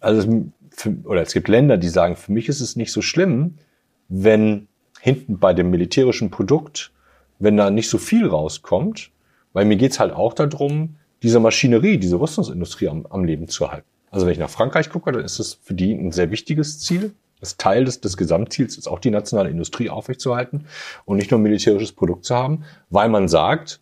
also 0.00 0.46
für, 0.70 0.96
oder 1.04 1.22
es 1.22 1.32
gibt 1.32 1.48
Länder, 1.48 1.76
die 1.76 1.88
sagen, 1.88 2.16
für 2.16 2.32
mich 2.32 2.48
ist 2.48 2.60
es 2.60 2.76
nicht 2.76 2.92
so 2.92 3.02
schlimm, 3.02 3.54
wenn 4.08 4.68
hinten 5.00 5.38
bei 5.38 5.54
dem 5.54 5.70
militärischen 5.70 6.30
Produkt, 6.30 6.92
wenn 7.38 7.56
da 7.56 7.70
nicht 7.70 7.88
so 7.88 7.98
viel 7.98 8.26
rauskommt, 8.26 9.10
weil 9.52 9.64
mir 9.64 9.76
geht's 9.76 10.00
halt 10.00 10.12
auch 10.12 10.34
darum, 10.34 10.96
diese 11.22 11.40
Maschinerie, 11.40 11.98
diese 11.98 12.20
Rüstungsindustrie 12.20 12.88
am, 12.88 13.06
am 13.06 13.24
Leben 13.24 13.48
zu 13.48 13.70
halten. 13.70 13.86
Also 14.10 14.26
wenn 14.26 14.32
ich 14.32 14.38
nach 14.38 14.50
Frankreich 14.50 14.90
gucke, 14.90 15.10
dann 15.10 15.24
ist 15.24 15.38
es 15.38 15.54
für 15.54 15.74
die 15.74 15.92
ein 15.92 16.12
sehr 16.12 16.30
wichtiges 16.30 16.80
Ziel. 16.80 17.14
Das 17.40 17.56
Teil 17.56 17.84
des, 17.84 18.00
des 18.00 18.16
Gesamtziels 18.16 18.78
ist 18.78 18.86
auch 18.86 18.98
die 18.98 19.10
nationale 19.10 19.50
Industrie 19.50 19.90
aufrechtzuerhalten 19.90 20.66
und 21.04 21.16
nicht 21.16 21.30
nur 21.30 21.40
militärisches 21.40 21.92
Produkt 21.92 22.24
zu 22.24 22.34
haben, 22.34 22.64
weil 22.90 23.08
man 23.08 23.28
sagt, 23.28 23.80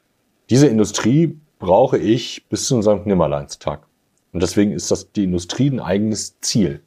diese 0.51 0.67
Industrie 0.67 1.39
brauche 1.63 1.97
ich 1.97 2.49
bis 2.49 2.67
zum 2.67 2.83
St. 2.83 3.07
Nimmerleinstag. 3.07 3.87
Und 4.33 4.43
deswegen 4.43 4.73
ist 4.73 4.91
das 4.91 5.13
die 5.13 5.25
Industrie 5.25 5.71
ein 5.71 5.79
eigenes 5.79 6.41
Ziel. 6.41 6.83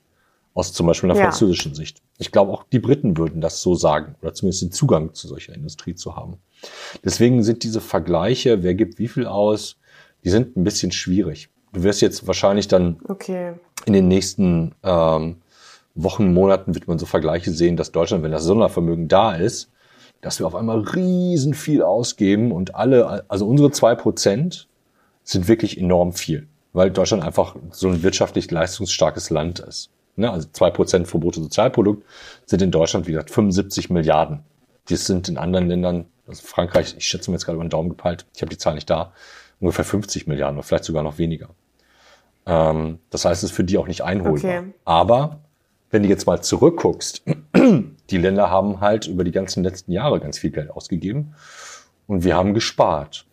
Aus 0.54 0.74
zum 0.74 0.88
Beispiel 0.88 1.10
einer 1.10 1.20
ja. 1.20 1.26
französischen 1.26 1.74
Sicht. 1.74 2.02
Ich 2.18 2.32
glaube, 2.32 2.52
auch 2.52 2.64
die 2.64 2.80
Briten 2.80 3.18
würden 3.18 3.40
das 3.40 3.62
so 3.62 3.76
sagen. 3.76 4.16
Oder 4.22 4.34
zumindest 4.34 4.64
den 4.64 4.72
Zugang 4.72 5.14
zu 5.14 5.28
solcher 5.30 5.54
Industrie 5.54 5.96
zu 5.96 6.18
haben. 6.18 6.38
Deswegen 7.04 7.42
sind 7.42 7.64
diese 7.64 7.80
Vergleiche, 7.80 8.64
wer 8.64 8.76
gibt 8.76 9.00
wie 9.00 9.08
viel 9.08 9.28
aus, 9.28 9.78
die 10.26 10.30
sind 10.30 10.58
ein 10.58 10.64
bisschen 10.66 10.92
schwierig. 10.92 11.50
Du 11.72 11.84
wirst 11.84 12.02
jetzt 12.02 12.28
wahrscheinlich 12.28 12.68
dann 12.68 13.00
okay. 13.08 13.54
in 13.86 13.94
den 13.94 14.10
nächsten 14.10 14.76
ähm, 14.84 15.38
Wochen, 15.94 16.34
Monaten 16.34 16.76
wird 16.76 16.88
man 16.88 17.00
so 17.00 17.06
Vergleiche 17.06 17.52
sehen, 17.52 17.78
dass 17.78 17.94
Deutschland, 17.94 18.24
wenn 18.24 18.32
das 18.32 18.44
Sondervermögen 18.44 19.08
da 19.08 19.36
ist, 19.36 19.72
dass 20.22 20.40
wir 20.40 20.48
auf 20.48 20.56
einmal 20.56 20.80
riesen 20.80 21.54
viel 21.54 21.84
ausgeben 21.84 22.52
und 22.52 22.76
alle, 22.76 23.26
also 23.30 23.48
unsere 23.48 23.72
zwei 23.72 23.96
Prozent 23.96 24.68
sind 25.24 25.48
wirklich 25.48 25.78
enorm 25.80 26.14
viel, 26.14 26.48
weil 26.74 26.92
Deutschland 26.92 27.24
einfach 27.24 27.56
so 27.72 27.90
ein 27.90 28.04
wirtschaftlich 28.04 28.50
leistungsstarkes 28.50 29.30
Land 29.30 29.60
ist. 29.60 29.90
Ne? 30.16 30.32
Also 30.32 30.48
zwei 30.52 30.70
Prozent 30.70 31.08
vom 31.08 31.22
Bruttosozialprodukt 31.22 32.04
sind 32.46 32.62
in 32.62 32.72
Deutschland, 32.72 33.08
wie 33.08 33.12
gesagt, 33.12 33.32
75 33.32 33.90
Milliarden. 33.90 34.40
Das 34.90 35.06
sind 35.06 35.28
in 35.28 35.38
anderen 35.38 35.68
Ländern, 35.68 36.06
also 36.28 36.44
Frankreich, 36.46 36.96
ich 36.98 37.06
schätze 37.06 37.30
mir 37.30 37.36
jetzt 37.36 37.46
gerade 37.46 37.56
über 37.56 37.66
den 37.66 37.72
Daumen 37.72 37.90
gepeilt, 37.90 38.26
ich 38.36 38.42
habe 38.42 38.50
die 38.50 38.58
Zahl 38.58 38.76
nicht 38.76 38.90
da, 38.90 39.14
ungefähr 39.60 39.86
50 39.86 40.28
Milliarden 40.28 40.58
oder 40.58 40.66
vielleicht 40.66 40.86
sogar 40.86 41.04
noch 41.04 41.18
weniger. 41.18 41.50
Ähm, 42.46 43.00
das 43.10 43.26
heißt, 43.26 43.44
es 43.44 43.52
ist 43.52 43.56
für 43.56 43.64
die 43.64 43.78
auch 43.78 43.88
nicht 43.88 44.04
einholbar. 44.04 44.60
Okay. 44.60 44.74
Aber 44.86 45.40
wenn 45.90 46.04
du 46.04 46.10
jetzt 46.10 46.28
mal 46.28 46.42
zurückguckst, 46.42 47.24
die 48.10 48.18
Länder 48.18 48.50
haben 48.50 48.82
halt 48.82 49.08
über 49.08 49.24
die 49.24 49.32
ganzen 49.32 49.64
letzten 49.64 49.92
Jahre 49.92 50.20
ganz 50.20 50.38
viel 50.38 50.52
Geld 50.52 50.70
ausgegeben 50.72 51.34
und 52.08 52.24
wir 52.24 52.36
haben 52.36 52.54
gespart. 52.54 53.26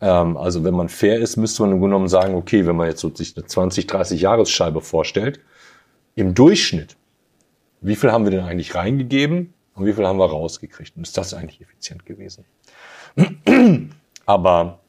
Ähm, 0.00 0.36
also 0.36 0.64
wenn 0.64 0.74
man 0.74 0.88
fair 0.88 1.18
ist, 1.18 1.36
müsste 1.36 1.62
man 1.62 1.72
im 1.72 1.78
Grunde 1.78 1.94
genommen 1.94 2.08
sagen, 2.08 2.34
okay, 2.34 2.66
wenn 2.66 2.76
man 2.76 2.88
jetzt 2.88 3.00
so 3.00 3.12
sich 3.14 3.36
eine 3.36 3.46
20, 3.46 3.86
30 3.86 4.20
Jahresscheibe 4.20 4.80
vorstellt, 4.80 5.40
im 6.14 6.34
Durchschnitt, 6.34 6.96
wie 7.80 7.96
viel 7.96 8.10
haben 8.10 8.24
wir 8.24 8.30
denn 8.30 8.44
eigentlich 8.44 8.74
reingegeben 8.74 9.54
und 9.74 9.86
wie 9.86 9.92
viel 9.92 10.06
haben 10.06 10.18
wir 10.18 10.26
rausgekriegt? 10.26 10.96
Und 10.96 11.02
ist 11.02 11.16
das 11.16 11.34
eigentlich 11.34 11.60
effizient 11.60 12.04
gewesen? 12.06 12.44
Aber 14.26 14.80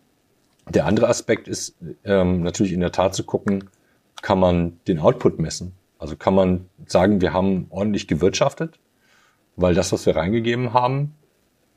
der 0.67 0.85
andere 0.85 1.07
Aspekt 1.07 1.47
ist 1.47 1.75
ähm, 2.03 2.41
natürlich 2.41 2.73
in 2.73 2.79
der 2.79 2.91
Tat 2.91 3.15
zu 3.15 3.23
gucken, 3.23 3.69
kann 4.21 4.39
man 4.39 4.79
den 4.87 4.99
Output 4.99 5.39
messen? 5.39 5.73
Also 5.97 6.15
kann 6.15 6.33
man 6.33 6.69
sagen, 6.85 7.21
wir 7.21 7.33
haben 7.33 7.67
ordentlich 7.69 8.07
gewirtschaftet, 8.07 8.79
weil 9.61 9.73
das, 9.75 9.91
was 9.91 10.05
wir 10.05 10.15
reingegeben 10.15 10.73
haben, 10.73 11.15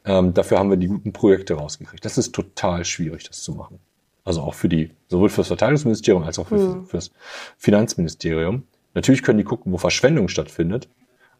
ähm, 0.05 0.35
dafür 0.35 0.59
haben 0.59 0.71
wir 0.71 0.77
die 0.77 0.88
guten 0.88 1.12
Projekte 1.12 1.55
rausgekriegt. 1.55 2.05
Das 2.05 2.18
ist 2.18 2.35
total 2.35 2.85
schwierig, 2.85 3.25
das 3.25 3.42
zu 3.42 3.53
machen. 3.53 3.79
Also 4.25 4.40
auch 4.42 4.55
für 4.55 4.68
die, 4.68 4.90
sowohl 5.09 5.29
fürs 5.29 5.49
Verteidigungsministerium 5.49 6.23
als 6.23 6.38
auch 6.38 6.47
für, 6.47 6.57
mhm. 6.57 6.87
fürs 6.87 7.11
Finanzministerium. 7.59 8.64
Natürlich 8.95 9.23
können 9.23 9.38
die 9.38 9.45
gucken, 9.45 9.73
wo 9.73 9.79
Verschwendung 9.79 10.29
stattfindet, 10.29 10.88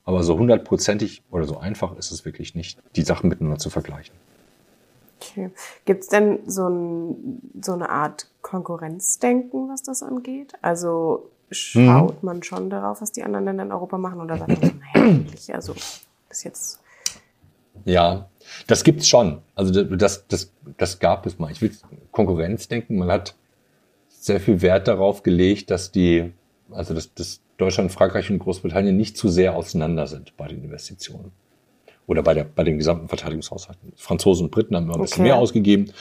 aber 0.05 0.23
so 0.25 0.37
hundertprozentig 0.37 1.23
oder 1.31 1.45
so 1.45 1.59
einfach 1.59 1.97
ist 1.97 2.11
es 2.11 2.25
wirklich 2.25 2.55
nicht, 2.55 2.79
die 2.97 3.03
Sachen 3.03 3.29
miteinander 3.29 3.59
zu 3.59 3.71
vergleichen. 3.71 4.15
Okay. 5.21 5.51
Gibt 5.85 6.03
es 6.03 6.09
denn 6.09 6.41
so, 6.47 6.69
ein, 6.69 7.41
so 7.61 7.73
eine 7.73 7.89
Art 7.89 8.27
Konkurrenzdenken, 8.43 9.69
was 9.69 9.83
das 9.83 10.03
angeht? 10.03 10.55
Also 10.61 11.31
schaut 11.53 12.23
mhm. 12.23 12.27
man 12.27 12.43
schon 12.43 12.71
darauf, 12.71 13.01
was 13.01 13.13
die 13.13 13.23
anderen 13.23 13.45
Länder 13.45 13.63
in 13.63 13.73
Europa 13.73 13.99
machen 13.99 14.21
oder 14.21 14.39
sagt 14.39 14.61
man, 14.61 14.81
naja, 14.95 15.55
also 15.55 15.75
bis 16.33 16.45
jetzt. 16.45 16.81
Ja, 17.85 18.29
das 18.67 18.85
gibt's 18.85 19.07
schon. 19.07 19.43
Also 19.55 19.85
das, 19.85 20.27
das, 20.27 20.53
das 20.79 20.99
gab 20.99 21.27
es 21.27 21.39
mal. 21.39 21.53
Ich 21.53 21.61
will 21.61 21.73
Konkurrenz 22.11 22.69
denken. 22.69 22.97
Man 22.97 23.11
hat 23.11 23.35
sehr 24.09 24.41
viel 24.41 24.63
Wert 24.63 24.89
darauf 24.89 25.23
gelegt, 25.23 25.71
dass 25.71 25.93
die, 25.93 26.33
also 26.71 26.95
dass, 26.95 27.13
dass 27.15 27.41
Deutschland, 27.59 27.93
Frankreich 27.93 28.31
und 28.31 28.39
Großbritannien 28.39 28.97
nicht 28.97 29.17
zu 29.17 29.29
sehr 29.29 29.55
auseinander 29.55 30.07
sind 30.07 30.37
bei 30.37 30.49
den 30.49 30.65
Investitionen. 30.65 31.33
Oder 32.07 32.23
bei, 32.23 32.35
der, 32.35 32.45
bei 32.45 32.65
den 32.65 32.79
gesamten 32.79 33.09
Verteidigungshaushalten. 33.09 33.93
Franzosen 33.97 34.47
und 34.47 34.51
Briten 34.51 34.75
haben 34.75 34.85
immer 34.85 34.97
ein 34.97 35.03
bisschen 35.03 35.21
okay. 35.21 35.31
mehr 35.31 35.37
ausgegeben 35.37 35.93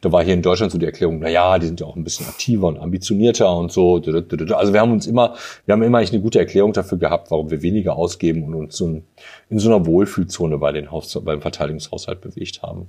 da 0.00 0.12
war 0.12 0.24
hier 0.24 0.34
in 0.34 0.42
Deutschland 0.42 0.72
so 0.72 0.78
die 0.78 0.86
Erklärung, 0.86 1.18
na 1.20 1.28
ja, 1.28 1.58
die 1.58 1.66
sind 1.66 1.80
ja 1.80 1.86
auch 1.86 1.96
ein 1.96 2.04
bisschen 2.04 2.26
aktiver 2.26 2.68
und 2.68 2.78
ambitionierter 2.78 3.54
und 3.54 3.70
so. 3.70 3.96
Also 3.96 4.72
wir 4.72 4.80
haben 4.80 4.92
uns 4.92 5.06
immer, 5.06 5.34
wir 5.66 5.72
haben 5.72 5.82
immer 5.82 5.98
eigentlich 5.98 6.12
eine 6.12 6.22
gute 6.22 6.38
Erklärung 6.38 6.72
dafür 6.72 6.98
gehabt, 6.98 7.30
warum 7.30 7.50
wir 7.50 7.62
weniger 7.62 7.96
ausgeben 7.96 8.44
und 8.44 8.54
uns 8.54 8.80
in 8.80 9.04
so 9.58 9.68
einer 9.68 9.84
Wohlfühlzone 9.86 10.58
bei 10.58 10.72
den 10.72 10.90
Haus, 10.90 11.18
beim 11.22 11.42
Verteidigungshaushalt 11.42 12.20
bewegt 12.20 12.62
haben. 12.62 12.88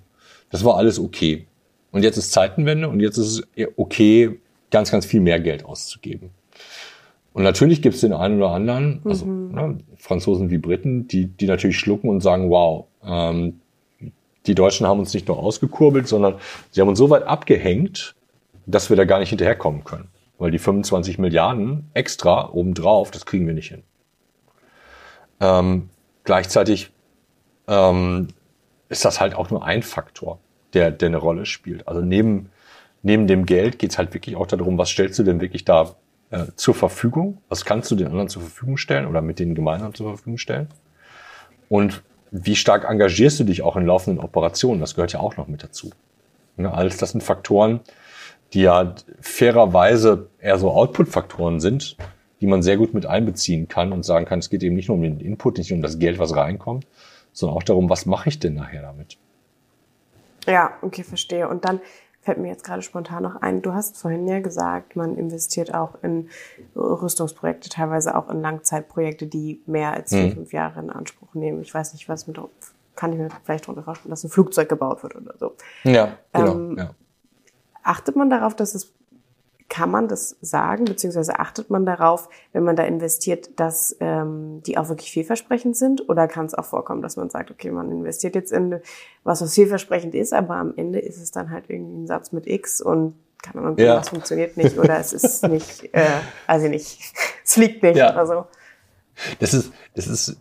Das 0.49 0.63
war 0.63 0.77
alles 0.77 0.99
okay. 0.99 1.47
Und 1.91 2.03
jetzt 2.03 2.17
ist 2.17 2.31
Zeitenwende 2.31 2.87
und 2.87 3.01
jetzt 3.01 3.17
ist 3.17 3.43
es 3.55 3.67
okay, 3.75 4.39
ganz, 4.69 4.91
ganz 4.91 5.05
viel 5.05 5.19
mehr 5.19 5.39
Geld 5.39 5.65
auszugeben. 5.65 6.29
Und 7.33 7.43
natürlich 7.43 7.81
gibt 7.81 7.95
es 7.95 8.01
den 8.01 8.13
einen 8.13 8.37
oder 8.37 8.51
anderen, 8.51 9.01
also 9.05 9.25
mhm. 9.25 9.51
ne, 9.53 9.77
Franzosen 9.97 10.49
wie 10.49 10.57
Briten, 10.57 11.07
die, 11.07 11.27
die 11.27 11.45
natürlich 11.45 11.77
schlucken 11.77 12.09
und 12.09 12.21
sagen, 12.21 12.49
wow, 12.49 12.87
ähm, 13.05 13.60
die 14.45 14.55
Deutschen 14.55 14.87
haben 14.87 14.99
uns 14.99 15.13
nicht 15.13 15.27
nur 15.27 15.37
ausgekurbelt, 15.37 16.07
sondern 16.07 16.35
sie 16.71 16.81
haben 16.81 16.87
uns 16.87 16.97
so 16.97 17.09
weit 17.09 17.23
abgehängt, 17.23 18.15
dass 18.65 18.89
wir 18.89 18.97
da 18.97 19.05
gar 19.05 19.19
nicht 19.19 19.29
hinterherkommen 19.29 19.83
können. 19.83 20.09
Weil 20.37 20.51
die 20.51 20.59
25 20.59 21.19
Milliarden 21.19 21.89
extra 21.93 22.49
obendrauf, 22.49 23.11
das 23.11 23.25
kriegen 23.25 23.45
wir 23.45 23.53
nicht 23.53 23.69
hin. 23.69 23.83
Ähm, 25.39 25.89
gleichzeitig 26.23 26.91
ähm, 27.67 28.27
ist 28.89 29.05
das 29.05 29.19
halt 29.19 29.35
auch 29.35 29.49
nur 29.49 29.63
ein 29.63 29.83
Faktor, 29.83 30.39
der, 30.73 30.91
der 30.91 31.07
eine 31.09 31.17
Rolle 31.17 31.45
spielt. 31.45 31.87
Also 31.87 32.01
neben, 32.01 32.49
neben 33.03 33.27
dem 33.27 33.45
Geld 33.45 33.79
geht 33.79 33.91
es 33.91 33.97
halt 33.97 34.13
wirklich 34.13 34.35
auch 34.35 34.47
darum, 34.47 34.77
was 34.77 34.89
stellst 34.89 35.19
du 35.19 35.23
denn 35.23 35.41
wirklich 35.41 35.65
da 35.65 35.95
äh, 36.31 36.47
zur 36.55 36.73
Verfügung? 36.73 37.41
Was 37.49 37.65
kannst 37.65 37.91
du 37.91 37.95
den 37.95 38.07
anderen 38.07 38.29
zur 38.29 38.41
Verfügung 38.41 38.77
stellen 38.77 39.05
oder 39.05 39.21
mit 39.21 39.39
denen 39.39 39.53
gemeinsam 39.53 39.93
zur 39.93 40.09
Verfügung 40.09 40.37
stellen? 40.37 40.67
Und 41.69 42.03
wie 42.31 42.55
stark 42.55 42.89
engagierst 42.89 43.39
du 43.39 43.43
dich 43.43 43.61
auch 43.61 43.75
in 43.75 43.85
laufenden 43.85 44.23
Operationen? 44.23 44.79
Das 44.79 44.95
gehört 44.95 45.13
ja 45.13 45.19
auch 45.19 45.37
noch 45.37 45.47
mit 45.47 45.63
dazu. 45.63 45.91
Ne, 46.55 46.73
alles 46.73 46.97
das 46.97 47.11
sind 47.11 47.21
Faktoren, 47.21 47.81
die 48.53 48.61
ja 48.61 48.95
fairerweise 49.19 50.29
eher 50.39 50.57
so 50.57 50.71
Output-Faktoren 50.71 51.59
sind, 51.59 51.97
die 52.39 52.47
man 52.47 52.63
sehr 52.63 52.77
gut 52.77 52.93
mit 52.93 53.05
einbeziehen 53.05 53.67
kann 53.67 53.91
und 53.91 54.03
sagen 54.03 54.25
kann, 54.25 54.39
es 54.39 54.49
geht 54.49 54.63
eben 54.63 54.75
nicht 54.75 54.87
nur 54.87 54.97
um 54.97 55.03
den 55.03 55.19
Input, 55.19 55.57
nicht 55.57 55.69
nur 55.69 55.77
um 55.77 55.83
das 55.83 55.99
Geld, 55.99 56.19
was 56.19 56.35
reinkommt, 56.35 56.87
sondern 57.33 57.57
auch 57.57 57.63
darum, 57.63 57.89
was 57.89 58.05
mache 58.05 58.29
ich 58.29 58.39
denn 58.39 58.55
nachher 58.55 58.81
damit? 58.81 59.17
Ja, 60.47 60.73
okay, 60.81 61.03
verstehe. 61.03 61.47
Und 61.47 61.65
dann 61.65 61.81
fällt 62.21 62.37
mir 62.37 62.49
jetzt 62.49 62.63
gerade 62.63 62.81
spontan 62.81 63.23
noch 63.23 63.41
ein, 63.41 63.61
du 63.61 63.73
hast 63.73 63.97
vorhin 63.97 64.27
ja 64.27 64.39
gesagt, 64.39 64.95
man 64.95 65.17
investiert 65.17 65.73
auch 65.73 65.95
in 66.03 66.29
Rüstungsprojekte, 66.75 67.69
teilweise 67.69 68.15
auch 68.15 68.29
in 68.29 68.41
Langzeitprojekte, 68.41 69.25
die 69.25 69.61
mehr 69.65 69.91
als 69.91 70.11
vier, 70.11 70.27
mhm. 70.27 70.33
fünf 70.33 70.53
Jahre 70.53 70.79
in 70.79 70.91
Anspruch 70.91 71.33
nehmen. 71.33 71.61
Ich 71.61 71.73
weiß 71.73 71.93
nicht, 71.93 72.07
was 72.07 72.27
mit, 72.27 72.39
kann 72.95 73.11
ich 73.11 73.19
mir 73.19 73.29
vielleicht 73.43 73.65
darunter 73.65 73.83
vorstellen, 73.83 74.11
dass 74.11 74.23
ein 74.23 74.29
Flugzeug 74.29 74.69
gebaut 74.69 75.01
wird 75.01 75.15
oder 75.15 75.33
so. 75.39 75.55
Ja, 75.83 76.17
genau. 76.31 76.53
Ähm, 76.53 76.77
ja. 76.77 76.91
Achtet 77.83 78.15
man 78.15 78.29
darauf, 78.29 78.55
dass 78.55 78.75
es 78.75 78.93
kann 79.71 79.89
man 79.89 80.09
das 80.09 80.35
sagen, 80.41 80.83
beziehungsweise 80.83 81.39
achtet 81.39 81.69
man 81.69 81.85
darauf, 81.85 82.27
wenn 82.51 82.63
man 82.63 82.75
da 82.75 82.83
investiert, 82.83 83.57
dass 83.57 83.95
ähm, 84.01 84.61
die 84.65 84.77
auch 84.77 84.89
wirklich 84.89 85.13
vielversprechend 85.13 85.77
sind? 85.77 86.09
Oder 86.09 86.27
kann 86.27 86.45
es 86.45 86.53
auch 86.53 86.65
vorkommen, 86.65 87.01
dass 87.01 87.15
man 87.15 87.29
sagt, 87.29 87.51
okay, 87.51 87.71
man 87.71 87.89
investiert 87.89 88.35
jetzt 88.35 88.51
in 88.51 88.81
was, 89.23 89.41
was 89.41 89.55
vielversprechend 89.55 90.13
ist, 90.13 90.33
aber 90.33 90.55
am 90.55 90.73
Ende 90.75 90.99
ist 90.99 91.21
es 91.21 91.31
dann 91.31 91.51
halt 91.51 91.69
irgendwie 91.69 92.01
ein 92.01 92.07
Satz 92.07 92.33
mit 92.33 92.47
X 92.47 92.81
und 92.81 93.15
keine 93.41 93.61
Ahnung, 93.61 93.77
ja. 93.77 93.95
was 93.95 94.09
funktioniert 94.09 94.57
nicht 94.57 94.77
oder 94.77 94.99
es 94.99 95.13
ist 95.13 95.41
nicht, 95.47 95.87
äh, 95.93 96.19
also 96.47 96.67
nicht, 96.67 96.99
es 97.45 97.53
fliegt 97.53 97.81
nicht 97.81 97.95
ja. 97.95 98.11
oder 98.11 98.27
so. 98.27 98.45
Das 99.39 99.53
ist, 99.53 99.71
das 99.95 100.07
ist, 100.07 100.37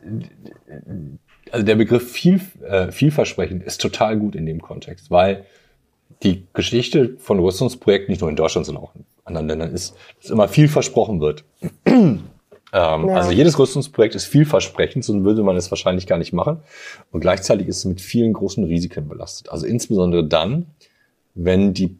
also 1.52 1.64
der 1.64 1.76
Begriff 1.76 2.10
viel, 2.10 2.40
äh, 2.66 2.90
vielversprechend 2.90 3.62
ist 3.62 3.80
total 3.80 4.18
gut 4.18 4.34
in 4.34 4.44
dem 4.44 4.60
Kontext, 4.60 5.08
weil 5.12 5.46
die 6.22 6.46
Geschichte 6.52 7.16
von 7.18 7.38
Rüstungsprojekten 7.38 8.10
nicht 8.10 8.20
nur 8.20 8.30
in 8.30 8.36
Deutschland, 8.36 8.66
sondern 8.66 8.84
auch 8.84 8.94
in 8.94 9.04
anderen 9.30 9.48
Ländern 9.48 9.74
ist, 9.74 9.94
dass 10.20 10.30
immer 10.30 10.48
viel 10.48 10.68
versprochen 10.68 11.20
wird. 11.20 11.44
ähm, 11.86 12.20
ja. 12.72 12.98
Also 13.14 13.30
jedes 13.30 13.58
Rüstungsprojekt 13.58 14.14
ist 14.14 14.26
vielversprechend, 14.26 15.04
sonst 15.04 15.24
würde 15.24 15.42
man 15.42 15.56
es 15.56 15.70
wahrscheinlich 15.70 16.06
gar 16.06 16.18
nicht 16.18 16.32
machen. 16.32 16.60
Und 17.10 17.20
gleichzeitig 17.20 17.66
ist 17.68 17.78
es 17.78 17.84
mit 17.84 18.00
vielen 18.00 18.32
großen 18.32 18.64
Risiken 18.64 19.08
belastet. 19.08 19.50
Also 19.50 19.66
insbesondere 19.66 20.24
dann, 20.24 20.66
wenn 21.34 21.74
die, 21.74 21.96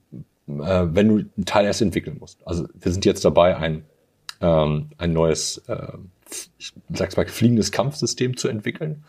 äh, 0.49 0.87
wenn 0.91 1.09
du 1.09 1.15
einen 1.17 1.47
Teil 1.47 1.67
erst 1.67 1.83
entwickeln 1.83 2.17
musst. 2.19 2.39
Also 2.47 2.67
wir 2.75 2.93
sind 2.93 3.05
jetzt 3.05 3.25
dabei, 3.25 3.57
ein, 3.57 3.85
ähm, 4.41 4.91
ein 4.99 5.13
neues, 5.13 5.59
äh, 5.69 5.93
ich 6.59 6.73
sag's 6.93 7.17
mal, 7.17 7.27
fliegendes 7.27 7.73
Kampfsystem 7.73 8.37
zu 8.37 8.49
entwickeln, 8.49 9.05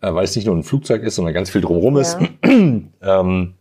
äh, 0.00 0.12
weil 0.12 0.24
es 0.24 0.36
nicht 0.36 0.46
nur 0.46 0.56
ein 0.56 0.62
Flugzeug 0.62 1.02
ist, 1.02 1.16
sondern 1.16 1.34
ganz 1.34 1.50
viel 1.50 1.60
drumherum 1.60 1.96
ja. 1.96 2.02
ist. 2.02 2.18
ähm, 3.02 3.54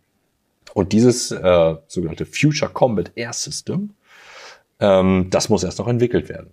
und 0.73 0.93
dieses 0.93 1.31
äh, 1.31 1.75
sogenannte 1.87 2.25
Future 2.25 2.71
Combat 2.71 3.11
Air 3.15 3.33
System, 3.33 3.91
ähm, 4.81 5.27
das 5.29 5.47
muss 5.47 5.63
erst 5.63 5.79
noch 5.79 5.87
entwickelt 5.87 6.27
werden. 6.27 6.51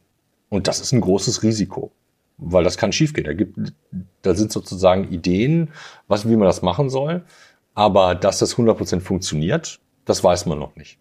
Und 0.51 0.69
das 0.69 0.81
ist 0.81 0.93
ein 0.93 1.01
großes 1.01 1.43
Risiko, 1.43 1.91
weil 2.37 2.63
das 2.63 2.77
kann 2.77 2.93
schiefgehen. 2.93 3.27
Da, 3.27 3.33
gibt, 3.33 3.59
da 4.23 4.35
sind 4.35 4.53
sozusagen 4.53 5.11
Ideen, 5.11 5.71
was, 6.07 6.29
wie 6.29 6.37
man 6.37 6.47
das 6.47 6.63
machen 6.63 6.89
soll. 6.89 7.25
Aber 7.75 8.15
dass 8.15 8.39
das 8.39 8.57
100% 8.57 9.01
funktioniert, 9.01 9.81
das 10.05 10.23
weiß 10.23 10.47
man 10.47 10.59
noch 10.59 10.77
nicht. 10.77 10.99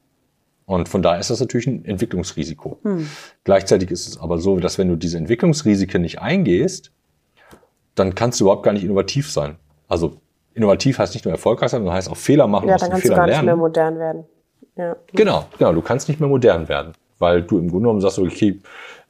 Und 0.65 0.89
von 0.89 1.01
daher 1.01 1.19
ist 1.19 1.29
das 1.29 1.39
natürlich 1.39 1.67
ein 1.67 1.85
Entwicklungsrisiko. 1.85 2.79
Hm. 2.83 3.07
Gleichzeitig 3.45 3.89
ist 3.89 4.07
es 4.07 4.19
aber 4.19 4.37
so, 4.37 4.59
dass 4.59 4.77
wenn 4.77 4.89
du 4.89 4.97
diese 4.97 5.17
Entwicklungsrisiken 5.17 6.01
nicht 6.01 6.19
eingehst, 6.19 6.91
dann 7.95 8.15
kannst 8.15 8.39
du 8.39 8.45
überhaupt 8.45 8.63
gar 8.63 8.73
nicht 8.73 8.83
innovativ 8.83 9.31
sein. 9.31 9.55
Also 9.87 10.17
innovativ 10.53 10.99
heißt 10.99 11.13
nicht 11.13 11.23
nur 11.23 11.31
erfolgreich 11.31 11.71
sein, 11.71 11.79
sondern 11.79 11.95
heißt 11.95 12.09
auch 12.09 12.17
Fehler 12.17 12.47
machen. 12.47 12.67
Ja, 12.67 12.75
dann 12.75 12.89
kannst 12.89 13.03
Fehlern 13.03 13.15
du 13.15 13.19
gar 13.19 13.27
lernen. 13.27 13.45
nicht 13.45 13.47
mehr 13.47 13.55
modern 13.55 13.97
werden. 13.97 14.25
Ja. 14.75 14.95
Genau, 15.13 15.45
genau. 15.57 15.73
Du 15.73 15.81
kannst 15.81 16.09
nicht 16.09 16.19
mehr 16.19 16.29
modern 16.29 16.67
werden, 16.67 16.93
weil 17.19 17.41
du 17.43 17.57
im 17.57 17.69
Grunde 17.69 17.85
genommen 17.85 18.01
sagst, 18.01 18.19
okay, 18.19 18.59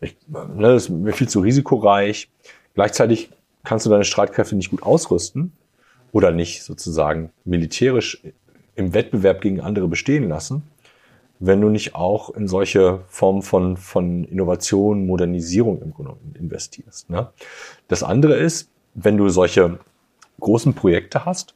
ich, 0.02 0.16
ne, 0.28 0.74
das 0.74 0.84
ist 0.84 0.90
mir 0.90 1.14
viel 1.14 1.28
zu 1.28 1.40
risikoreich. 1.40 2.30
Gleichzeitig 2.74 3.30
kannst 3.64 3.86
du 3.86 3.90
deine 3.90 4.04
Streitkräfte 4.04 4.56
nicht 4.56 4.70
gut 4.70 4.84
ausrüsten 4.84 5.52
oder 6.12 6.32
nicht 6.32 6.64
sozusagen 6.64 7.32
militärisch 7.44 8.22
im 8.76 8.94
Wettbewerb 8.94 9.42
gegen 9.42 9.60
andere 9.60 9.88
bestehen 9.88 10.30
lassen, 10.30 10.64
wenn 11.40 11.62
du 11.62 11.70
nicht 11.70 11.96
auch 11.96 12.30
in 12.30 12.48
solche 12.48 13.02
Formen 13.08 13.42
von, 13.42 13.78
von 13.78 14.24
Innovation, 14.24 15.06
Modernisierung 15.06 15.82
im 15.82 15.94
Grunde 15.94 16.14
genommen 16.14 16.36
investierst. 16.40 17.10
Ne? 17.10 17.30
Das 17.88 18.04
andere 18.04 18.36
ist, 18.36 18.70
wenn 18.94 19.18
du 19.18 19.30
solche 19.30 19.80
großen 20.40 20.74
Projekte 20.74 21.26
hast. 21.26 21.54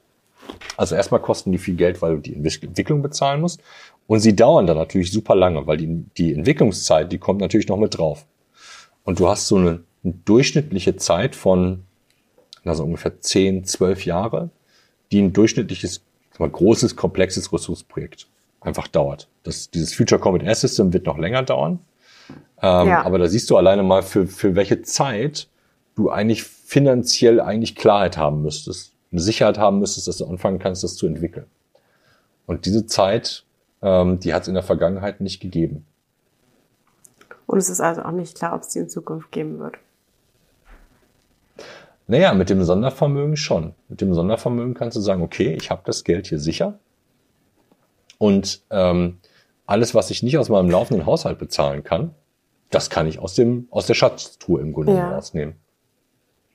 Also 0.76 0.96
erstmal 0.96 1.22
kosten 1.22 1.52
die 1.52 1.58
viel 1.58 1.76
Geld, 1.76 2.02
weil 2.02 2.16
du 2.16 2.22
die 2.22 2.34
Entwicklung 2.34 3.02
bezahlen 3.02 3.42
musst. 3.42 3.62
Und 4.08 4.20
sie 4.20 4.36
dauern 4.36 4.68
dann 4.68 4.78
natürlich 4.78 5.12
super 5.12 5.36
lange, 5.36 5.68
weil 5.68 5.78
die, 5.78 6.06
die 6.18 6.34
Entwicklungszeit, 6.34 7.12
die 7.12 7.18
kommt 7.18 7.40
natürlich 7.40 7.68
noch 7.68 7.78
mit 7.78 7.98
drauf. 7.98 8.26
Und 9.04 9.20
du 9.20 9.28
hast 9.28 9.48
so 9.48 9.56
eine, 9.56 9.84
eine 10.04 10.14
durchschnittliche 10.26 10.96
Zeit 10.98 11.36
von, 11.36 11.84
also 12.64 12.84
ungefähr 12.84 13.20
10, 13.20 13.64
12 13.64 14.06
Jahre, 14.06 14.50
die 15.12 15.22
ein 15.22 15.34
durchschnittliches, 15.34 16.02
mal, 16.40 16.50
großes, 16.50 16.96
komplexes 16.96 17.52
Rüstungsprojekt 17.52 18.28
einfach 18.60 18.88
dauert. 18.88 19.28
Das, 19.44 19.72
dieses 19.72 19.94
Future 19.94 20.20
Combat 20.20 20.44
Air 20.44 20.56
System 20.56 20.94
wird 20.94 21.06
noch 21.06 21.18
länger 21.18 21.44
dauern. 21.44 21.80
Ähm, 22.62 22.88
ja. 22.88 23.04
Aber 23.04 23.18
da 23.18 23.28
siehst 23.28 23.50
du 23.50 23.58
alleine 23.58 23.84
mal, 23.84 24.04
für, 24.04 24.28
für 24.28 24.56
welche 24.56 24.82
Zeit 24.82 25.48
du 25.96 26.10
eigentlich 26.10 26.44
finanziell 26.44 27.42
eigentlich 27.42 27.76
Klarheit 27.76 28.18
haben 28.18 28.42
müsstest, 28.42 28.94
eine 29.12 29.22
Sicherheit 29.22 29.58
haben 29.58 29.80
müsstest, 29.80 30.08
dass 30.08 30.18
du 30.18 30.26
anfangen 30.26 30.60
kannst, 30.60 30.84
das 30.84 30.96
zu 30.96 31.06
entwickeln. 31.06 31.46
Und 32.46 32.66
diese 32.66 32.86
Zeit, 32.86 33.44
ähm, 33.82 34.20
die 34.20 34.34
hat 34.34 34.44
es 34.44 34.48
in 34.48 34.54
der 34.54 34.64
Vergangenheit 34.64 35.22
nicht 35.22 35.40
gegeben. 35.40 35.86
Und 37.48 37.58
es 37.58 37.70
ist 37.70 37.82
also 37.82 38.04
auch 38.04 38.12
nicht 38.12 38.38
klar, 38.38 38.56
ob 38.56 38.62
es 38.62 38.70
die 38.70 38.80
in 38.80 38.90
Zukunft 38.90 39.32
geben 39.32 39.60
wird. 39.60 39.76
Naja, 42.08 42.34
mit 42.34 42.50
dem 42.50 42.64
Sondervermögen 42.64 43.38
schon. 43.38 43.74
Mit 43.88 44.02
dem 44.02 44.14
Sondervermögen 44.14 44.74
kannst 44.74 44.98
du 44.98 45.02
sagen, 45.02 45.22
okay, 45.22 45.54
ich 45.54 45.72
habe 45.72 45.82
das 45.86 46.04
Geld 46.04 46.28
hier 46.28 46.40
sicher. 46.40 46.80
Und 48.18 48.62
ähm, 48.70 49.20
alles, 49.66 49.96
was 49.96 50.12
ich 50.12 50.22
nicht 50.22 50.38
aus 50.38 50.50
meinem 50.50 50.70
laufenden 50.70 51.06
Haushalt 51.06 51.40
bezahlen 51.40 51.84
kann, 51.84 52.14
das 52.70 52.90
kann 52.90 53.08
ich 53.08 53.20
aus, 53.20 53.36
dem, 53.36 53.68
aus 53.72 53.86
der 53.86 53.94
Schatztruhe 53.94 54.62
im 54.62 54.74
Grunde 54.74 54.94
ja. 54.94 55.14
rausnehmen. 55.14 55.56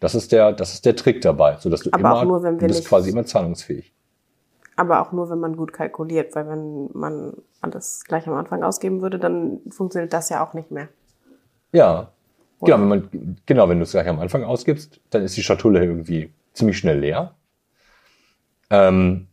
Das 0.01 0.15
ist 0.15 0.33
der, 0.33 0.53
das 0.53 0.75
ist 0.75 0.85
der 0.85 0.95
Trick 0.95 1.23
dabei, 1.23 1.57
so 1.59 1.71
dass 1.71 1.81
du 1.81 1.91
aber 1.93 2.23
immer, 2.23 2.25
nur, 2.25 2.53
du 2.53 2.67
bist 2.67 2.87
quasi 2.87 3.11
immer 3.11 3.25
zahlungsfähig. 3.25 3.93
Aber 4.77 5.01
auch 5.01 5.13
nur, 5.13 5.31
wenn 5.31 5.41
man 5.41 5.57
gut 5.57 5.73
kalkuliert, 5.73 6.35
weil 6.35 6.49
wenn 6.49 6.91
man 6.93 7.33
alles 7.63 8.05
gleich 8.05 8.29
am 8.29 8.35
Anfang 8.35 8.63
ausgeben 8.63 9.01
würde, 9.01 9.19
dann 9.19 9.61
funktioniert 9.71 10.13
das 10.13 10.29
ja 10.29 10.45
auch 10.45 10.53
nicht 10.53 10.71
mehr. 10.71 10.89
Ja, 11.73 12.13
Oder? 12.61 12.77
genau, 12.77 12.81
wenn 12.83 12.89
man, 12.89 13.37
genau, 13.47 13.69
wenn 13.69 13.79
du 13.79 13.85
es 13.85 13.93
gleich 13.93 14.07
am 14.07 14.21
Anfang 14.21 14.45
ausgibst, 14.45 15.01
dann 15.11 15.23
ist 15.23 15.37
die 15.37 15.43
Schatulle 15.43 15.83
irgendwie 15.83 16.31
ziemlich 16.53 16.79
schnell 16.79 17.01
leer. 17.01 17.35
Ähm, 18.71 19.29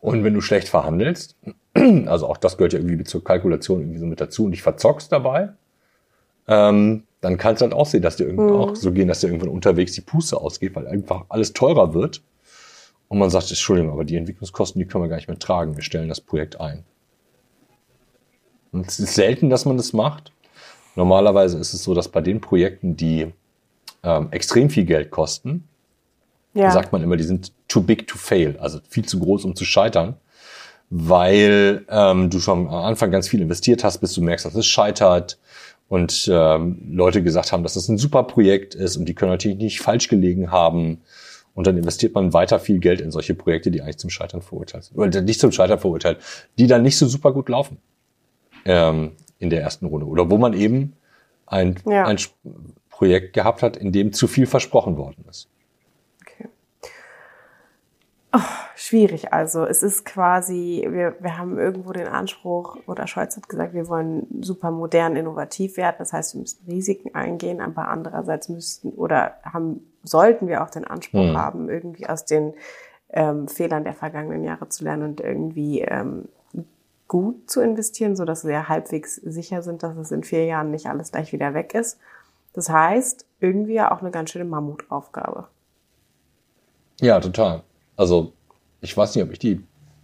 und 0.00 0.24
wenn 0.24 0.34
du 0.34 0.40
schlecht 0.40 0.68
verhandelst, 0.68 1.36
also 2.06 2.26
auch 2.26 2.36
das 2.36 2.56
gehört 2.56 2.74
ja 2.74 2.78
irgendwie 2.78 3.04
zur 3.04 3.24
Kalkulation 3.24 3.80
irgendwie 3.80 3.98
so 3.98 4.06
mit 4.06 4.20
dazu 4.20 4.44
und 4.44 4.50
dich 4.50 4.62
verzockst 4.62 5.10
dabei, 5.12 5.50
ähm, 6.48 7.04
dann 7.20 7.38
kann 7.38 7.54
es 7.54 7.62
halt 7.62 7.72
auch 7.72 7.86
sehen, 7.86 8.02
dass 8.02 8.16
dir 8.16 8.24
irgendwann 8.24 8.54
mhm. 8.54 8.60
auch 8.60 8.76
so 8.76 8.92
gehen, 8.92 9.08
dass 9.08 9.20
dir 9.20 9.28
irgendwann 9.28 9.48
unterwegs 9.48 9.92
die 9.92 10.00
Puste 10.00 10.38
ausgeht, 10.38 10.74
weil 10.74 10.86
einfach 10.88 11.24
alles 11.28 11.52
teurer 11.52 11.94
wird. 11.94 12.22
Und 13.12 13.18
man 13.18 13.28
sagt, 13.28 13.50
Entschuldigung, 13.50 13.92
aber 13.92 14.06
die 14.06 14.16
Entwicklungskosten, 14.16 14.78
die 14.78 14.86
können 14.86 15.04
wir 15.04 15.08
gar 15.10 15.16
nicht 15.16 15.28
mehr 15.28 15.38
tragen. 15.38 15.76
Wir 15.76 15.82
stellen 15.82 16.08
das 16.08 16.22
Projekt 16.22 16.58
ein. 16.62 16.82
Und 18.72 18.88
es 18.88 18.98
ist 18.98 19.14
selten, 19.14 19.50
dass 19.50 19.66
man 19.66 19.76
das 19.76 19.92
macht. 19.92 20.32
Normalerweise 20.96 21.58
ist 21.58 21.74
es 21.74 21.84
so, 21.84 21.92
dass 21.92 22.08
bei 22.08 22.22
den 22.22 22.40
Projekten, 22.40 22.96
die 22.96 23.30
ähm, 24.02 24.28
extrem 24.30 24.70
viel 24.70 24.86
Geld 24.86 25.10
kosten, 25.10 25.68
ja. 26.54 26.70
sagt 26.70 26.92
man 26.92 27.02
immer, 27.02 27.18
die 27.18 27.24
sind 27.24 27.52
too 27.68 27.82
big 27.82 28.06
to 28.06 28.16
fail, 28.16 28.56
also 28.58 28.80
viel 28.88 29.04
zu 29.04 29.18
groß, 29.18 29.44
um 29.44 29.54
zu 29.54 29.66
scheitern, 29.66 30.16
weil 30.88 31.84
ähm, 31.90 32.30
du 32.30 32.40
schon 32.40 32.66
am 32.66 32.74
Anfang 32.74 33.10
ganz 33.10 33.28
viel 33.28 33.42
investiert 33.42 33.84
hast, 33.84 33.98
bis 33.98 34.14
du 34.14 34.22
merkst, 34.22 34.46
dass 34.46 34.54
es 34.54 34.66
scheitert 34.66 35.38
und 35.90 36.30
ähm, 36.32 36.80
Leute 36.90 37.22
gesagt 37.22 37.52
haben, 37.52 37.62
dass 37.62 37.74
das 37.74 37.90
ein 37.90 37.98
super 37.98 38.22
Projekt 38.22 38.74
ist 38.74 38.96
und 38.96 39.04
die 39.04 39.14
können 39.14 39.32
natürlich 39.32 39.58
nicht 39.58 39.82
falsch 39.82 40.08
gelegen 40.08 40.50
haben 40.50 41.02
Und 41.54 41.66
dann 41.66 41.76
investiert 41.76 42.14
man 42.14 42.32
weiter 42.32 42.58
viel 42.58 42.78
Geld 42.78 43.00
in 43.00 43.10
solche 43.10 43.34
Projekte, 43.34 43.70
die 43.70 43.82
eigentlich 43.82 43.98
zum 43.98 44.10
Scheitern 44.10 44.40
verurteilt 44.40 44.84
sind. 44.84 44.98
Oder 44.98 45.20
nicht 45.20 45.40
zum 45.40 45.52
Scheitern 45.52 45.78
verurteilt, 45.78 46.18
die 46.58 46.66
dann 46.66 46.82
nicht 46.82 46.96
so 46.96 47.06
super 47.06 47.32
gut 47.32 47.48
laufen 47.48 47.78
ähm, 48.64 49.12
in 49.38 49.50
der 49.50 49.60
ersten 49.60 49.86
Runde. 49.86 50.06
Oder 50.06 50.30
wo 50.30 50.38
man 50.38 50.54
eben 50.54 50.94
ein, 51.46 51.76
ja. 51.84 52.06
ein 52.06 52.18
Projekt 52.88 53.34
gehabt 53.34 53.62
hat, 53.62 53.76
in 53.76 53.92
dem 53.92 54.12
zu 54.12 54.26
viel 54.26 54.46
versprochen 54.46 54.96
worden 54.96 55.24
ist. 55.28 55.48
Oh, 58.34 58.40
schwierig 58.76 59.32
also. 59.32 59.66
Es 59.66 59.82
ist 59.82 60.06
quasi, 60.06 60.86
wir, 60.88 61.16
wir 61.20 61.36
haben 61.36 61.58
irgendwo 61.58 61.92
den 61.92 62.08
Anspruch, 62.08 62.78
oder 62.86 63.06
Scholz 63.06 63.36
hat 63.36 63.48
gesagt, 63.48 63.74
wir 63.74 63.88
wollen 63.88 64.26
super 64.40 64.70
modern, 64.70 65.16
innovativ 65.16 65.76
werden. 65.76 65.96
Das 65.98 66.14
heißt, 66.14 66.34
wir 66.34 66.40
müssen 66.40 66.64
Risiken 66.66 67.14
eingehen, 67.14 67.60
aber 67.60 67.88
andererseits 67.88 68.48
müssten 68.48 68.90
oder 68.90 69.34
haben, 69.44 69.86
sollten 70.02 70.48
wir 70.48 70.62
auch 70.62 70.70
den 70.70 70.86
Anspruch 70.86 71.32
mhm. 71.32 71.36
haben, 71.36 71.68
irgendwie 71.68 72.08
aus 72.08 72.24
den 72.24 72.54
ähm, 73.10 73.48
Fehlern 73.48 73.84
der 73.84 73.94
vergangenen 73.94 74.44
Jahre 74.44 74.68
zu 74.70 74.84
lernen 74.84 75.02
und 75.02 75.20
irgendwie 75.20 75.82
ähm, 75.82 76.28
gut 77.08 77.50
zu 77.50 77.60
investieren, 77.60 78.16
so 78.16 78.24
dass 78.24 78.46
wir 78.46 78.70
halbwegs 78.70 79.16
sicher 79.16 79.62
sind, 79.62 79.82
dass 79.82 79.98
es 79.98 80.10
in 80.10 80.24
vier 80.24 80.46
Jahren 80.46 80.70
nicht 80.70 80.86
alles 80.86 81.12
gleich 81.12 81.34
wieder 81.34 81.52
weg 81.52 81.74
ist. 81.74 81.98
Das 82.54 82.70
heißt, 82.70 83.26
irgendwie 83.40 83.74
ja 83.74 83.92
auch 83.92 84.00
eine 84.00 84.10
ganz 84.10 84.30
schöne 84.30 84.46
Mammutaufgabe. 84.46 85.48
Ja, 87.00 87.20
total. 87.20 87.62
Also 87.96 88.32
ich 88.80 88.96
weiß 88.96 89.14
nicht, 89.14 89.24
ob 89.24 89.32
ich 89.32 89.38
die 89.38 89.60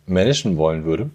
managen 0.06 0.56
wollen 0.56 0.84
würde. 0.84 1.10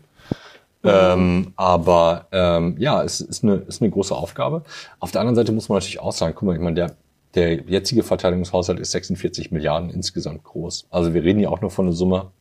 Ähm, 0.86 1.53
aber 1.55 2.28
ähm, 2.32 2.76
ja, 2.78 3.03
es 3.03 3.21
ist 3.21 3.43
eine, 3.43 3.55
ist 3.55 3.82
eine 3.82 3.89
große 3.89 4.13
Aufgabe. 4.13 4.63
Auf 4.99 5.11
der 5.11 5.21
anderen 5.21 5.36
Seite 5.36 5.53
muss 5.53 5.69
man 5.69 5.78
natürlich 5.78 5.99
auch 5.99 6.11
sagen, 6.11 6.36
guck 6.36 6.47
mal, 6.47 6.55
ich 6.55 6.61
meine, 6.61 6.76
der, 6.76 6.95
der 7.36 7.61
jetzige 7.61 8.03
Verteidigungshaushalt 8.03 8.80
ist 8.80 8.91
46 8.91 9.51
Milliarden 9.51 9.89
insgesamt 9.89 10.43
groß. 10.43 10.88
Also 10.89 11.13
wir 11.13 11.24
reden 11.24 11.39
ja 11.39 11.49
auch 11.49 11.61
nur 11.61 11.71
von 11.71 11.86
einer 11.86 11.95
Summe, 11.95 12.32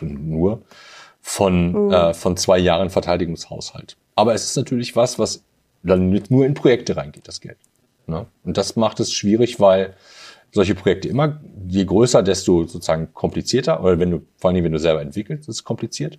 nur, 0.00 0.62
von, 1.20 1.86
mhm. 1.86 1.92
äh, 1.92 2.12
von 2.12 2.36
zwei 2.36 2.58
Jahren 2.58 2.90
Verteidigungshaushalt. 2.90 3.96
Aber 4.16 4.34
es 4.34 4.44
ist 4.44 4.56
natürlich 4.56 4.96
was, 4.96 5.18
was 5.20 5.44
dann 5.84 6.10
nur 6.28 6.44
in 6.44 6.54
Projekte 6.54 6.96
reingeht, 6.96 7.28
das 7.28 7.40
Geld. 7.40 7.58
Ne? 8.08 8.26
Und 8.44 8.56
das 8.56 8.74
macht 8.74 8.98
es 8.98 9.12
schwierig, 9.12 9.60
weil 9.60 9.94
solche 10.56 10.74
Projekte 10.74 11.08
immer, 11.08 11.38
je 11.68 11.84
größer, 11.84 12.22
desto 12.22 12.66
sozusagen 12.66 13.12
komplizierter, 13.12 13.82
oder 13.82 13.98
wenn 13.98 14.10
du, 14.10 14.22
vor 14.38 14.50
allem 14.50 14.64
wenn 14.64 14.72
du 14.72 14.78
selber 14.78 15.02
entwickelst, 15.02 15.48
ist 15.48 15.56
es 15.56 15.64
kompliziert. 15.64 16.18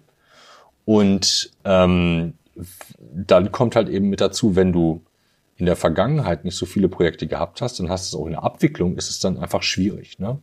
Und 0.85 1.51
ähm, 1.65 2.33
dann 2.99 3.51
kommt 3.51 3.75
halt 3.75 3.89
eben 3.89 4.09
mit 4.09 4.21
dazu, 4.21 4.55
wenn 4.55 4.71
du 4.71 5.01
in 5.55 5.65
der 5.65 5.75
Vergangenheit 5.75 6.45
nicht 6.45 6.55
so 6.55 6.67
viele 6.67 6.87
Projekte 6.87 7.25
gehabt 7.25 7.61
hast, 7.61 7.79
dann 7.79 7.89
hast 7.89 8.13
du 8.13 8.17
es 8.17 8.21
auch 8.21 8.27
in 8.27 8.33
der 8.33 8.43
Abwicklung, 8.43 8.95
ist 8.95 9.09
es 9.09 9.19
dann 9.19 9.39
einfach 9.39 9.63
schwierig. 9.63 10.19
Ne? 10.19 10.39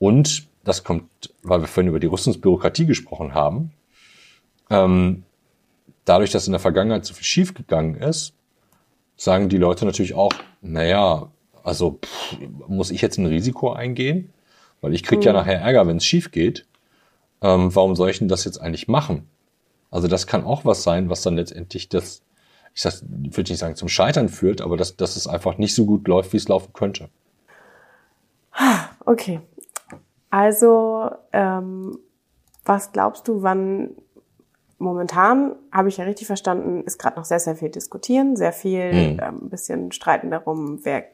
Und 0.00 0.48
das 0.64 0.82
kommt, 0.82 1.08
weil 1.44 1.60
wir 1.60 1.68
vorhin 1.68 1.88
über 1.88 2.00
die 2.00 2.08
Rüstungsbürokratie 2.08 2.86
gesprochen 2.86 3.32
haben, 3.32 3.72
ähm, 4.70 5.22
dadurch, 6.04 6.32
dass 6.32 6.48
in 6.48 6.52
der 6.52 6.60
Vergangenheit 6.60 7.04
so 7.04 7.14
viel 7.14 7.24
schiefgegangen 7.24 7.94
ist, 7.94 8.34
sagen 9.16 9.48
die 9.48 9.58
Leute 9.58 9.84
natürlich 9.84 10.14
auch, 10.14 10.32
naja, 10.62 11.30
also 11.64 11.98
pff, 12.04 12.36
muss 12.68 12.90
ich 12.90 13.00
jetzt 13.00 13.18
ein 13.18 13.26
Risiko 13.26 13.72
eingehen? 13.72 14.32
Weil 14.80 14.94
ich 14.94 15.02
krieg 15.02 15.18
mhm. 15.20 15.24
ja 15.24 15.32
nachher 15.32 15.60
Ärger, 15.60 15.86
wenn 15.86 15.96
es 15.96 16.04
schief 16.04 16.30
geht. 16.30 16.66
Ähm, 17.42 17.74
warum 17.74 17.96
soll 17.96 18.10
ich 18.10 18.18
denn 18.18 18.28
das 18.28 18.44
jetzt 18.44 18.60
eigentlich 18.60 18.86
machen? 18.86 19.26
Also 19.90 20.06
das 20.06 20.26
kann 20.26 20.44
auch 20.44 20.64
was 20.64 20.82
sein, 20.82 21.08
was 21.08 21.22
dann 21.22 21.36
letztendlich 21.36 21.88
das, 21.88 22.22
ich 22.74 22.82
sag, 22.82 22.94
würde 23.02 23.50
nicht 23.50 23.60
sagen 23.60 23.76
zum 23.76 23.88
Scheitern 23.88 24.28
führt, 24.28 24.60
aber 24.60 24.76
dass, 24.76 24.96
dass 24.96 25.16
es 25.16 25.26
einfach 25.26 25.56
nicht 25.56 25.74
so 25.74 25.86
gut 25.86 26.06
läuft, 26.06 26.32
wie 26.32 26.36
es 26.36 26.48
laufen 26.48 26.72
könnte. 26.72 27.08
Okay. 29.04 29.40
Also, 30.30 31.10
ähm, 31.32 31.98
was 32.64 32.92
glaubst 32.92 33.28
du, 33.28 33.42
wann 33.42 33.90
momentan, 34.78 35.56
habe 35.70 35.88
ich 35.88 35.96
ja 35.96 36.04
richtig 36.04 36.26
verstanden, 36.26 36.82
ist 36.84 36.98
gerade 36.98 37.16
noch 37.16 37.24
sehr, 37.24 37.40
sehr 37.40 37.56
viel 37.56 37.70
diskutieren, 37.70 38.36
sehr 38.36 38.52
viel 38.52 38.92
mhm. 38.92 39.20
ähm, 39.22 39.48
bisschen 39.48 39.92
streiten 39.92 40.30
darum, 40.30 40.80
wer 40.82 41.04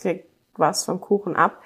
kriegt 0.00 0.26
was 0.58 0.84
vom 0.84 1.00
Kuchen 1.00 1.36
ab. 1.36 1.62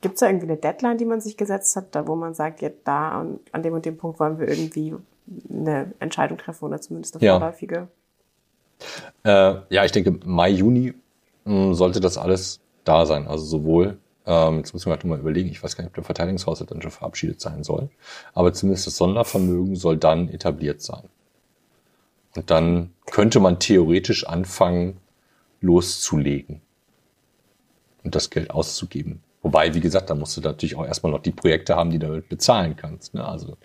Gibt 0.00 0.14
es 0.14 0.20
da 0.20 0.26
irgendwie 0.26 0.46
eine 0.46 0.56
Deadline, 0.56 0.98
die 0.98 1.04
man 1.04 1.20
sich 1.20 1.36
gesetzt 1.36 1.76
hat, 1.76 1.94
da 1.94 2.06
wo 2.06 2.16
man 2.16 2.34
sagt, 2.34 2.62
jetzt 2.62 2.86
da 2.86 3.20
und 3.20 3.40
an 3.52 3.62
dem 3.62 3.74
und 3.74 3.84
dem 3.84 3.96
Punkt 3.96 4.18
wollen 4.18 4.38
wir 4.38 4.48
irgendwie 4.48 4.94
eine 5.48 5.92
Entscheidung 6.00 6.38
treffen 6.38 6.64
oder 6.64 6.80
zumindest 6.80 7.16
eine 7.16 7.24
ja. 7.24 7.38
vorläufige? 7.38 7.88
Äh, 9.24 9.54
ja, 9.68 9.84
ich 9.84 9.92
denke, 9.92 10.18
Mai, 10.24 10.50
Juni 10.50 10.94
mh, 11.44 11.52
hm, 11.52 11.74
sollte 11.74 12.00
das 12.00 12.18
alles 12.18 12.60
da 12.84 13.06
sein. 13.06 13.28
Also 13.28 13.44
sowohl, 13.44 13.98
ähm, 14.26 14.58
jetzt 14.58 14.72
müssen 14.72 14.86
wir 14.86 14.92
halt 14.92 15.04
mal 15.04 15.18
überlegen, 15.18 15.48
ich 15.48 15.62
weiß 15.62 15.76
gar 15.76 15.84
nicht, 15.84 15.90
ob 15.90 15.94
der 15.94 16.04
Verteidigungshaushalt 16.04 16.70
dann 16.70 16.82
schon 16.82 16.90
verabschiedet 16.90 17.40
sein 17.40 17.62
soll, 17.62 17.88
aber 18.34 18.52
zumindest 18.52 18.86
das 18.86 18.96
Sondervermögen 18.96 19.76
soll 19.76 19.96
dann 19.96 20.28
etabliert 20.28 20.82
sein. 20.82 21.04
Und 22.34 22.50
dann 22.50 22.92
könnte 23.06 23.40
man 23.40 23.58
theoretisch 23.58 24.26
anfangen, 24.26 24.98
loszulegen 25.60 26.62
und 28.04 28.14
das 28.14 28.30
Geld 28.30 28.50
auszugeben. 28.50 29.22
Wobei, 29.42 29.74
wie 29.74 29.80
gesagt, 29.80 30.10
da 30.10 30.14
musst 30.14 30.36
du 30.36 30.40
natürlich 30.40 30.76
auch 30.76 30.86
erstmal 30.86 31.12
noch 31.12 31.22
die 31.22 31.30
Projekte 31.30 31.76
haben, 31.76 31.90
die 31.90 31.98
du 31.98 32.08
damit 32.08 32.28
bezahlen 32.28 32.76
kannst. 32.76 33.14
Ne? 33.14 33.24
Also 33.24 33.56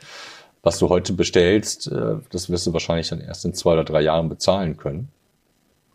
was 0.62 0.80
du 0.80 0.90
heute 0.90 1.14
bestellst, 1.14 1.92
äh, 1.92 2.16
das 2.32 2.50
wirst 2.50 2.68
du 2.68 2.74
wahrscheinlich 2.74 3.10
dann 3.10 3.20
erst 3.20 3.46
in 3.46 3.54
zwei 3.54 3.74
oder 3.74 3.84
drei 3.84 4.02
Jahren 4.02 4.30
bezahlen 4.30 4.78
können. 4.78 5.10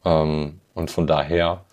Ähm, 0.05 0.61
und 0.75 0.91
von 0.91 1.07
daher 1.07 1.65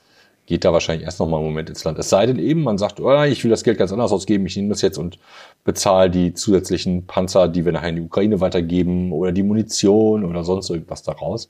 geht 0.46 0.64
da 0.64 0.72
wahrscheinlich 0.72 1.06
erst 1.06 1.20
noch 1.20 1.28
mal 1.28 1.38
einen 1.38 1.48
Moment 1.48 1.70
ins 1.70 1.84
Land. 1.84 1.98
Es 1.98 2.10
sei 2.10 2.26
denn 2.26 2.40
eben, 2.40 2.64
man 2.64 2.78
sagt, 2.78 3.00
oh, 3.00 3.24
ich 3.24 3.44
will 3.44 3.52
das 3.52 3.64
Geld 3.64 3.78
ganz 3.78 3.92
anders 3.92 4.12
ausgeben, 4.12 4.46
ich 4.46 4.56
nehme 4.56 4.70
das 4.70 4.82
jetzt 4.82 4.98
und 4.98 5.18
bezahle 5.64 6.10
die 6.10 6.34
zusätzlichen 6.34 7.08
Panzer, 7.08 7.48
die 7.48 7.66
wir 7.66 7.72
nachher 7.72 7.90
in 7.90 7.96
die 7.96 8.02
Ukraine 8.04 8.40
weitergeben 8.42 9.12
oder 9.12 9.32
die 9.32 9.44
Munition 9.44 10.24
oder 10.24 10.44
sonst 10.44 10.70
irgendwas 10.70 11.02
daraus. 11.02 11.50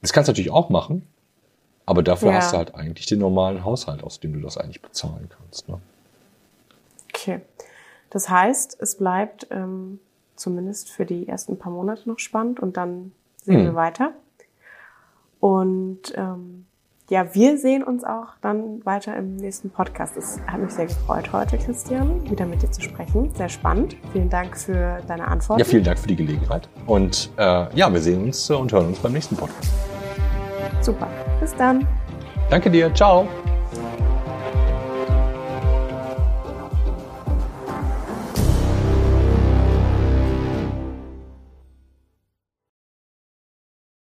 Das 0.00 0.12
kannst 0.12 0.28
du 0.28 0.32
natürlich 0.32 0.50
auch 0.50 0.70
machen, 0.70 1.06
aber 1.86 2.02
dafür 2.02 2.30
ja. 2.30 2.36
hast 2.36 2.52
du 2.52 2.58
halt 2.58 2.74
eigentlich 2.74 3.06
den 3.06 3.18
normalen 3.18 3.64
Haushalt, 3.64 4.02
aus 4.02 4.20
dem 4.20 4.32
du 4.32 4.40
das 4.40 4.56
eigentlich 4.58 4.82
bezahlen 4.82 5.28
kannst. 5.28 5.68
Ne? 5.68 5.80
Okay. 7.14 7.40
Das 8.10 8.28
heißt, 8.28 8.76
es 8.80 8.98
bleibt 8.98 9.46
ähm, 9.50 9.98
zumindest 10.36 10.90
für 10.90 11.06
die 11.06 11.28
ersten 11.28 11.58
paar 11.58 11.72
Monate 11.72 12.08
noch 12.08 12.18
spannend 12.18 12.60
und 12.60 12.76
dann 12.76 13.12
sehen 13.42 13.58
hm. 13.58 13.64
wir 13.64 13.74
weiter. 13.74 14.12
Und 15.40 16.12
ähm, 16.14 16.66
ja, 17.10 17.34
wir 17.34 17.58
sehen 17.58 17.82
uns 17.82 18.04
auch 18.04 18.28
dann 18.40 18.84
weiter 18.86 19.16
im 19.16 19.36
nächsten 19.36 19.70
Podcast. 19.70 20.16
Es 20.16 20.38
hat 20.46 20.60
mich 20.60 20.70
sehr 20.70 20.86
gefreut 20.86 21.32
heute, 21.32 21.58
Christian, 21.58 22.30
wieder 22.30 22.46
mit 22.46 22.62
dir 22.62 22.70
zu 22.70 22.80
sprechen. 22.80 23.34
Sehr 23.34 23.48
spannend. 23.48 23.96
Vielen 24.12 24.30
Dank 24.30 24.56
für 24.56 25.02
deine 25.06 25.26
Antwort. 25.26 25.58
Ja, 25.58 25.64
vielen 25.64 25.84
Dank 25.84 25.98
für 25.98 26.08
die 26.08 26.16
Gelegenheit. 26.16 26.68
Und 26.86 27.30
äh, 27.36 27.76
ja, 27.76 27.92
wir 27.92 28.00
sehen 28.00 28.22
uns 28.22 28.48
und 28.50 28.72
hören 28.72 28.86
uns 28.86 28.98
beim 28.98 29.12
nächsten 29.12 29.36
Podcast. 29.36 29.91
Super. 30.82 31.08
Bis 31.40 31.54
dann. 31.56 31.86
Danke 32.50 32.70
dir. 32.70 32.92
Ciao. 32.94 33.26